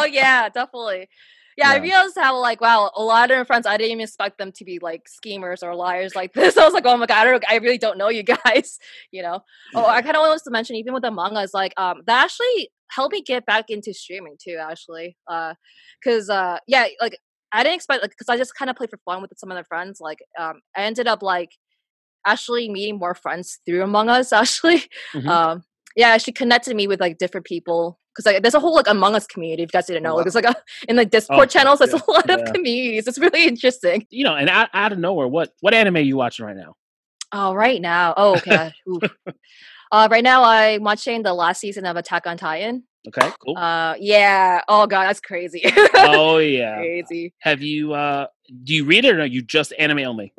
oh 0.00 0.04
yeah, 0.04 0.48
definitely. 0.48 1.08
Yeah, 1.56 1.68
I 1.70 1.76
realized 1.82 2.16
how 2.16 2.38
like 2.40 2.60
wow, 2.62 2.90
a 2.96 3.02
lot 3.02 3.30
of 3.30 3.36
my 3.36 3.44
friends 3.44 3.66
I 3.66 3.76
didn't 3.76 3.92
even 3.92 4.02
expect 4.04 4.38
them 4.38 4.52
to 4.52 4.64
be 4.64 4.78
like 4.80 5.06
schemers 5.06 5.62
or 5.62 5.74
liars 5.74 6.14
like 6.16 6.32
this. 6.34 6.56
I 6.56 6.64
was 6.64 6.72
like, 6.72 6.86
oh 6.86 6.96
my 6.96 7.06
god, 7.06 7.26
I, 7.26 7.30
don't, 7.30 7.44
I 7.48 7.56
really 7.56 7.78
don't 7.78 7.98
know 7.98 8.08
you 8.08 8.22
guys. 8.44 8.78
You 9.10 9.22
know. 9.22 9.40
Oh, 9.74 9.86
I 9.86 10.00
kind 10.02 10.16
of 10.16 10.20
wanted 10.20 10.42
to 10.44 10.50
mention 10.50 10.76
even 10.76 10.94
with 10.94 11.04
Among 11.04 11.36
Us, 11.36 11.52
like 11.52 11.74
um, 11.76 12.02
that 12.06 12.24
actually 12.24 12.70
helped 12.90 13.12
me 13.12 13.22
get 13.22 13.44
back 13.46 13.66
into 13.68 13.92
streaming 13.92 14.36
too. 14.42 14.58
Actually, 14.60 15.16
uh, 15.28 15.54
because 16.02 16.30
uh, 16.30 16.58
yeah, 16.66 16.86
like 17.00 17.18
I 17.52 17.62
didn't 17.62 17.76
expect 17.76 18.00
like 18.02 18.12
because 18.12 18.30
I 18.30 18.38
just 18.38 18.54
kind 18.54 18.70
of 18.70 18.76
played 18.76 18.90
for 18.90 18.98
fun 19.04 19.20
with 19.20 19.32
some 19.36 19.50
of 19.50 19.58
the 19.58 19.64
friends. 19.64 20.00
Like 20.00 20.20
um, 20.38 20.60
I 20.74 20.82
ended 20.84 21.06
up 21.06 21.22
like 21.22 21.50
actually 22.26 22.70
meeting 22.70 22.98
more 22.98 23.14
friends 23.14 23.58
through 23.66 23.82
Among 23.82 24.08
Us. 24.08 24.32
Actually, 24.32 24.84
Mhm. 25.14 25.28
um, 25.28 25.64
yeah, 25.96 26.16
she 26.16 26.32
connected 26.32 26.74
me 26.74 26.86
with 26.86 27.00
like 27.00 27.18
different 27.18 27.44
people 27.46 27.98
because 28.14 28.26
like 28.26 28.42
there's 28.42 28.54
a 28.54 28.60
whole 28.60 28.74
like 28.74 28.88
Among 28.88 29.14
Us 29.14 29.26
community. 29.26 29.62
If 29.62 29.68
you 29.68 29.72
guys 29.72 29.86
didn't 29.86 30.02
know, 30.02 30.16
Wow. 30.16 30.22
there's 30.22 30.34
like 30.34 30.44
a 30.44 30.54
in 30.88 30.96
like 30.96 31.10
Discord 31.10 31.50
channels. 31.50 31.78
There's 31.78 31.92
yeah, 31.92 32.00
a 32.06 32.10
lot 32.10 32.24
yeah. 32.28 32.34
of 32.36 32.52
communities. 32.52 33.06
It's 33.06 33.18
really 33.18 33.46
interesting. 33.46 34.06
You 34.10 34.24
know, 34.24 34.34
and 34.34 34.48
out, 34.48 34.68
out 34.74 34.92
of 34.92 34.98
nowhere, 34.98 35.28
what 35.28 35.52
what 35.60 35.74
anime 35.74 35.96
are 35.96 36.00
you 36.00 36.16
watching 36.16 36.46
right 36.46 36.56
now? 36.56 36.74
Oh, 37.32 37.54
right 37.54 37.80
now. 37.80 38.14
Oh, 38.16 38.36
okay. 38.36 38.72
Uh, 39.92 40.08
right 40.10 40.24
now 40.24 40.42
I'm 40.42 40.82
watching 40.82 41.22
the 41.22 41.34
last 41.34 41.60
season 41.60 41.84
of 41.84 41.96
Attack 41.96 42.26
on 42.26 42.38
Titan. 42.38 42.82
Okay, 43.06 43.30
cool. 43.44 43.58
Uh, 43.58 43.94
yeah. 44.00 44.62
Oh 44.66 44.86
god, 44.86 45.04
that's 45.04 45.20
crazy. 45.20 45.62
oh 45.94 46.38
yeah. 46.38 46.76
crazy. 46.76 47.34
Have 47.40 47.60
you 47.60 47.92
uh 47.92 48.26
do 48.64 48.74
you 48.74 48.86
read 48.86 49.04
it 49.04 49.18
or 49.20 49.26
you 49.26 49.42
just 49.42 49.74
anime 49.78 49.98
only? 49.98 50.32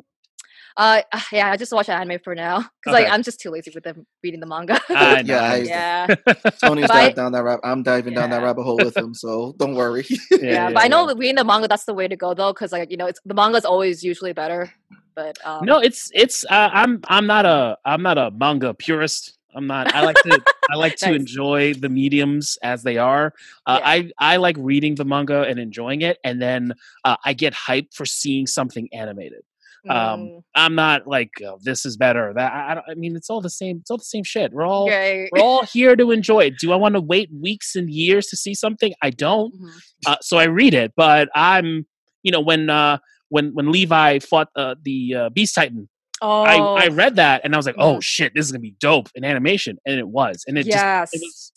Uh, 0.76 1.02
yeah. 1.32 1.50
I 1.52 1.56
just 1.56 1.72
watch 1.72 1.88
anime 1.88 2.18
for 2.24 2.34
now 2.34 2.58
because 2.58 2.92
like 2.98 3.08
I'm 3.08 3.22
just 3.22 3.38
too 3.40 3.50
lazy 3.50 3.70
with 3.74 3.84
them 3.84 4.06
reading 4.24 4.40
the 4.40 4.46
manga. 4.46 4.80
I 4.88 5.22
know, 5.22 5.34
Yeah, 5.34 5.42
I 5.42 5.54
I- 5.54 5.58
know. 5.60 5.64
yeah. 5.68 6.06
Tony's 6.60 6.86
But 6.88 6.90
I- 6.96 7.00
diving 7.02 7.14
down 7.16 7.32
that 7.32 7.44
rabbit. 7.44 7.60
I'm 7.64 7.82
diving 7.84 8.14
down 8.14 8.30
that 8.30 8.42
rabbit 8.42 8.64
hole 8.64 8.76
with 8.76 8.96
him, 8.96 9.14
so 9.14 9.54
don't 9.58 9.74
worry. 9.74 10.04
yeah, 10.40 10.70
but 10.72 10.82
I 10.82 10.88
know 10.88 11.06
that 11.06 11.16
reading 11.16 11.36
the 11.36 11.44
manga 11.44 11.68
that's 11.68 11.84
the 11.84 11.94
way 11.94 12.08
to 12.08 12.16
go 12.16 12.34
though, 12.34 12.52
because 12.52 12.72
like 12.72 12.90
you 12.90 12.96
know, 12.96 13.06
it's 13.06 13.20
the 13.24 13.34
manga's 13.34 13.64
always 13.64 14.02
usually 14.02 14.32
better. 14.32 14.72
But 15.14 15.38
um, 15.44 15.64
No, 15.64 15.78
it's 15.78 16.10
it's 16.12 16.44
uh, 16.46 16.70
I'm 16.72 17.00
I'm 17.08 17.26
not 17.28 17.46
a 17.46 17.78
I'm 17.84 18.02
not 18.02 18.18
a 18.18 18.32
manga 18.32 18.74
purist. 18.74 19.38
I'm 19.56 19.68
not. 19.68 19.94
I 19.94 20.00
like 20.04 20.16
to 20.16 20.42
I 20.68 20.74
like 20.74 20.96
to 20.96 21.10
Nice. 21.12 21.20
enjoy 21.20 21.74
the 21.74 21.88
mediums 21.88 22.58
as 22.64 22.82
they 22.82 22.98
are. 22.98 23.32
Uh, 23.64 23.78
Yeah. 23.80 23.88
I 23.88 24.10
I 24.18 24.36
like 24.38 24.56
reading 24.58 24.96
the 24.96 25.04
manga 25.04 25.42
and 25.42 25.60
enjoying 25.60 26.00
it, 26.00 26.18
and 26.24 26.42
then 26.42 26.72
uh, 27.04 27.14
I 27.24 27.32
get 27.34 27.54
hyped 27.54 27.94
for 27.94 28.04
seeing 28.04 28.48
something 28.48 28.88
animated. 28.92 29.42
Um, 29.88 30.20
Mm, 30.20 30.42
I'm 30.54 30.74
not 30.74 31.06
like 31.06 31.30
oh, 31.44 31.58
this 31.62 31.84
is 31.84 31.96
better. 31.96 32.32
That 32.34 32.52
I, 32.52 32.70
I, 32.70 32.74
don't, 32.74 32.84
I 32.90 32.94
mean, 32.94 33.16
it's 33.16 33.28
all 33.28 33.40
the 33.40 33.50
same. 33.50 33.78
It's 33.80 33.90
all 33.90 33.98
the 33.98 34.04
same 34.04 34.24
shit. 34.24 34.52
We're 34.52 34.66
all 34.66 34.88
right. 34.88 35.28
we're 35.32 35.40
all 35.42 35.64
here 35.64 35.94
to 35.96 36.10
enjoy 36.10 36.44
it. 36.46 36.54
Do 36.58 36.72
I 36.72 36.76
want 36.76 36.94
to 36.94 37.00
wait 37.00 37.28
weeks 37.38 37.74
and 37.76 37.90
years 37.90 38.26
to 38.28 38.36
see 38.36 38.54
something? 38.54 38.94
I 39.02 39.10
don't. 39.10 39.52
Mhm. 39.54 39.70
Uh, 40.06 40.16
so 40.22 40.38
I 40.38 40.44
read 40.44 40.74
it, 40.74 40.92
but 40.96 41.28
I'm 41.34 41.86
you 42.22 42.32
know 42.32 42.40
when 42.40 42.70
uh, 42.70 42.98
when 43.28 43.50
when 43.54 43.70
Levi 43.72 44.20
fought 44.20 44.48
uh, 44.56 44.74
the 44.84 45.14
uh, 45.14 45.28
Beast 45.30 45.54
Titan, 45.54 45.88
Oh, 46.22 46.42
I 46.44 46.84
I 46.84 46.88
read 46.88 47.16
that 47.16 47.42
and 47.44 47.52
I 47.54 47.56
was 47.58 47.66
like, 47.66 47.74
oh 47.78 47.96
Mhm. 47.96 48.02
shit, 48.02 48.32
this 48.34 48.46
is 48.46 48.52
gonna 48.52 48.60
be 48.60 48.76
dope 48.80 49.08
in 49.14 49.24
animation, 49.24 49.76
and 49.84 49.98
it 49.98 50.08
was, 50.08 50.44
and 50.46 50.56
it 50.56 50.64
just 50.64 50.76
yes. 50.76 51.10
it 51.12 51.20
was 51.22 51.52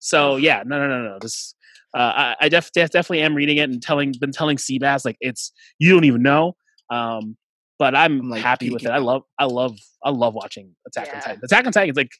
so 0.00 0.36
yeah, 0.36 0.62
no, 0.66 0.78
no, 0.78 0.88
no, 0.88 1.02
no. 1.12 1.18
This, 1.20 1.54
uh, 1.96 1.98
I, 2.00 2.36
I 2.40 2.48
def- 2.48 2.72
def- 2.72 2.90
definitely 2.90 3.20
am 3.22 3.34
reading 3.34 3.58
it 3.58 3.70
and 3.70 3.80
telling, 3.80 4.12
been 4.20 4.32
telling 4.32 4.56
Seabass 4.56 5.04
like 5.04 5.16
it's 5.20 5.52
you 5.78 5.92
don't 5.92 6.04
even 6.04 6.22
know. 6.22 6.54
Um, 6.90 7.36
but 7.78 7.94
I'm, 7.94 8.20
I'm, 8.20 8.28
like, 8.30 8.42
happy 8.42 8.70
with 8.70 8.84
it. 8.84 8.90
I 8.90 8.98
love, 8.98 9.22
I 9.38 9.44
love, 9.46 9.76
I 10.04 10.10
love 10.10 10.34
watching 10.34 10.74
Attack 10.86 11.14
on 11.14 11.20
Titan. 11.20 11.40
Attack 11.44 11.66
on 11.66 11.72
Titan 11.72 11.90
is 11.90 11.96
like 11.96 12.10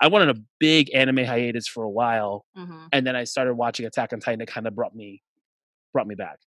I 0.00 0.08
went 0.08 0.28
on 0.28 0.36
a 0.36 0.40
big 0.58 0.90
anime 0.94 1.18
hiatus 1.24 1.68
for 1.68 1.84
a 1.84 1.90
while, 1.90 2.44
Mhm. 2.58 2.88
and 2.92 3.06
then 3.06 3.14
I 3.14 3.24
started 3.24 3.54
watching 3.54 3.86
Attack 3.86 4.12
on 4.12 4.20
Titan. 4.20 4.40
It 4.40 4.48
kind 4.48 4.66
of 4.66 4.74
brought 4.74 4.94
me, 4.96 5.22
brought 5.92 6.06
me 6.08 6.14
back. 6.16 6.38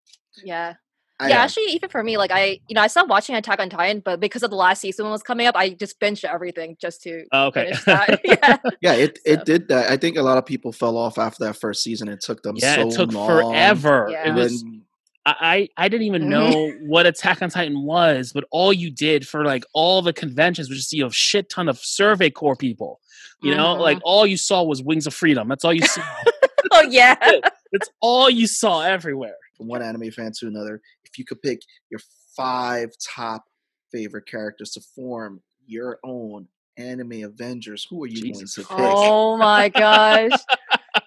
Yeah. 0.44 0.74
I 1.18 1.28
yeah, 1.30 1.36
am. 1.36 1.40
actually, 1.46 1.64
even 1.72 1.88
for 1.88 2.02
me, 2.02 2.18
like 2.18 2.30
I, 2.30 2.60
you 2.68 2.74
know, 2.74 2.82
I 2.82 2.88
stopped 2.88 3.08
watching 3.08 3.34
Attack 3.36 3.58
on 3.58 3.70
Titan, 3.70 4.02
but 4.04 4.20
because 4.20 4.42
of 4.42 4.50
the 4.50 4.56
last 4.56 4.82
season 4.82 5.08
was 5.08 5.22
coming 5.22 5.46
up, 5.46 5.56
I 5.56 5.70
just 5.70 5.98
binged 5.98 6.24
everything 6.26 6.76
just 6.78 7.00
to 7.04 7.24
Oh, 7.32 7.46
okay. 7.46 7.72
that. 7.86 8.20
yeah. 8.24 8.56
Yeah, 8.82 8.92
it, 8.92 9.16
So- 9.24 9.32
it 9.32 9.44
did 9.46 9.68
that. 9.68 9.90
I 9.90 9.96
think 9.96 10.18
a 10.18 10.22
lot 10.22 10.36
of 10.36 10.44
people 10.44 10.72
fell 10.72 10.98
off 10.98 11.16
after 11.16 11.42
that 11.46 11.56
first 11.56 11.82
season. 11.82 12.08
It 12.08 12.20
took 12.20 12.42
them 12.42 12.56
yeah, 12.58 12.74
so 12.74 12.88
it 12.88 12.90
took 12.90 13.12
long. 13.14 13.28
forever. 13.28 14.08
Yeah. 14.10 14.28
It 14.28 14.34
was. 14.34 14.62
then 14.62 14.82
I, 15.26 15.68
I 15.76 15.84
I 15.84 15.88
didn't 15.88 16.06
even 16.06 16.22
Mhm. 16.22 16.28
know 16.28 16.70
what 16.86 17.04
Attack 17.04 17.42
on 17.42 17.50
Titan 17.50 17.82
was, 17.82 18.32
but 18.32 18.44
all 18.50 18.72
you 18.72 18.90
did 18.90 19.26
for 19.28 19.44
like 19.44 19.64
all 19.74 20.00
the 20.00 20.12
conventions 20.12 20.68
was 20.70 20.78
just 20.78 20.90
see 20.90 21.00
a 21.02 21.10
shit 21.10 21.50
ton 21.50 21.68
of 21.68 21.78
Survey 21.78 22.30
Corps 22.30 22.56
people. 22.56 23.00
You 23.42 23.54
know, 23.54 23.74
like 23.74 23.98
all 24.02 24.26
you 24.26 24.36
saw 24.38 24.62
was 24.62 24.82
Wings 24.82 25.06
of 25.06 25.12
Freedom. 25.14 25.46
That's 25.48 25.64
all 25.64 25.74
you 25.74 25.82
saw. 25.82 26.02
Oh 26.72 26.82
yeah. 26.82 27.14
It's 27.72 27.88
all 28.00 28.28
you 28.28 28.46
saw 28.48 28.80
everywhere. 28.80 29.36
from 29.56 29.68
one 29.68 29.82
anime 29.82 30.10
fan 30.10 30.32
to 30.40 30.46
another, 30.48 30.80
if 31.04 31.16
you 31.18 31.24
could 31.24 31.40
pick 31.40 31.60
your 31.90 32.00
five 32.36 32.90
top 33.00 33.44
favorite 33.92 34.26
characters 34.26 34.70
to 34.72 34.80
form 34.80 35.40
your 35.66 35.98
own 36.04 36.48
anime 36.76 37.22
Avengers, 37.24 37.86
who 37.88 38.02
are 38.02 38.08
you 38.08 38.16
Jesus 38.16 38.56
going 38.56 38.66
to 38.66 38.74
pick? 38.74 38.96
Oh 38.98 39.36
my 39.36 39.68
gosh. 39.68 40.32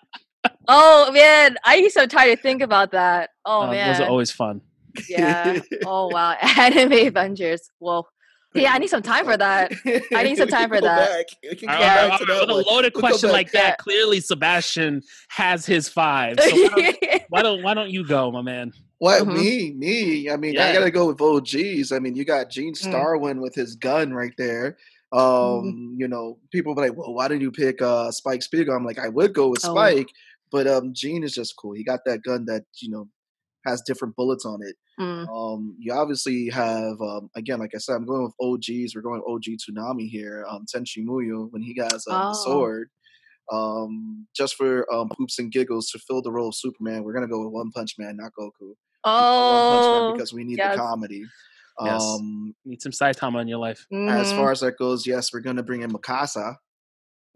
Oh 0.72 1.12
man, 1.12 1.58
I 1.66 1.82
need 1.82 1.90
some 1.92 2.08
time 2.08 2.28
to 2.30 2.36
think 2.36 2.62
about 2.62 2.92
that. 2.92 3.32
Oh 3.44 3.64
Uh, 3.64 3.72
man. 3.72 3.88
those 3.92 4.02
are 4.02 4.10
always 4.10 4.30
fun. 4.32 4.62
yeah. 5.10 5.60
Oh 5.86 6.08
wow. 6.10 6.34
Anime 6.58 7.08
Avengers. 7.08 7.72
Well, 7.80 8.08
yeah, 8.54 8.72
I 8.74 8.78
need 8.78 8.90
some 8.90 9.02
time 9.02 9.26
for 9.26 9.36
that. 9.38 9.72
I 10.14 10.24
need 10.24 10.38
some 10.38 10.48
time 10.58 10.70
for 10.70 10.80
that. 10.82 11.10
back. 11.10 11.26
We 11.44 11.56
can 11.56 11.70
All 11.70 11.78
go 11.80 11.82
right, 11.84 11.90
all 12.04 12.10
back 12.10 12.20
right, 12.20 12.28
to 12.28 12.34
all 12.34 12.40
right, 12.40 12.56
with 12.58 12.66
a 12.68 12.70
loaded 12.70 12.92
We'll 12.96 13.02
question 13.02 13.32
like 13.32 13.52
that, 13.52 13.78
clearly 13.80 14.20
Sebastian 14.20 15.02
has 15.30 15.66
his 15.66 15.90
five. 15.90 16.40
So 16.40 16.56
why 16.56 16.70
don't, 16.72 17.24
why 17.30 17.42
don't 17.42 17.64
why 17.64 17.74
don't 17.74 17.90
you 17.90 18.06
go, 18.08 18.32
my 18.32 18.42
man? 18.42 18.72
What 19.00 19.24
Mhm. 19.24 19.34
me? 19.36 19.72
Me? 19.78 20.30
I 20.30 20.36
mean, 20.36 20.54
Yeah. 20.56 20.68
I 20.68 20.74
gotta 20.74 20.92
go 20.92 21.08
with 21.08 21.20
OGs. 21.22 21.92
I 21.92 22.00
mean, 22.00 22.16
you 22.16 22.26
got 22.26 22.50
Gene 22.52 22.74
Mm. 22.74 22.92
Starwind 22.92 23.40
with 23.42 23.56
his 23.56 23.76
gun 23.76 24.14
right 24.14 24.34
there. 24.38 24.78
Um, 25.12 25.96
you 25.98 26.08
know, 26.08 26.38
people 26.52 26.76
be 26.76 26.82
like, 26.82 26.96
"Well, 26.96 27.14
why 27.16 27.28
didn't 27.28 27.42
you 27.42 27.52
pick 27.52 27.82
uh 27.82 28.12
Spike 28.12 28.44
Spiegel?" 28.44 28.76
I'm 28.76 28.86
like, 28.86 29.00
I 29.00 29.10
would 29.10 29.34
go 29.34 29.48
with 29.50 29.64
Oh. 29.66 29.74
Spike, 30.52 30.66
but 30.66 30.68
um, 30.72 30.92
Gene 30.94 31.24
is 31.24 31.34
just 31.34 31.56
cool. 31.58 31.74
He 31.74 31.84
got 31.84 32.02
that 32.06 32.24
gun 32.24 32.46
that 32.46 32.64
you 32.82 32.90
know 32.90 33.08
has 33.66 33.82
different 33.86 34.16
bullets 34.16 34.46
on 34.46 34.60
it. 34.64 34.76
Mm, 35.00 35.28
Um, 35.30 35.76
you 35.80 35.94
obviously 35.94 36.50
have 36.50 37.00
um, 37.02 37.30
again, 37.36 37.60
like 37.60 37.72
I 37.76 37.78
said, 37.78 37.96
I'm 37.96 38.06
going 38.06 38.24
with 38.24 38.34
OGs. 38.42 38.96
We're 38.96 39.02
going 39.02 39.22
OG 39.28 39.44
Toonami 39.70 40.08
here. 40.10 40.46
Um, 40.50 40.66
Tenchi 40.74 41.06
Muyo 41.06 41.48
when 41.52 41.62
he 41.62 41.76
has 41.80 42.06
um, 42.10 42.14
the 42.20 42.30
Oh. 42.30 42.34
sword. 42.34 42.90
Um, 43.52 44.28
just 44.38 44.56
for 44.56 44.86
um, 44.94 45.10
hoops 45.18 45.40
and 45.40 45.52
giggles 45.52 45.90
to 45.90 46.00
fill 46.00 46.22
the 46.22 46.32
role 46.32 46.50
of 46.50 46.56
Superman, 46.56 47.04
we're 47.04 47.14
gonna 47.14 47.28
go 47.28 47.44
with 47.44 47.52
One 47.54 47.72
Punch 47.72 47.96
Man, 47.98 48.16
not 48.18 48.32
Goku. 48.40 48.52
One 48.62 48.76
Punch 49.04 49.86
Man 49.86 50.04
Oh. 50.04 50.12
because 50.14 50.34
we 50.34 50.44
need 50.44 50.58
yes. 50.60 50.76
the 50.76 50.82
comedy. 50.82 51.24
Yes. 51.84 52.04
Um, 52.04 52.54
Need 52.66 52.82
some 52.82 52.92
Saitama 52.92 53.42
in 53.42 53.48
your 53.48 53.58
life. 53.58 53.88
as 53.92 54.32
mhm, 54.34 54.36
far 54.36 54.52
as 54.52 54.60
that 54.60 54.78
goes, 54.78 55.08
yes, 55.08 55.32
we're 55.34 55.40
gonna 55.40 55.64
bring 55.64 55.82
in 55.82 55.90
Mikasa 55.92 56.56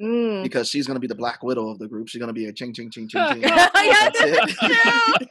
mm. 0.01 0.43
because 0.43 0.69
she's 0.69 0.87
gonna 0.87 0.99
be 0.99 1.07
the 1.07 1.15
Black 1.15 1.43
Widow 1.43 1.69
of 1.69 1.79
the 1.79 1.87
group. 1.87 2.07
She's 2.09 2.19
gonna 2.19 2.33
be 2.33 2.45
a 2.47 2.53
ching 2.53 2.73
ching 2.73 2.89
ching 2.91 3.07
ching 3.07 3.25
ching. 3.31 3.41
yeah, 3.41 3.69
That's 3.73 4.19
that's 4.19 4.55
true. 4.57 5.27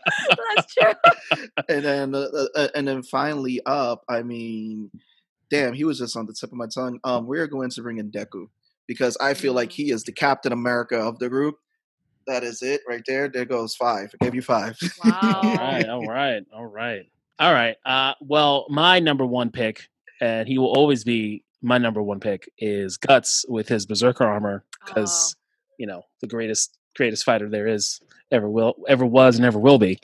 That's 0.57 0.75
true. 0.75 1.47
and 1.69 1.85
then 1.85 2.15
uh, 2.15 2.27
uh, 2.55 2.69
and 2.75 2.87
then 2.87 3.03
finally 3.03 3.61
up, 3.67 4.03
I 4.09 4.23
mean, 4.23 4.91
damn, 5.51 5.73
he 5.75 5.85
was 5.85 5.99
just 5.99 6.17
on 6.17 6.27
the 6.27 6.33
tip 6.33 6.51
of 6.51 6.57
my 6.57 6.67
tongue. 6.67 6.99
Um, 7.05 7.27
we're 7.27 7.47
going 7.47 7.71
to 7.71 7.83
bring 7.83 7.99
in 7.99 8.11
Deku 8.11 8.47
because 8.87 9.17
I 9.21 9.35
feel 9.35 9.53
like 9.53 9.71
Mm. 9.71 9.75
he 9.75 9.91
is 9.91 10.05
the 10.05 10.13
Captain 10.13 10.53
America 10.53 10.97
of 10.99 11.19
the 11.19 11.29
group. 11.29 11.57
That 12.27 12.45
is 12.45 12.63
it 12.63 12.83
right 12.89 13.03
there. 13.07 13.29
There 13.29 13.45
goes 13.45 13.75
five. 13.75 14.15
I 14.21 14.25
gave 14.25 14.35
you 14.35 14.43
five. 14.43 14.79
All 15.05 15.11
Wow. 15.11 15.41
right, 15.43 15.89
all 15.89 16.07
right, 16.07 16.45
all 16.55 16.67
right, 16.67 17.07
all 17.41 17.53
right. 17.53 17.77
Uh, 17.85 18.15
well, 18.21 18.67
my 18.69 19.01
number 19.01 19.27
one 19.27 19.51
pick, 19.51 19.89
and 20.21 20.47
he 20.47 20.57
will 20.59 20.73
always 20.73 21.03
be 21.03 21.43
my 21.63 21.79
number 21.79 22.03
one 22.03 22.21
pick, 22.21 22.51
is 22.59 22.97
Guts 22.97 23.45
with 23.49 23.69
his 23.69 23.87
Berserker 23.87 24.25
armor, 24.25 24.65
because 24.85 25.37
you 25.79 25.87
know 25.87 26.03
the 26.21 26.27
greatest 26.27 26.77
greatest 26.97 27.25
fighter 27.25 27.49
there 27.49 27.67
is 27.67 28.01
ever 28.31 28.49
will 28.49 28.75
ever 28.89 29.07
was 29.07 29.37
and 29.37 29.45
ever 29.47 29.59
will 29.59 29.79
be. 29.79 29.99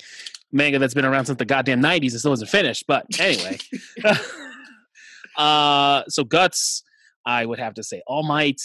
Manga 0.52 0.78
that's 0.78 0.94
been 0.94 1.04
around 1.04 1.26
since 1.26 1.38
the 1.38 1.44
goddamn 1.44 1.80
nineties 1.80 2.14
and 2.14 2.20
still 2.20 2.32
isn't 2.32 2.48
finished. 2.48 2.84
But 2.86 3.04
anyway, 3.20 3.58
uh, 5.36 6.02
so 6.08 6.24
Guts, 6.24 6.82
I 7.26 7.44
would 7.44 7.58
have 7.58 7.74
to 7.74 7.82
say 7.82 8.02
All 8.06 8.22
Might, 8.22 8.60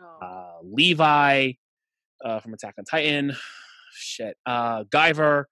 Oh. 0.00 0.18
uh, 0.26 0.58
Levi 0.62 1.52
uh, 2.24 2.38
from 2.40 2.54
Attack 2.54 2.74
on 2.78 2.84
Titan, 2.84 3.34
shit, 3.92 4.36
uh, 4.46 4.84
Guyver, 4.84 5.44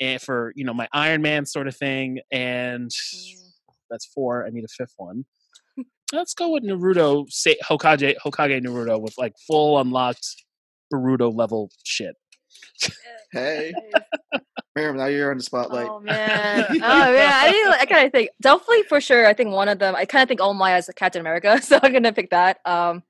and 0.00 0.20
for 0.22 0.52
you 0.54 0.64
know 0.64 0.72
my 0.74 0.88
Iron 0.92 1.20
Man 1.22 1.46
sort 1.46 1.66
of 1.66 1.76
thing, 1.76 2.20
and 2.30 2.90
Mm. 2.90 3.52
that's 3.90 4.06
four. 4.06 4.46
I 4.46 4.50
need 4.50 4.64
a 4.64 4.68
fifth 4.68 4.94
one. 4.96 5.24
Let's 6.12 6.32
go 6.32 6.50
with 6.50 6.64
Naruto, 6.64 7.30
say 7.30 7.56
Hokage, 7.68 8.14
Hokage 8.24 8.64
Naruto 8.64 9.00
with 9.00 9.14
like 9.18 9.34
full 9.46 9.78
unlocked 9.78 10.26
Naruto 10.92 11.34
level 11.34 11.70
shit. 11.84 12.14
hey, 13.32 13.74
Miriam, 14.74 14.96
now 14.96 15.06
you're 15.06 15.30
on 15.30 15.36
the 15.36 15.42
spotlight. 15.42 15.88
Oh 15.88 16.00
man, 16.00 16.64
oh 16.70 16.76
man, 16.76 16.82
I 16.82 17.50
didn't. 17.50 17.74
I 17.74 17.84
kind 17.84 18.06
of 18.06 18.12
think 18.12 18.30
definitely 18.40 18.84
for 18.84 19.00
sure. 19.00 19.26
I 19.26 19.34
think 19.34 19.50
one 19.50 19.68
of 19.68 19.78
them. 19.78 19.94
I 19.94 20.06
kind 20.06 20.22
of 20.22 20.28
think 20.28 20.40
All 20.40 20.54
Might 20.54 20.74
as 20.74 20.88
a 20.88 20.94
Captain 20.94 21.20
America, 21.20 21.60
so 21.62 21.78
I'm 21.82 21.92
gonna 21.92 22.12
pick 22.12 22.30
that. 22.30 22.58
Um, 22.64 23.02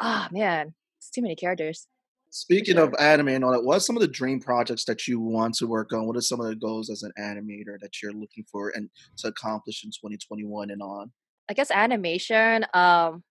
ah 0.00 0.28
man, 0.30 0.74
it's 0.98 1.10
too 1.10 1.20
many 1.20 1.36
characters. 1.36 1.86
Speaking 2.30 2.76
sure. 2.76 2.84
of 2.84 2.94
anime 2.98 3.28
and 3.28 3.44
all 3.44 3.52
that, 3.52 3.64
what 3.64 3.78
are 3.78 3.80
some 3.80 3.96
of 3.96 4.00
the 4.00 4.08
dream 4.08 4.40
projects 4.40 4.84
that 4.84 5.06
you 5.06 5.20
want 5.20 5.54
to 5.56 5.66
work 5.66 5.92
on? 5.92 6.06
What 6.06 6.16
are 6.16 6.22
some 6.22 6.40
of 6.40 6.46
the 6.46 6.56
goals 6.56 6.90
as 6.90 7.02
an 7.02 7.12
animator 7.18 7.78
that 7.80 8.02
you're 8.02 8.12
looking 8.12 8.44
for 8.50 8.70
and 8.74 8.88
to 9.18 9.28
accomplish 9.28 9.82
in 9.82 9.90
2021 9.90 10.70
and 10.70 10.82
on? 10.82 11.10
I 11.48 11.54
guess 11.54 11.70
animation. 11.70 12.66
Um, 12.74 13.22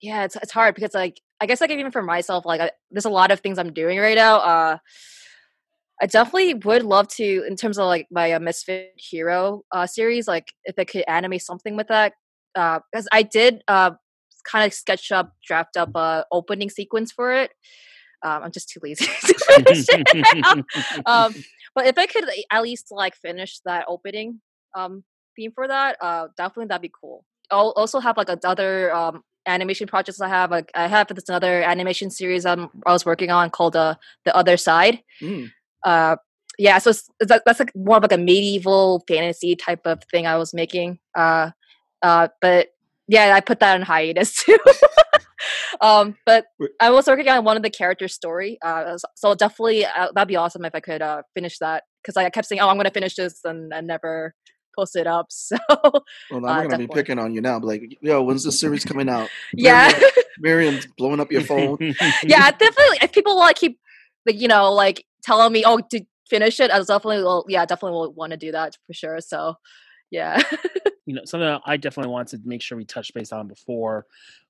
yeah, 0.00 0.24
it's 0.24 0.36
it's 0.36 0.52
hard 0.52 0.74
because 0.74 0.94
like 0.94 1.20
I 1.40 1.46
guess 1.46 1.60
like 1.60 1.70
even 1.70 1.92
for 1.92 2.02
myself, 2.02 2.44
like 2.44 2.60
I, 2.60 2.70
there's 2.90 3.04
a 3.04 3.10
lot 3.10 3.30
of 3.30 3.40
things 3.40 3.58
I'm 3.58 3.72
doing 3.72 3.98
right 3.98 4.16
now. 4.16 4.36
Uh, 4.36 4.78
I 6.00 6.06
definitely 6.06 6.54
would 6.54 6.82
love 6.82 7.06
to 7.08 7.44
in 7.48 7.56
terms 7.56 7.78
of 7.78 7.86
like 7.86 8.08
my 8.10 8.32
uh, 8.32 8.40
Misfit 8.40 8.92
Hero 8.96 9.62
uh 9.72 9.86
series, 9.86 10.26
like 10.26 10.52
if 10.64 10.78
I 10.78 10.84
could 10.84 11.04
animate 11.06 11.42
something 11.42 11.76
with 11.76 11.88
that. 11.88 12.14
Uh, 12.54 12.80
because 12.90 13.08
I 13.12 13.22
did 13.22 13.62
uh 13.68 13.92
kind 14.50 14.66
of 14.66 14.74
sketch 14.74 15.12
up, 15.12 15.32
draft 15.46 15.76
up 15.76 15.94
a 15.94 16.24
opening 16.32 16.68
sequence 16.68 17.12
for 17.12 17.32
it. 17.32 17.52
Um, 18.24 18.42
I'm 18.44 18.52
just 18.52 18.68
too 18.68 18.80
lazy 18.82 19.04
to 19.26 19.34
finish 19.34 19.86
it. 19.88 20.66
um, 21.06 21.34
but 21.74 21.86
if 21.86 21.98
I 21.98 22.06
could 22.06 22.24
at 22.50 22.62
least 22.62 22.88
like 22.90 23.14
finish 23.16 23.60
that 23.64 23.84
opening 23.88 24.40
um 24.76 25.04
theme 25.36 25.52
for 25.54 25.68
that, 25.68 25.96
uh, 26.00 26.28
definitely 26.36 26.66
that'd 26.66 26.82
be 26.82 26.92
cool. 27.00 27.24
I'll 27.52 27.74
also 27.76 28.00
have 28.00 28.16
like 28.16 28.28
other 28.44 28.92
um 28.94 29.22
animation 29.46 29.86
projects 29.86 30.20
I 30.20 30.28
have. 30.28 30.50
Like 30.50 30.70
I 30.74 30.86
have 30.86 31.08
this 31.08 31.28
another 31.28 31.62
animation 31.62 32.10
series 32.10 32.46
I'm 32.46 32.70
I 32.86 32.92
was 32.92 33.04
working 33.04 33.30
on 33.30 33.50
called 33.50 33.76
uh, 33.76 33.96
the 34.24 34.34
Other 34.34 34.56
Side. 34.56 35.02
Mm. 35.20 35.50
Uh, 35.84 36.16
yeah, 36.58 36.78
so 36.78 36.90
it's, 36.90 37.08
it's 37.20 37.32
that's 37.44 37.58
like 37.58 37.72
more 37.74 37.96
of 37.96 38.02
like 38.02 38.12
a 38.12 38.18
medieval 38.18 39.04
fantasy 39.08 39.56
type 39.56 39.86
of 39.86 40.02
thing 40.10 40.26
I 40.26 40.36
was 40.36 40.52
making. 40.52 40.98
Uh, 41.16 41.50
uh, 42.02 42.28
but 42.40 42.68
yeah, 43.08 43.34
I 43.34 43.40
put 43.40 43.60
that 43.60 43.74
on 43.74 43.82
hiatus 43.82 44.34
too. 44.44 44.58
um, 45.80 46.16
but 46.26 46.46
I 46.80 46.90
was 46.90 47.06
working 47.06 47.28
on 47.28 47.44
one 47.44 47.56
of 47.56 47.62
the 47.62 47.70
characters' 47.70 48.14
story. 48.14 48.58
Uh, 48.62 48.98
so 49.16 49.34
definitely 49.34 49.84
uh, 49.84 50.08
that'd 50.14 50.28
be 50.28 50.36
awesome 50.36 50.64
if 50.64 50.74
I 50.74 50.80
could 50.80 51.02
uh, 51.02 51.22
finish 51.34 51.58
that 51.58 51.84
because 52.02 52.16
I 52.16 52.28
kept 52.30 52.46
saying, 52.46 52.60
"Oh, 52.60 52.68
I'm 52.68 52.76
going 52.76 52.84
to 52.84 52.90
finish 52.90 53.14
this," 53.14 53.40
and 53.44 53.72
I 53.72 53.80
never 53.80 54.34
posted 54.76 55.06
up. 55.06 55.26
So 55.32 55.56
Well, 56.30 56.46
I'm 56.46 56.58
Uh, 56.58 56.62
gonna 56.62 56.78
be 56.78 56.88
picking 56.88 57.18
on 57.18 57.34
you 57.34 57.40
now. 57.40 57.58
Like, 57.58 57.98
yo, 58.00 58.22
when's 58.22 58.44
the 58.44 58.52
series 58.52 58.84
coming 58.84 59.08
out? 59.08 59.28
yeah, 59.54 59.92
Miriam's 60.38 60.86
blowing 60.98 61.20
up 61.20 61.30
your 61.30 61.42
phone. 61.42 61.76
yeah, 62.26 62.50
definitely. 62.50 62.98
If 63.02 63.12
people 63.12 63.36
like 63.38 63.56
keep, 63.56 63.78
like, 64.26 64.40
you 64.40 64.48
know, 64.48 64.72
like 64.72 65.04
telling 65.22 65.52
me, 65.52 65.64
"Oh, 65.66 65.78
to 65.90 66.00
finish 66.28 66.58
it," 66.60 66.70
I 66.70 66.78
definitely 66.78 67.22
will. 67.22 67.44
Yeah, 67.48 67.64
definitely 67.66 67.98
will 67.98 68.12
want 68.12 68.30
to 68.32 68.36
do 68.36 68.52
that 68.52 68.76
for 68.86 68.94
sure. 68.94 69.20
So, 69.20 69.54
yeah. 70.12 70.40
you 71.06 71.14
know, 71.16 71.22
something 71.24 71.58
I 71.66 71.76
definitely 71.76 72.12
want 72.12 72.28
to 72.28 72.38
make 72.44 72.62
sure 72.62 72.78
we 72.78 72.84
touch 72.84 73.12
base 73.12 73.32
on 73.32 73.48
before 73.48 74.06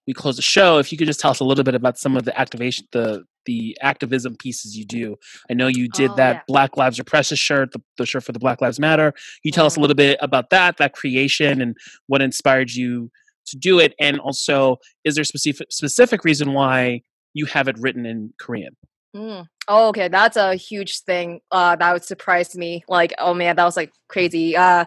we 0.07 0.13
close 0.13 0.37
the 0.37 0.43
show. 0.43 0.79
If 0.79 0.91
you 0.93 0.99
could 0.99 1.07
just 1.07 1.21
tell 1.21 1.31
us 1.31 1.41
a 1.41 1.45
little 1.45 1.65
bit 1.65 1.75
about 1.77 1.97
some 1.97 2.17
of 2.17 2.25
the 2.25 2.39
activation, 2.39 2.87
the 2.93 3.25
the 3.47 3.77
activism 3.81 4.37
pieces 4.37 4.77
you 4.77 4.85
do. 4.85 5.17
I 5.51 5.55
know 5.55 5.67
you 5.69 5.89
did 5.89 6.11
Oh, 6.13 6.15
that 6.17 6.35
yeah. 6.37 6.41
Black 6.47 6.77
Lives 6.77 7.01
Are 7.01 7.05
Precious 7.05 7.39
shirt, 7.41 7.73
the, 7.73 7.81
the 7.99 8.07
shirt 8.07 8.23
for 8.23 8.31
the 8.33 8.39
Black 8.39 8.61
Lives 8.61 8.79
Matter. 8.79 9.15
You 9.43 9.51
tell 9.51 9.67
us 9.67 9.77
a 9.77 9.79
Mhm. 9.79 9.83
little 9.83 9.97
bit 9.97 10.19
about 10.21 10.51
that, 10.51 10.77
that 10.77 10.93
creation, 10.93 11.61
and 11.63 11.77
what 12.07 12.21
inspired 12.23 12.71
you 12.73 13.11
to 13.47 13.57
do 13.57 13.79
it, 13.81 13.95
and 13.99 14.21
also 14.21 14.77
is 15.05 15.15
there 15.15 15.25
specific 15.25 15.69
specific 15.73 16.25
reason 16.25 16.53
why 16.53 17.03
you 17.35 17.47
have 17.47 17.67
it 17.69 17.77
written 17.79 18.05
in 18.07 18.33
Korean? 18.39 18.77
Mm. 19.15 19.47
Oh, 19.69 19.89
okay. 19.89 20.09
That's 20.09 20.37
a 20.37 20.55
huge 20.55 21.01
thing. 21.01 21.41
Uh, 21.51 21.77
that 21.77 21.93
would 21.93 22.05
surprise 22.05 22.57
me. 22.57 22.83
Like, 22.89 23.13
oh 23.19 23.35
man, 23.35 23.57
that 23.57 23.65
was 23.65 23.77
like 23.77 23.93
crazy. 24.09 24.57
Uh, 24.57 24.87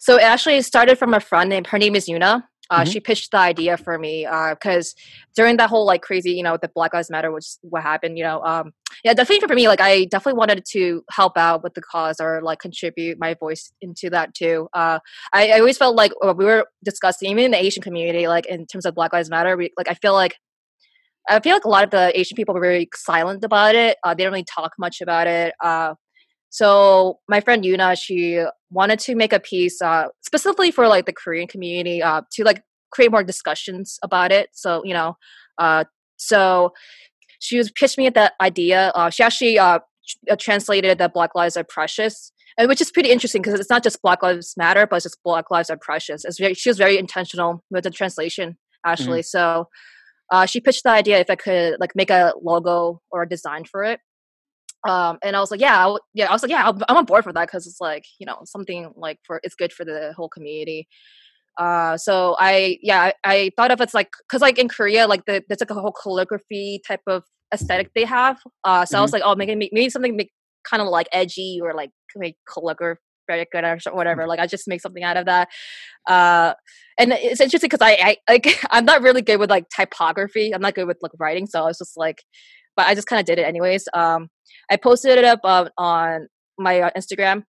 so 0.00 0.16
it 0.16 0.22
actually 0.22 0.60
started 0.62 0.98
from 0.98 1.14
a 1.14 1.20
friend 1.20 1.48
named 1.50 1.68
her 1.68 1.78
name 1.78 1.94
is 1.94 2.06
Yuna. 2.08 2.44
Uh, 2.70 2.82
Mhm. 2.84 2.92
She 2.92 3.00
pitched 3.00 3.32
the 3.32 3.38
idea 3.38 3.76
for 3.76 3.98
me 3.98 4.26
because 4.50 4.94
during 5.36 5.56
that 5.56 5.68
whole 5.70 5.84
like 5.84 6.02
crazy, 6.02 6.32
you 6.32 6.42
know, 6.42 6.56
the 6.60 6.68
Black 6.74 6.94
Lives 6.94 7.10
Matter, 7.10 7.32
which 7.32 7.46
what 7.62 7.82
happened, 7.82 8.16
you 8.16 8.22
know, 8.24 8.42
um, 8.44 8.72
yeah, 9.04 9.12
definitely 9.14 9.46
for 9.46 9.54
me, 9.54 9.66
like 9.68 9.80
I 9.80 10.04
definitely 10.04 10.38
wanted 10.38 10.64
to 10.72 11.04
help 11.10 11.36
out 11.36 11.62
with 11.64 11.74
the 11.74 11.82
cause 11.82 12.20
or 12.20 12.40
like 12.42 12.60
contribute 12.60 13.18
my 13.18 13.34
voice 13.34 13.72
into 13.80 14.08
that 14.10 14.34
too. 14.34 14.68
Uh, 14.72 15.00
I, 15.32 15.50
I 15.52 15.58
always 15.58 15.78
felt 15.78 15.96
like 15.96 16.12
uh, 16.24 16.32
we 16.36 16.44
were 16.44 16.66
discussing, 16.84 17.30
even 17.30 17.44
in 17.46 17.50
the 17.52 17.64
Asian 17.64 17.82
community, 17.82 18.28
like 18.28 18.46
in 18.46 18.66
terms 18.66 18.86
of 18.86 18.94
Black 18.94 19.12
Lives 19.12 19.30
Matter, 19.30 19.56
we, 19.56 19.70
like 19.76 19.88
I 19.88 19.94
feel 19.94 20.12
like 20.12 20.36
I 21.28 21.40
feel 21.40 21.54
like 21.54 21.64
a 21.64 21.68
lot 21.68 21.84
of 21.84 21.90
the 21.90 22.18
Asian 22.18 22.34
people 22.34 22.54
were 22.54 22.60
very 22.60 22.88
silent 22.94 23.44
about 23.44 23.74
it. 23.74 23.98
Uh, 24.04 24.14
they 24.14 24.24
don't 24.24 24.32
really 24.32 24.44
talk 24.44 24.72
much 24.78 25.00
about 25.00 25.26
it. 25.26 25.54
Uh, 25.62 25.94
so 26.48 27.18
my 27.28 27.40
friend 27.40 27.62
Yuna, 27.64 28.00
she 28.00 28.44
wanted 28.70 28.98
to 29.00 29.14
make 29.14 29.32
a 29.32 29.40
piece 29.40 29.80
uh, 29.80 30.06
specifically 30.22 30.70
for 30.70 30.88
like 30.88 31.06
the 31.06 31.12
Korean 31.12 31.46
community 31.46 32.02
uh, 32.02 32.22
to 32.32 32.44
like 32.44 32.62
create 32.90 33.10
more 33.10 33.22
discussions 33.22 33.98
about 34.02 34.32
it. 34.32 34.48
So 34.52 34.82
you 34.84 34.94
know, 34.94 35.16
uh, 35.58 35.84
so 36.16 36.72
she 37.38 37.56
was 37.56 37.70
pitched 37.70 37.98
me 37.98 38.06
at 38.06 38.14
that 38.14 38.32
idea. 38.40 38.90
Uh, 38.94 39.10
she 39.10 39.22
actually 39.22 39.54
tr- 39.54 40.34
translated 40.38 40.98
that 40.98 41.14
Black 41.14 41.34
Lives 41.34 41.56
Are 41.56 41.64
Precious. 41.64 42.32
And 42.58 42.68
which 42.68 42.80
is 42.80 42.90
pretty 42.90 43.10
interesting 43.10 43.40
because 43.40 43.58
it's 43.58 43.70
not 43.70 43.82
just 43.82 44.02
Black 44.02 44.22
Lives 44.22 44.54
Matter, 44.56 44.86
but 44.86 44.96
it's 44.96 45.04
just 45.04 45.22
Black 45.24 45.50
Lives 45.50 45.70
Are 45.70 45.78
Precious. 45.78 46.24
It's 46.24 46.38
very, 46.38 46.52
she 46.52 46.68
was 46.68 46.76
very 46.76 46.98
intentional 46.98 47.64
with 47.70 47.84
the 47.84 47.90
translation, 47.90 48.58
actually. 48.84 49.22
So 49.22 49.68
uh, 50.30 50.46
she 50.46 50.60
pitched 50.60 50.84
the 50.84 50.90
idea 50.90 51.18
if 51.18 51.30
I 51.30 51.36
could 51.36 51.76
like 51.80 51.94
make 51.94 52.10
a 52.10 52.32
logo 52.40 53.00
or 53.10 53.22
a 53.22 53.28
design 53.28 53.64
for 53.64 53.84
it. 53.84 54.00
Um, 54.88 55.18
and 55.22 55.36
I 55.36 55.40
was 55.40 55.50
like, 55.50 55.60
yeah, 55.60 55.78
I 55.78 55.82
w- 55.82 55.98
yeah. 56.14 56.28
I 56.28 56.32
was 56.32 56.42
like, 56.42 56.50
yeah, 56.50 56.66
I'm 56.68 56.78
I'm 56.88 56.96
on 56.96 57.04
board 57.04 57.24
for 57.24 57.32
that 57.32 57.48
because 57.48 57.66
it's 57.66 57.80
like 57.80 58.04
you 58.18 58.26
know 58.26 58.38
something 58.44 58.92
like 58.96 59.18
for 59.26 59.40
it's 59.42 59.54
good 59.54 59.72
for 59.72 59.84
the 59.84 60.14
whole 60.16 60.28
community. 60.28 60.88
Uh, 61.58 61.96
so 61.96 62.36
I 62.38 62.78
yeah 62.80 63.00
I, 63.02 63.14
I 63.24 63.50
thought 63.56 63.70
of 63.72 63.80
it's 63.80 63.92
like 63.92 64.10
because 64.26 64.40
like 64.40 64.58
in 64.58 64.68
Korea 64.68 65.06
like 65.06 65.26
the, 65.26 65.42
there's 65.48 65.60
like 65.60 65.70
a 65.70 65.74
whole 65.74 65.92
calligraphy 65.92 66.80
type 66.86 67.02
of 67.06 67.24
aesthetic 67.52 67.90
they 67.94 68.04
have. 68.04 68.38
Uh, 68.64 68.86
so 68.86 68.98
I 68.98 69.02
was 69.02 69.12
like, 69.12 69.22
oh, 69.24 69.34
maybe 69.34 69.54
maybe 69.54 69.90
something 69.90 70.16
make, 70.16 70.30
kind 70.64 70.80
of 70.80 70.88
like 70.88 71.08
edgy 71.12 71.60
or 71.62 71.74
like 71.74 71.90
make 72.16 72.36
calligraphy 72.48 73.00
good 73.52 73.64
or 73.64 73.78
whatever. 73.92 74.26
Like 74.26 74.40
I 74.40 74.46
just 74.46 74.68
make 74.68 74.80
something 74.80 75.02
out 75.02 75.16
of 75.16 75.26
that. 75.26 75.48
Uh, 76.08 76.54
and 76.98 77.12
it's 77.12 77.40
interesting 77.40 77.68
because 77.68 77.80
I, 77.86 78.16
I 78.28 78.32
like 78.32 78.64
I'm 78.70 78.84
not 78.84 79.02
really 79.02 79.22
good 79.22 79.38
with 79.38 79.50
like 79.50 79.64
typography. 79.74 80.54
I'm 80.54 80.60
not 80.60 80.74
good 80.74 80.86
with 80.86 80.98
like 81.02 81.12
writing, 81.18 81.46
so 81.46 81.62
I 81.62 81.66
was 81.66 81.78
just 81.78 81.96
like, 81.96 82.22
but 82.76 82.86
I 82.86 82.94
just 82.94 83.06
kind 83.06 83.20
of 83.20 83.26
did 83.26 83.38
it 83.38 83.46
anyways. 83.46 83.88
Um, 83.94 84.28
I 84.70 84.76
posted 84.76 85.18
it 85.18 85.24
up 85.24 85.40
uh, 85.44 85.68
on 85.78 86.28
my 86.58 86.80
uh, 86.80 86.90
Instagram, 86.96 87.44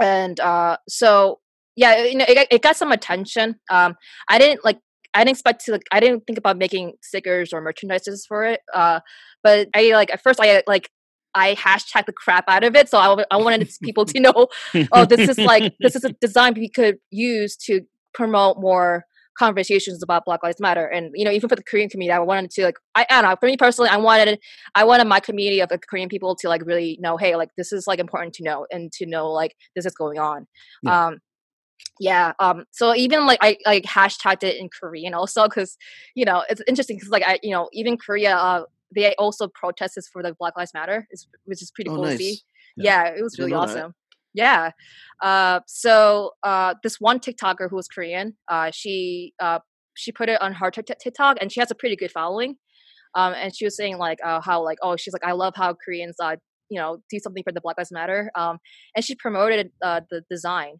and 0.00 0.38
uh, 0.40 0.76
so 0.88 1.38
yeah, 1.76 2.04
you 2.04 2.16
know, 2.16 2.24
it, 2.28 2.34
got- 2.34 2.46
it 2.50 2.62
got 2.62 2.76
some 2.76 2.92
attention. 2.92 3.56
Um, 3.70 3.94
I 4.28 4.38
didn't 4.38 4.64
like. 4.64 4.78
I 5.14 5.20
didn't 5.24 5.32
expect 5.36 5.64
to 5.66 5.72
like. 5.72 5.82
I 5.92 6.00
didn't 6.00 6.26
think 6.26 6.38
about 6.38 6.56
making 6.56 6.94
stickers 7.02 7.52
or 7.52 7.62
merchandises 7.62 8.20
for 8.26 8.44
it. 8.44 8.60
Uh, 8.72 9.00
but 9.42 9.68
I 9.74 9.92
like 9.92 10.10
at 10.12 10.22
first 10.22 10.40
I 10.40 10.62
like 10.66 10.88
I 11.34 11.54
hashtag 11.54 12.06
the 12.06 12.12
crap 12.12 12.44
out 12.48 12.64
of 12.64 12.74
it. 12.76 12.88
So 12.88 12.98
I 13.30 13.36
wanted 13.36 13.70
people 13.82 14.04
to 14.06 14.20
know 14.20 14.48
oh 14.92 15.04
this 15.04 15.28
is 15.28 15.38
like 15.38 15.74
this 15.80 15.96
is 15.96 16.04
a 16.04 16.12
design 16.20 16.54
we 16.54 16.68
could 16.68 16.98
use 17.10 17.56
to 17.56 17.82
promote 18.14 18.58
more 18.60 19.04
conversations 19.38 20.02
about 20.02 20.24
black 20.26 20.42
lives 20.42 20.60
matter 20.60 20.86
and 20.86 21.10
you 21.14 21.24
know 21.24 21.30
even 21.30 21.48
for 21.48 21.56
the 21.56 21.62
korean 21.62 21.88
community 21.88 22.14
i 22.14 22.18
wanted 22.18 22.50
to 22.50 22.64
like 22.64 22.76
i, 22.94 23.06
I 23.08 23.22
don't 23.22 23.30
know 23.30 23.36
for 23.40 23.46
me 23.46 23.56
personally 23.56 23.88
i 23.88 23.96
wanted 23.96 24.38
i 24.74 24.84
wanted 24.84 25.06
my 25.06 25.20
community 25.20 25.60
of 25.60 25.70
like, 25.70 25.86
korean 25.88 26.10
people 26.10 26.36
to 26.36 26.48
like 26.48 26.62
really 26.66 26.98
know 27.00 27.16
hey 27.16 27.34
like 27.34 27.48
this 27.56 27.72
is 27.72 27.86
like 27.86 27.98
important 27.98 28.34
to 28.34 28.44
know 28.44 28.66
and 28.70 28.92
to 28.92 29.06
know 29.06 29.30
like 29.30 29.56
this 29.74 29.86
is 29.86 29.94
going 29.94 30.18
on 30.18 30.46
Yeah. 30.82 31.06
um 31.06 31.18
yeah 31.98 32.32
um 32.40 32.64
so 32.72 32.94
even 32.94 33.26
like 33.26 33.38
i 33.40 33.56
like 33.64 33.84
hashtagged 33.84 34.42
it 34.42 34.56
in 34.56 34.68
korean 34.68 35.14
also 35.14 35.44
because 35.44 35.76
you 36.14 36.24
know 36.24 36.44
it's 36.50 36.62
interesting 36.68 36.96
because 36.96 37.10
like 37.10 37.24
i 37.26 37.38
you 37.42 37.52
know 37.52 37.68
even 37.72 37.96
korea 37.96 38.36
uh 38.36 38.64
they 38.94 39.14
also 39.16 39.48
protested 39.54 40.04
for 40.12 40.22
the 40.22 40.34
black 40.38 40.54
lives 40.56 40.72
matter 40.74 41.06
which 41.44 41.62
is 41.62 41.70
pretty 41.74 41.90
Oh, 41.90 41.96
cool 41.96 42.04
to 42.04 42.16
see. 42.16 42.38
Yeah. 42.76 43.04
yeah, 43.04 43.14
it 43.18 43.22
was 43.22 43.38
really 43.38 43.52
know 43.52 43.60
that. 43.66 43.68
awesome. 43.76 43.94
Yeah. 44.34 44.70
Uh 45.22 45.60
so 45.66 46.32
uh 46.42 46.74
this 46.82 46.96
one 47.00 47.18
tiktoker 47.20 47.68
who 47.68 47.76
was 47.76 47.88
korean 47.88 48.36
uh 48.48 48.70
she 48.72 49.34
uh 49.40 49.58
she 49.94 50.10
put 50.10 50.28
it 50.30 50.40
on 50.40 50.54
her 50.54 50.70
Tik- 50.70 50.98
tiktok 50.98 51.36
and 51.40 51.52
she 51.52 51.60
has 51.60 51.70
a 51.70 51.74
pretty 51.74 51.96
good 51.96 52.10
following. 52.10 52.56
Um 53.14 53.34
and 53.34 53.54
she 53.54 53.64
was 53.66 53.76
saying 53.76 53.98
like 53.98 54.18
uh, 54.24 54.40
how 54.40 54.62
like 54.64 54.78
oh 54.82 54.96
she's 54.96 55.12
like 55.12 55.24
i 55.24 55.32
love 55.32 55.52
how 55.56 55.74
koreans 55.84 56.16
uh 56.22 56.36
you 56.70 56.78
know 56.80 57.02
do 57.10 57.18
something 57.18 57.42
for 57.44 57.52
the 57.52 57.60
black 57.60 57.76
lives 57.76 57.92
matter. 57.92 58.30
Um 58.34 58.58
and 58.96 59.04
she 59.04 59.14
promoted 59.16 59.70
uh 59.84 60.00
the 60.10 60.22
design 60.30 60.76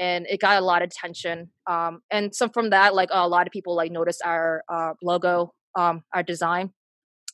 and 0.00 0.26
it 0.28 0.40
got 0.40 0.60
a 0.60 0.64
lot 0.64 0.82
of 0.82 0.88
attention. 0.90 1.50
Um 1.70 2.00
and 2.10 2.34
so 2.34 2.48
from 2.48 2.70
that 2.70 2.94
like 2.94 3.08
a 3.12 3.28
lot 3.28 3.46
of 3.46 3.52
people 3.52 3.76
like 3.76 3.92
noticed 3.92 4.20
our 4.24 4.64
uh 4.68 4.94
logo 5.00 5.52
um 5.78 6.02
our 6.12 6.24
design 6.24 6.72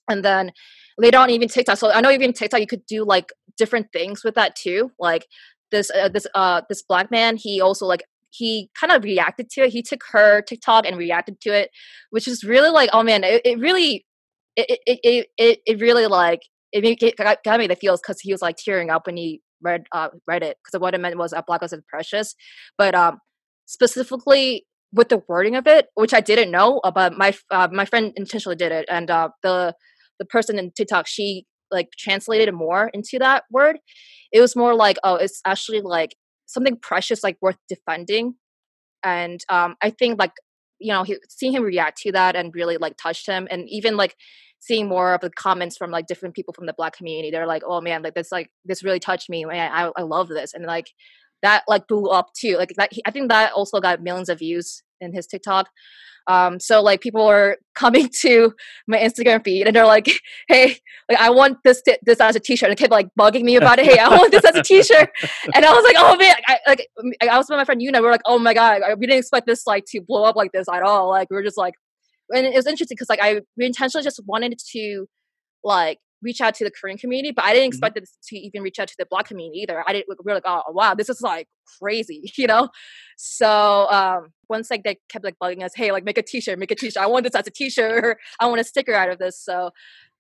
and 0.09 0.25
then 0.25 0.53
later 0.99 1.19
on 1.19 1.31
even 1.31 1.49
tiktok 1.49 1.79
so 1.79 1.91
i 1.93 2.01
know 2.01 2.11
even 2.11 2.33
tiktok 2.33 2.61
you 2.61 2.67
could 2.67 2.85
do 2.87 3.05
like 3.05 3.33
different 3.57 3.87
things 3.93 4.25
with 4.25 4.35
that 4.35 4.55
too 4.57 4.91
like 4.99 5.27
this 5.71 5.91
uh, 5.91 6.09
this 6.09 6.27
uh 6.35 6.63
this 6.69 6.83
black 6.83 7.11
man 7.11 7.37
he 7.37 7.61
also 7.61 7.87
like 7.87 8.03
he 8.31 8.71
kind 8.79 8.93
of 8.93 9.05
reacted 9.05 9.51
to 9.51 9.63
it 9.63 9.71
he 9.71 9.83
took 9.83 10.03
her 10.11 10.43
tiktok 10.43 10.87
and 10.87 10.97
reacted 10.97 11.41
to 11.41 11.51
it 11.51 11.71
which 12.11 12.27
is 12.27 12.45
really 12.45 12.71
like 12.71 12.91
oh 12.93 13.03
man 13.03 13.25
it, 13.25 13.43
it 13.45 13.59
really 13.59 14.05
it 14.57 14.81
it, 14.87 15.01
it 15.03 15.27
it 15.39 15.59
it 15.67 15.81
really 15.81 16.07
like 16.07 16.41
it, 16.73 16.83
made, 16.83 17.15
got, 17.45 17.59
me 17.59 17.67
the 17.67 17.77
feels 17.77 18.01
because 18.01 18.21
he 18.21 18.33
was 18.33 18.41
like 18.41 18.57
tearing 18.57 18.89
up 18.89 19.07
when 19.07 19.17
he 19.17 19.43
read 19.61 19.85
uh 19.93 20.09
read 20.27 20.43
it 20.43 20.57
because 20.63 20.81
what 20.81 20.95
it 20.95 21.01
meant 21.01 21.19
was 21.19 21.33
uh, 21.33 21.43
black 21.47 21.61
lives 21.61 21.75
precious 21.89 22.35
but 22.79 22.95
um 22.95 23.19
specifically 23.67 24.65
with 24.93 25.09
the 25.09 25.23
wording 25.29 25.57
of 25.57 25.67
it 25.67 25.87
which 25.95 26.15
i 26.15 26.21
didn't 26.21 26.51
know 26.51 26.79
uh, 26.85 26.91
but 26.91 27.17
my 27.17 27.35
uh, 27.51 27.69
my 27.71 27.85
friend 27.85 28.13
intentionally 28.17 28.57
did 28.57 28.73
it 28.73 28.87
and 28.89 29.11
uh 29.11 29.29
the 29.43 29.75
the 30.23 30.27
person 30.27 30.59
in 30.59 30.71
tiktok 30.71 31.07
she 31.07 31.47
like 31.73 31.91
translated 31.99 32.55
more 32.55 32.91
into 32.93 33.19
that 33.19 33.45
word. 33.51 33.79
It 34.33 34.41
was 34.41 34.55
more 34.55 34.75
like 34.75 34.99
oh 35.03 35.17
it's 35.17 35.41
actually 35.45 35.81
like 35.81 36.15
something 36.47 36.77
precious 36.81 37.25
like 37.25 37.39
worth 37.41 37.57
defending. 37.69 38.35
And 39.03 39.41
um 39.49 39.75
i 39.83 39.91
think 39.91 40.19
like 40.19 40.33
you 40.79 40.93
know 40.93 41.03
he, 41.03 41.17
seeing 41.29 41.53
him 41.53 41.65
react 41.65 41.99
to 42.03 42.13
that 42.13 42.37
and 42.37 42.55
really 42.55 42.77
like 42.77 42.97
touched 42.97 43.27
him 43.27 43.49
and 43.51 43.69
even 43.69 43.97
like 43.97 44.15
seeing 44.61 44.89
more 44.89 45.13
of 45.13 45.21
the 45.21 45.31
comments 45.31 45.77
from 45.77 45.91
like 45.91 46.07
different 46.07 46.37
people 46.37 46.55
from 46.55 46.67
the 46.67 46.75
black 46.75 46.97
community 46.97 47.31
they're 47.31 47.47
like 47.49 47.63
oh 47.67 47.81
man 47.81 48.03
like 48.03 48.15
this 48.15 48.31
like 48.31 48.51
this 48.65 48.85
really 48.85 49.01
touched 49.01 49.29
me 49.29 49.45
man 49.45 49.73
i, 49.73 49.91
I 49.97 50.03
love 50.03 50.29
this. 50.29 50.55
And 50.55 50.65
like 50.67 50.87
that 51.43 51.65
like 51.67 51.89
blew 51.89 52.07
up 52.07 52.33
too 52.39 52.57
like 52.57 52.73
that 52.77 52.93
he, 52.93 53.03
i 53.07 53.11
think 53.11 53.29
that 53.29 53.53
also 53.53 53.81
got 53.81 54.03
millions 54.03 54.29
of 54.29 54.39
views 54.39 54.83
in 55.03 55.13
his 55.13 55.27
tiktok 55.27 55.69
um 56.29 56.61
so 56.61 56.81
like 56.81 57.01
people 57.01 57.23
are 57.23 57.57
coming 57.75 58.09
to 58.21 58.53
my 58.87 58.99
instagram 58.99 59.43
feed 59.45 59.67
and 59.67 59.75
they're 59.75 59.87
like 59.87 60.09
hey 60.49 60.77
like 61.09 61.19
i 61.19 61.31
want 61.31 61.59
this 61.65 61.83
t- 61.83 61.99
this 62.03 62.21
as 62.21 62.37
a 62.37 62.41
t-shirt 62.41 62.69
and 62.69 62.77
they 62.77 62.81
kept 62.81 62.93
like 62.93 63.09
bugging 63.19 63.43
me 63.43 63.57
about 63.57 63.79
it. 63.79 63.87
Hey 63.87 63.99
i 63.99 64.09
want 64.09 64.31
this 64.31 64.45
as 64.45 64.55
a 64.55 64.63
t-shirt. 64.63 65.11
And 65.55 65.65
i 65.65 65.73
was 65.73 65.85
like 65.85 65.97
oh 65.99 66.17
man 66.17 66.37
i 66.47 66.59
like 66.67 66.87
i 67.29 67.37
was 67.37 67.47
with 67.49 67.57
my 67.57 67.65
friend 67.65 67.81
Yuna. 67.81 68.01
we 68.01 68.07
are 68.07 68.13
like 68.13 68.23
oh 68.27 68.39
my 68.39 68.55
god 68.55 68.83
we 68.99 69.07
didn't 69.07 69.19
expect 69.19 69.47
this 69.47 69.67
like 69.67 69.85
to 69.87 70.01
blow 70.01 70.25
up 70.25 70.37
like 70.37 70.53
this 70.53 70.67
at 70.73 70.83
all. 70.83 71.09
Like 71.09 71.29
we 71.31 71.37
were 71.37 71.43
just 71.43 71.59
like 71.59 71.75
and 72.31 72.47
it 72.47 72.55
was 72.55 72.67
interesting 72.67 72.95
because 72.95 73.09
like 73.09 73.21
i 73.23 73.41
we 73.57 73.67
intentionally 73.67 74.05
just 74.05 74.21
wanted 74.27 74.59
to 74.59 75.07
like 75.65 75.99
reach 76.23 76.41
out 76.41 76.55
to 76.55 76.65
the 76.65 76.71
korean 76.71 76.97
community 76.97 77.33
but 77.33 77.45
i 77.45 77.53
didn't 77.53 77.67
expect 77.67 77.97
it 77.97 78.09
to 78.23 78.37
even 78.37 78.63
reach 78.63 78.79
out 78.79 78.89
to 78.89 78.95
the 78.99 79.07
black 79.11 79.27
community 79.27 79.61
either. 79.61 79.83
I 79.87 79.93
didn't 79.93 80.07
we 80.09 80.17
were 80.25 80.35
like 80.35 80.45
oh 80.47 80.63
wow 80.69 80.95
this 80.95 81.09
is 81.09 81.21
like 81.21 81.49
crazy 81.81 82.33
you 82.39 82.47
know? 82.47 82.69
So 83.17 83.89
um 83.91 84.29
once 84.55 84.71
like 84.73 84.85
they 84.87 84.97
kept 85.13 85.25
like 85.29 85.37
bugging 85.43 85.63
us 85.67 85.73
hey 85.81 85.91
like 85.97 86.05
make 86.11 86.19
a 86.19 86.27
t-shirt 86.33 86.59
make 86.59 86.71
a 86.71 86.75
t-shirt 86.83 87.03
i 87.03 87.07
want 87.13 87.23
this 87.27 87.35
as 87.41 87.47
a 87.47 87.51
t-shirt 87.61 88.17
i 88.41 88.47
want 88.51 88.61
a 88.61 88.65
sticker 88.73 88.95
out 89.03 89.11
of 89.13 89.19
this 89.25 89.37
so 89.49 89.57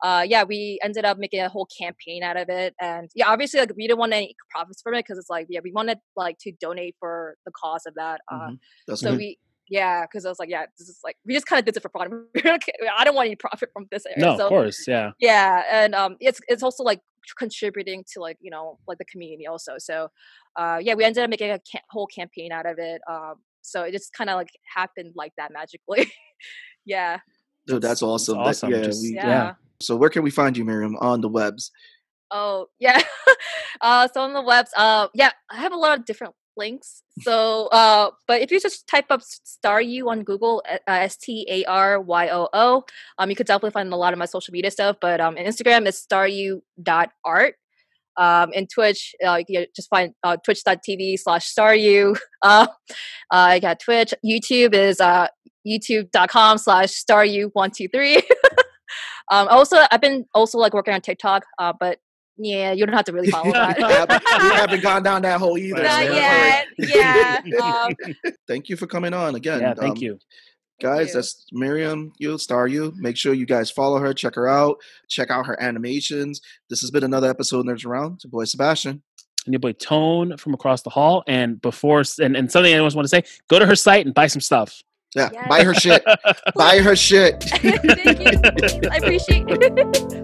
uh 0.03 0.23
yeah 0.33 0.43
we 0.53 0.61
ended 0.87 1.05
up 1.11 1.17
making 1.25 1.41
a 1.41 1.49
whole 1.55 1.69
campaign 1.83 2.21
out 2.29 2.37
of 2.43 2.49
it 2.49 2.75
and 2.81 3.09
yeah 3.15 3.29
obviously 3.33 3.61
like 3.61 3.73
we 3.77 3.87
didn't 3.87 3.99
want 4.05 4.13
any 4.13 4.35
profits 4.51 4.81
from 4.83 4.95
it 4.95 5.03
because 5.05 5.19
it's 5.19 5.31
like 5.37 5.47
yeah 5.55 5.61
we 5.63 5.73
wanted 5.79 5.99
like 6.17 6.37
to 6.39 6.51
donate 6.67 6.95
for 6.99 7.37
the 7.47 7.53
cause 7.63 7.85
of 7.87 7.95
that 7.95 8.19
uh 8.33 8.49
Mhm. 8.49 8.59
That's 8.89 9.01
so 9.03 9.11
good. 9.11 9.19
we 9.19 9.39
yeah 9.69 10.03
because 10.05 10.27
i 10.27 10.29
was 10.29 10.41
like 10.41 10.51
yeah 10.57 10.65
this 10.79 10.89
is 10.89 10.99
like 11.05 11.17
we 11.25 11.33
just 11.39 11.47
kind 11.47 11.59
of 11.61 11.65
did 11.65 11.77
it 11.77 11.83
for 11.85 11.89
fun 11.91 12.09
i 12.99 13.05
don't 13.05 13.15
want 13.19 13.27
any 13.27 13.37
profit 13.37 13.69
from 13.73 13.87
this 13.93 14.05
area 14.07 14.19
No, 14.27 14.37
so 14.37 14.45
of 14.47 14.49
course, 14.57 14.79
yeah. 14.89 15.09
yeah 15.21 15.63
and 15.79 15.95
um 15.95 16.17
it's 16.29 16.41
it's 16.53 16.65
also 16.65 16.83
like 16.91 17.01
contributing 17.39 18.05
to 18.13 18.21
like 18.21 18.37
you 18.41 18.51
know 18.51 18.79
like 18.89 18.99
the 18.99 19.05
community 19.13 19.47
also. 19.47 19.75
So 19.79 20.09
uh, 20.57 20.79
yeah, 20.83 20.95
we 20.95 21.05
ended 21.05 21.23
up 21.25 21.31
making 21.31 21.51
a 21.51 21.59
ca- 21.71 21.87
whole 21.91 22.07
campaign 22.07 22.51
out 22.53 22.67
of 22.67 22.77
it. 22.79 23.01
Um, 23.09 23.37
so 23.63 23.83
it 23.83 23.93
just 23.93 24.13
kind 24.13 24.29
of 24.31 24.37
like 24.37 24.51
happened 24.75 25.13
like 25.15 25.33
that 25.39 25.53
magically. 25.53 26.11
yeah. 26.85 27.19
Dude, 27.67 27.83
that's 27.83 28.03
awesome. 28.03 28.37
That- 28.39 28.45
awesome. 28.45 28.71
yeah, 28.71 28.83
Just- 28.83 29.03
we- 29.03 29.15
Yeah. 29.15 29.27
Yeah. 29.27 29.55
So 29.81 29.97
where 29.97 30.11
can 30.11 30.23
we 30.23 30.31
find 30.31 30.57
you, 30.57 30.65
Miriam, 30.65 30.97
on 31.01 31.21
the 31.23 31.29
webs? 31.29 31.73
Oh 32.31 32.67
yeah. 32.79 33.03
uh, 33.81 34.09
so 34.13 34.23
on 34.23 34.33
the 34.33 34.43
webs, 34.43 34.71
uh, 34.77 35.09
yeah, 35.15 35.31
I 35.51 35.57
have 35.57 35.73
a 35.73 35.77
lot 35.77 35.99
of 35.99 36.05
different 36.05 36.35
links. 36.57 37.03
So, 37.21 37.67
uh, 37.69 38.11
but 38.29 38.41
if 38.43 38.51
you 38.51 38.61
just 38.61 38.87
type 38.87 39.07
up 39.11 39.23
Star 39.23 39.81
You 39.83 40.09
on 40.11 40.23
Google, 40.23 40.63
uh, 40.71 40.79
S 40.87 41.17
T 41.17 41.47
A 41.51 41.65
R 41.65 42.01
Y 42.01 42.29
O 42.29 42.49
O, 42.53 42.85
um, 43.19 43.29
you 43.31 43.37
could 43.37 43.47
definitely 43.47 43.71
find 43.73 43.93
a 43.93 43.97
lot 43.97 44.13
of 44.13 44.19
my 44.19 44.25
social 44.27 44.53
media 44.53 44.71
stuff. 44.71 44.97
But 45.01 45.21
um, 45.21 45.37
on 45.37 45.45
Instagram 45.45 45.87
is 45.87 45.97
staryoo.art. 46.11 47.55
Um, 48.17 48.51
and 48.55 48.69
Twitch, 48.69 49.15
uh, 49.27 49.37
you 49.37 49.45
can 49.59 49.67
just 49.75 49.89
find 49.89 50.13
uh, 50.23 50.37
twitch.tv 50.45 51.19
slash 51.19 51.53
staryoo. 51.53 52.17
Uh, 52.45 52.67
uh, 53.31 53.37
I 53.55 53.61
got 53.61 53.79
Twitch. 53.79 54.13
YouTube 54.27 54.75
is 54.75 55.01
uh, 55.01 55.29
youtube.com 55.65 56.59
slash 56.59 56.89
staryoo123. 57.05 58.17
um, 59.31 59.47
also, 59.47 59.77
I've 59.93 60.01
been 60.01 60.25
also 60.35 60.59
like 60.59 60.75
working 60.75 60.93
on 60.93 61.01
TikTok, 61.03 61.45
uh, 61.61 61.73
but 61.79 61.99
yeah, 62.37 62.73
you 62.73 62.85
don't 62.85 62.97
have 62.97 63.05
to 63.05 63.13
really 63.13 63.31
follow 63.31 63.53
that. 63.53 63.77
we, 63.79 64.49
haven't, 64.57 64.83
gone 64.83 65.05
down 65.05 65.23
that 65.23 65.39
hole 65.39 65.57
either. 65.57 65.85
Not 65.85 66.05
Not 66.05 66.11
man. 66.11 66.65
yet. 66.79 67.47
Yeah. 67.55 67.63
Um, 67.63 67.95
Thank 68.49 68.69
you 68.69 68.77
for 68.77 68.89
coming 68.89 69.15
on 69.15 69.37
again. 69.37 69.61
Yeah, 69.61 69.75
thank 69.75 69.99
Um, 69.99 70.03
you. 70.03 70.19
Guys 70.81 71.13
that's 71.13 71.47
miriam 71.53 72.13
you 72.19 72.37
star 72.39 72.67
you 72.67 72.93
make 72.97 73.17
sure 73.17 73.33
you 73.35 73.47
guys 73.47 73.71
follow 73.71 73.99
her 73.99 74.13
check 74.13 74.35
her 74.35 74.49
out 74.49 74.77
check 75.09 75.31
out 75.31 75.47
her 75.47 75.61
animations 75.63 76.41
this 76.71 76.81
has 76.81 76.91
been 76.91 77.05
another 77.05 77.29
episode 77.31 77.61
of 77.61 77.67
nerds 77.67 77.87
around 77.87 78.15
it's 78.15 78.25
your 78.25 78.31
boy 78.31 78.45
sebastian 78.45 79.03
And 79.47 79.53
your 79.53 79.61
boy 79.61 79.73
Tone 79.73 80.37
from 80.37 80.55
across 80.55 80.83
the 80.83 80.91
hall. 80.91 81.25
And 81.27 81.61
before 81.61 82.03
and, 82.21 82.37
and 82.37 82.51
something 82.51 82.73
I 82.75 82.79
always 82.79 82.95
want 82.95 83.05
to 83.05 83.09
say, 83.09 83.23
go 83.49 83.59
to 83.59 83.67
her 83.67 83.75
site 83.77 84.07
and 84.07 84.15
buy 84.15 84.29
some 84.29 84.41
stuff. 84.41 84.83
yeah 85.17 85.31
Yes. 85.33 85.47
buy 85.49 85.63
her 85.65 85.75
shit 85.75 86.03
buy 86.57 86.79
her 86.79 86.97
shit 86.97 87.43
Thank 87.45 88.83
you. 88.85 88.91
I 88.91 88.97
appreciate 88.97 89.45
it. 89.49 90.19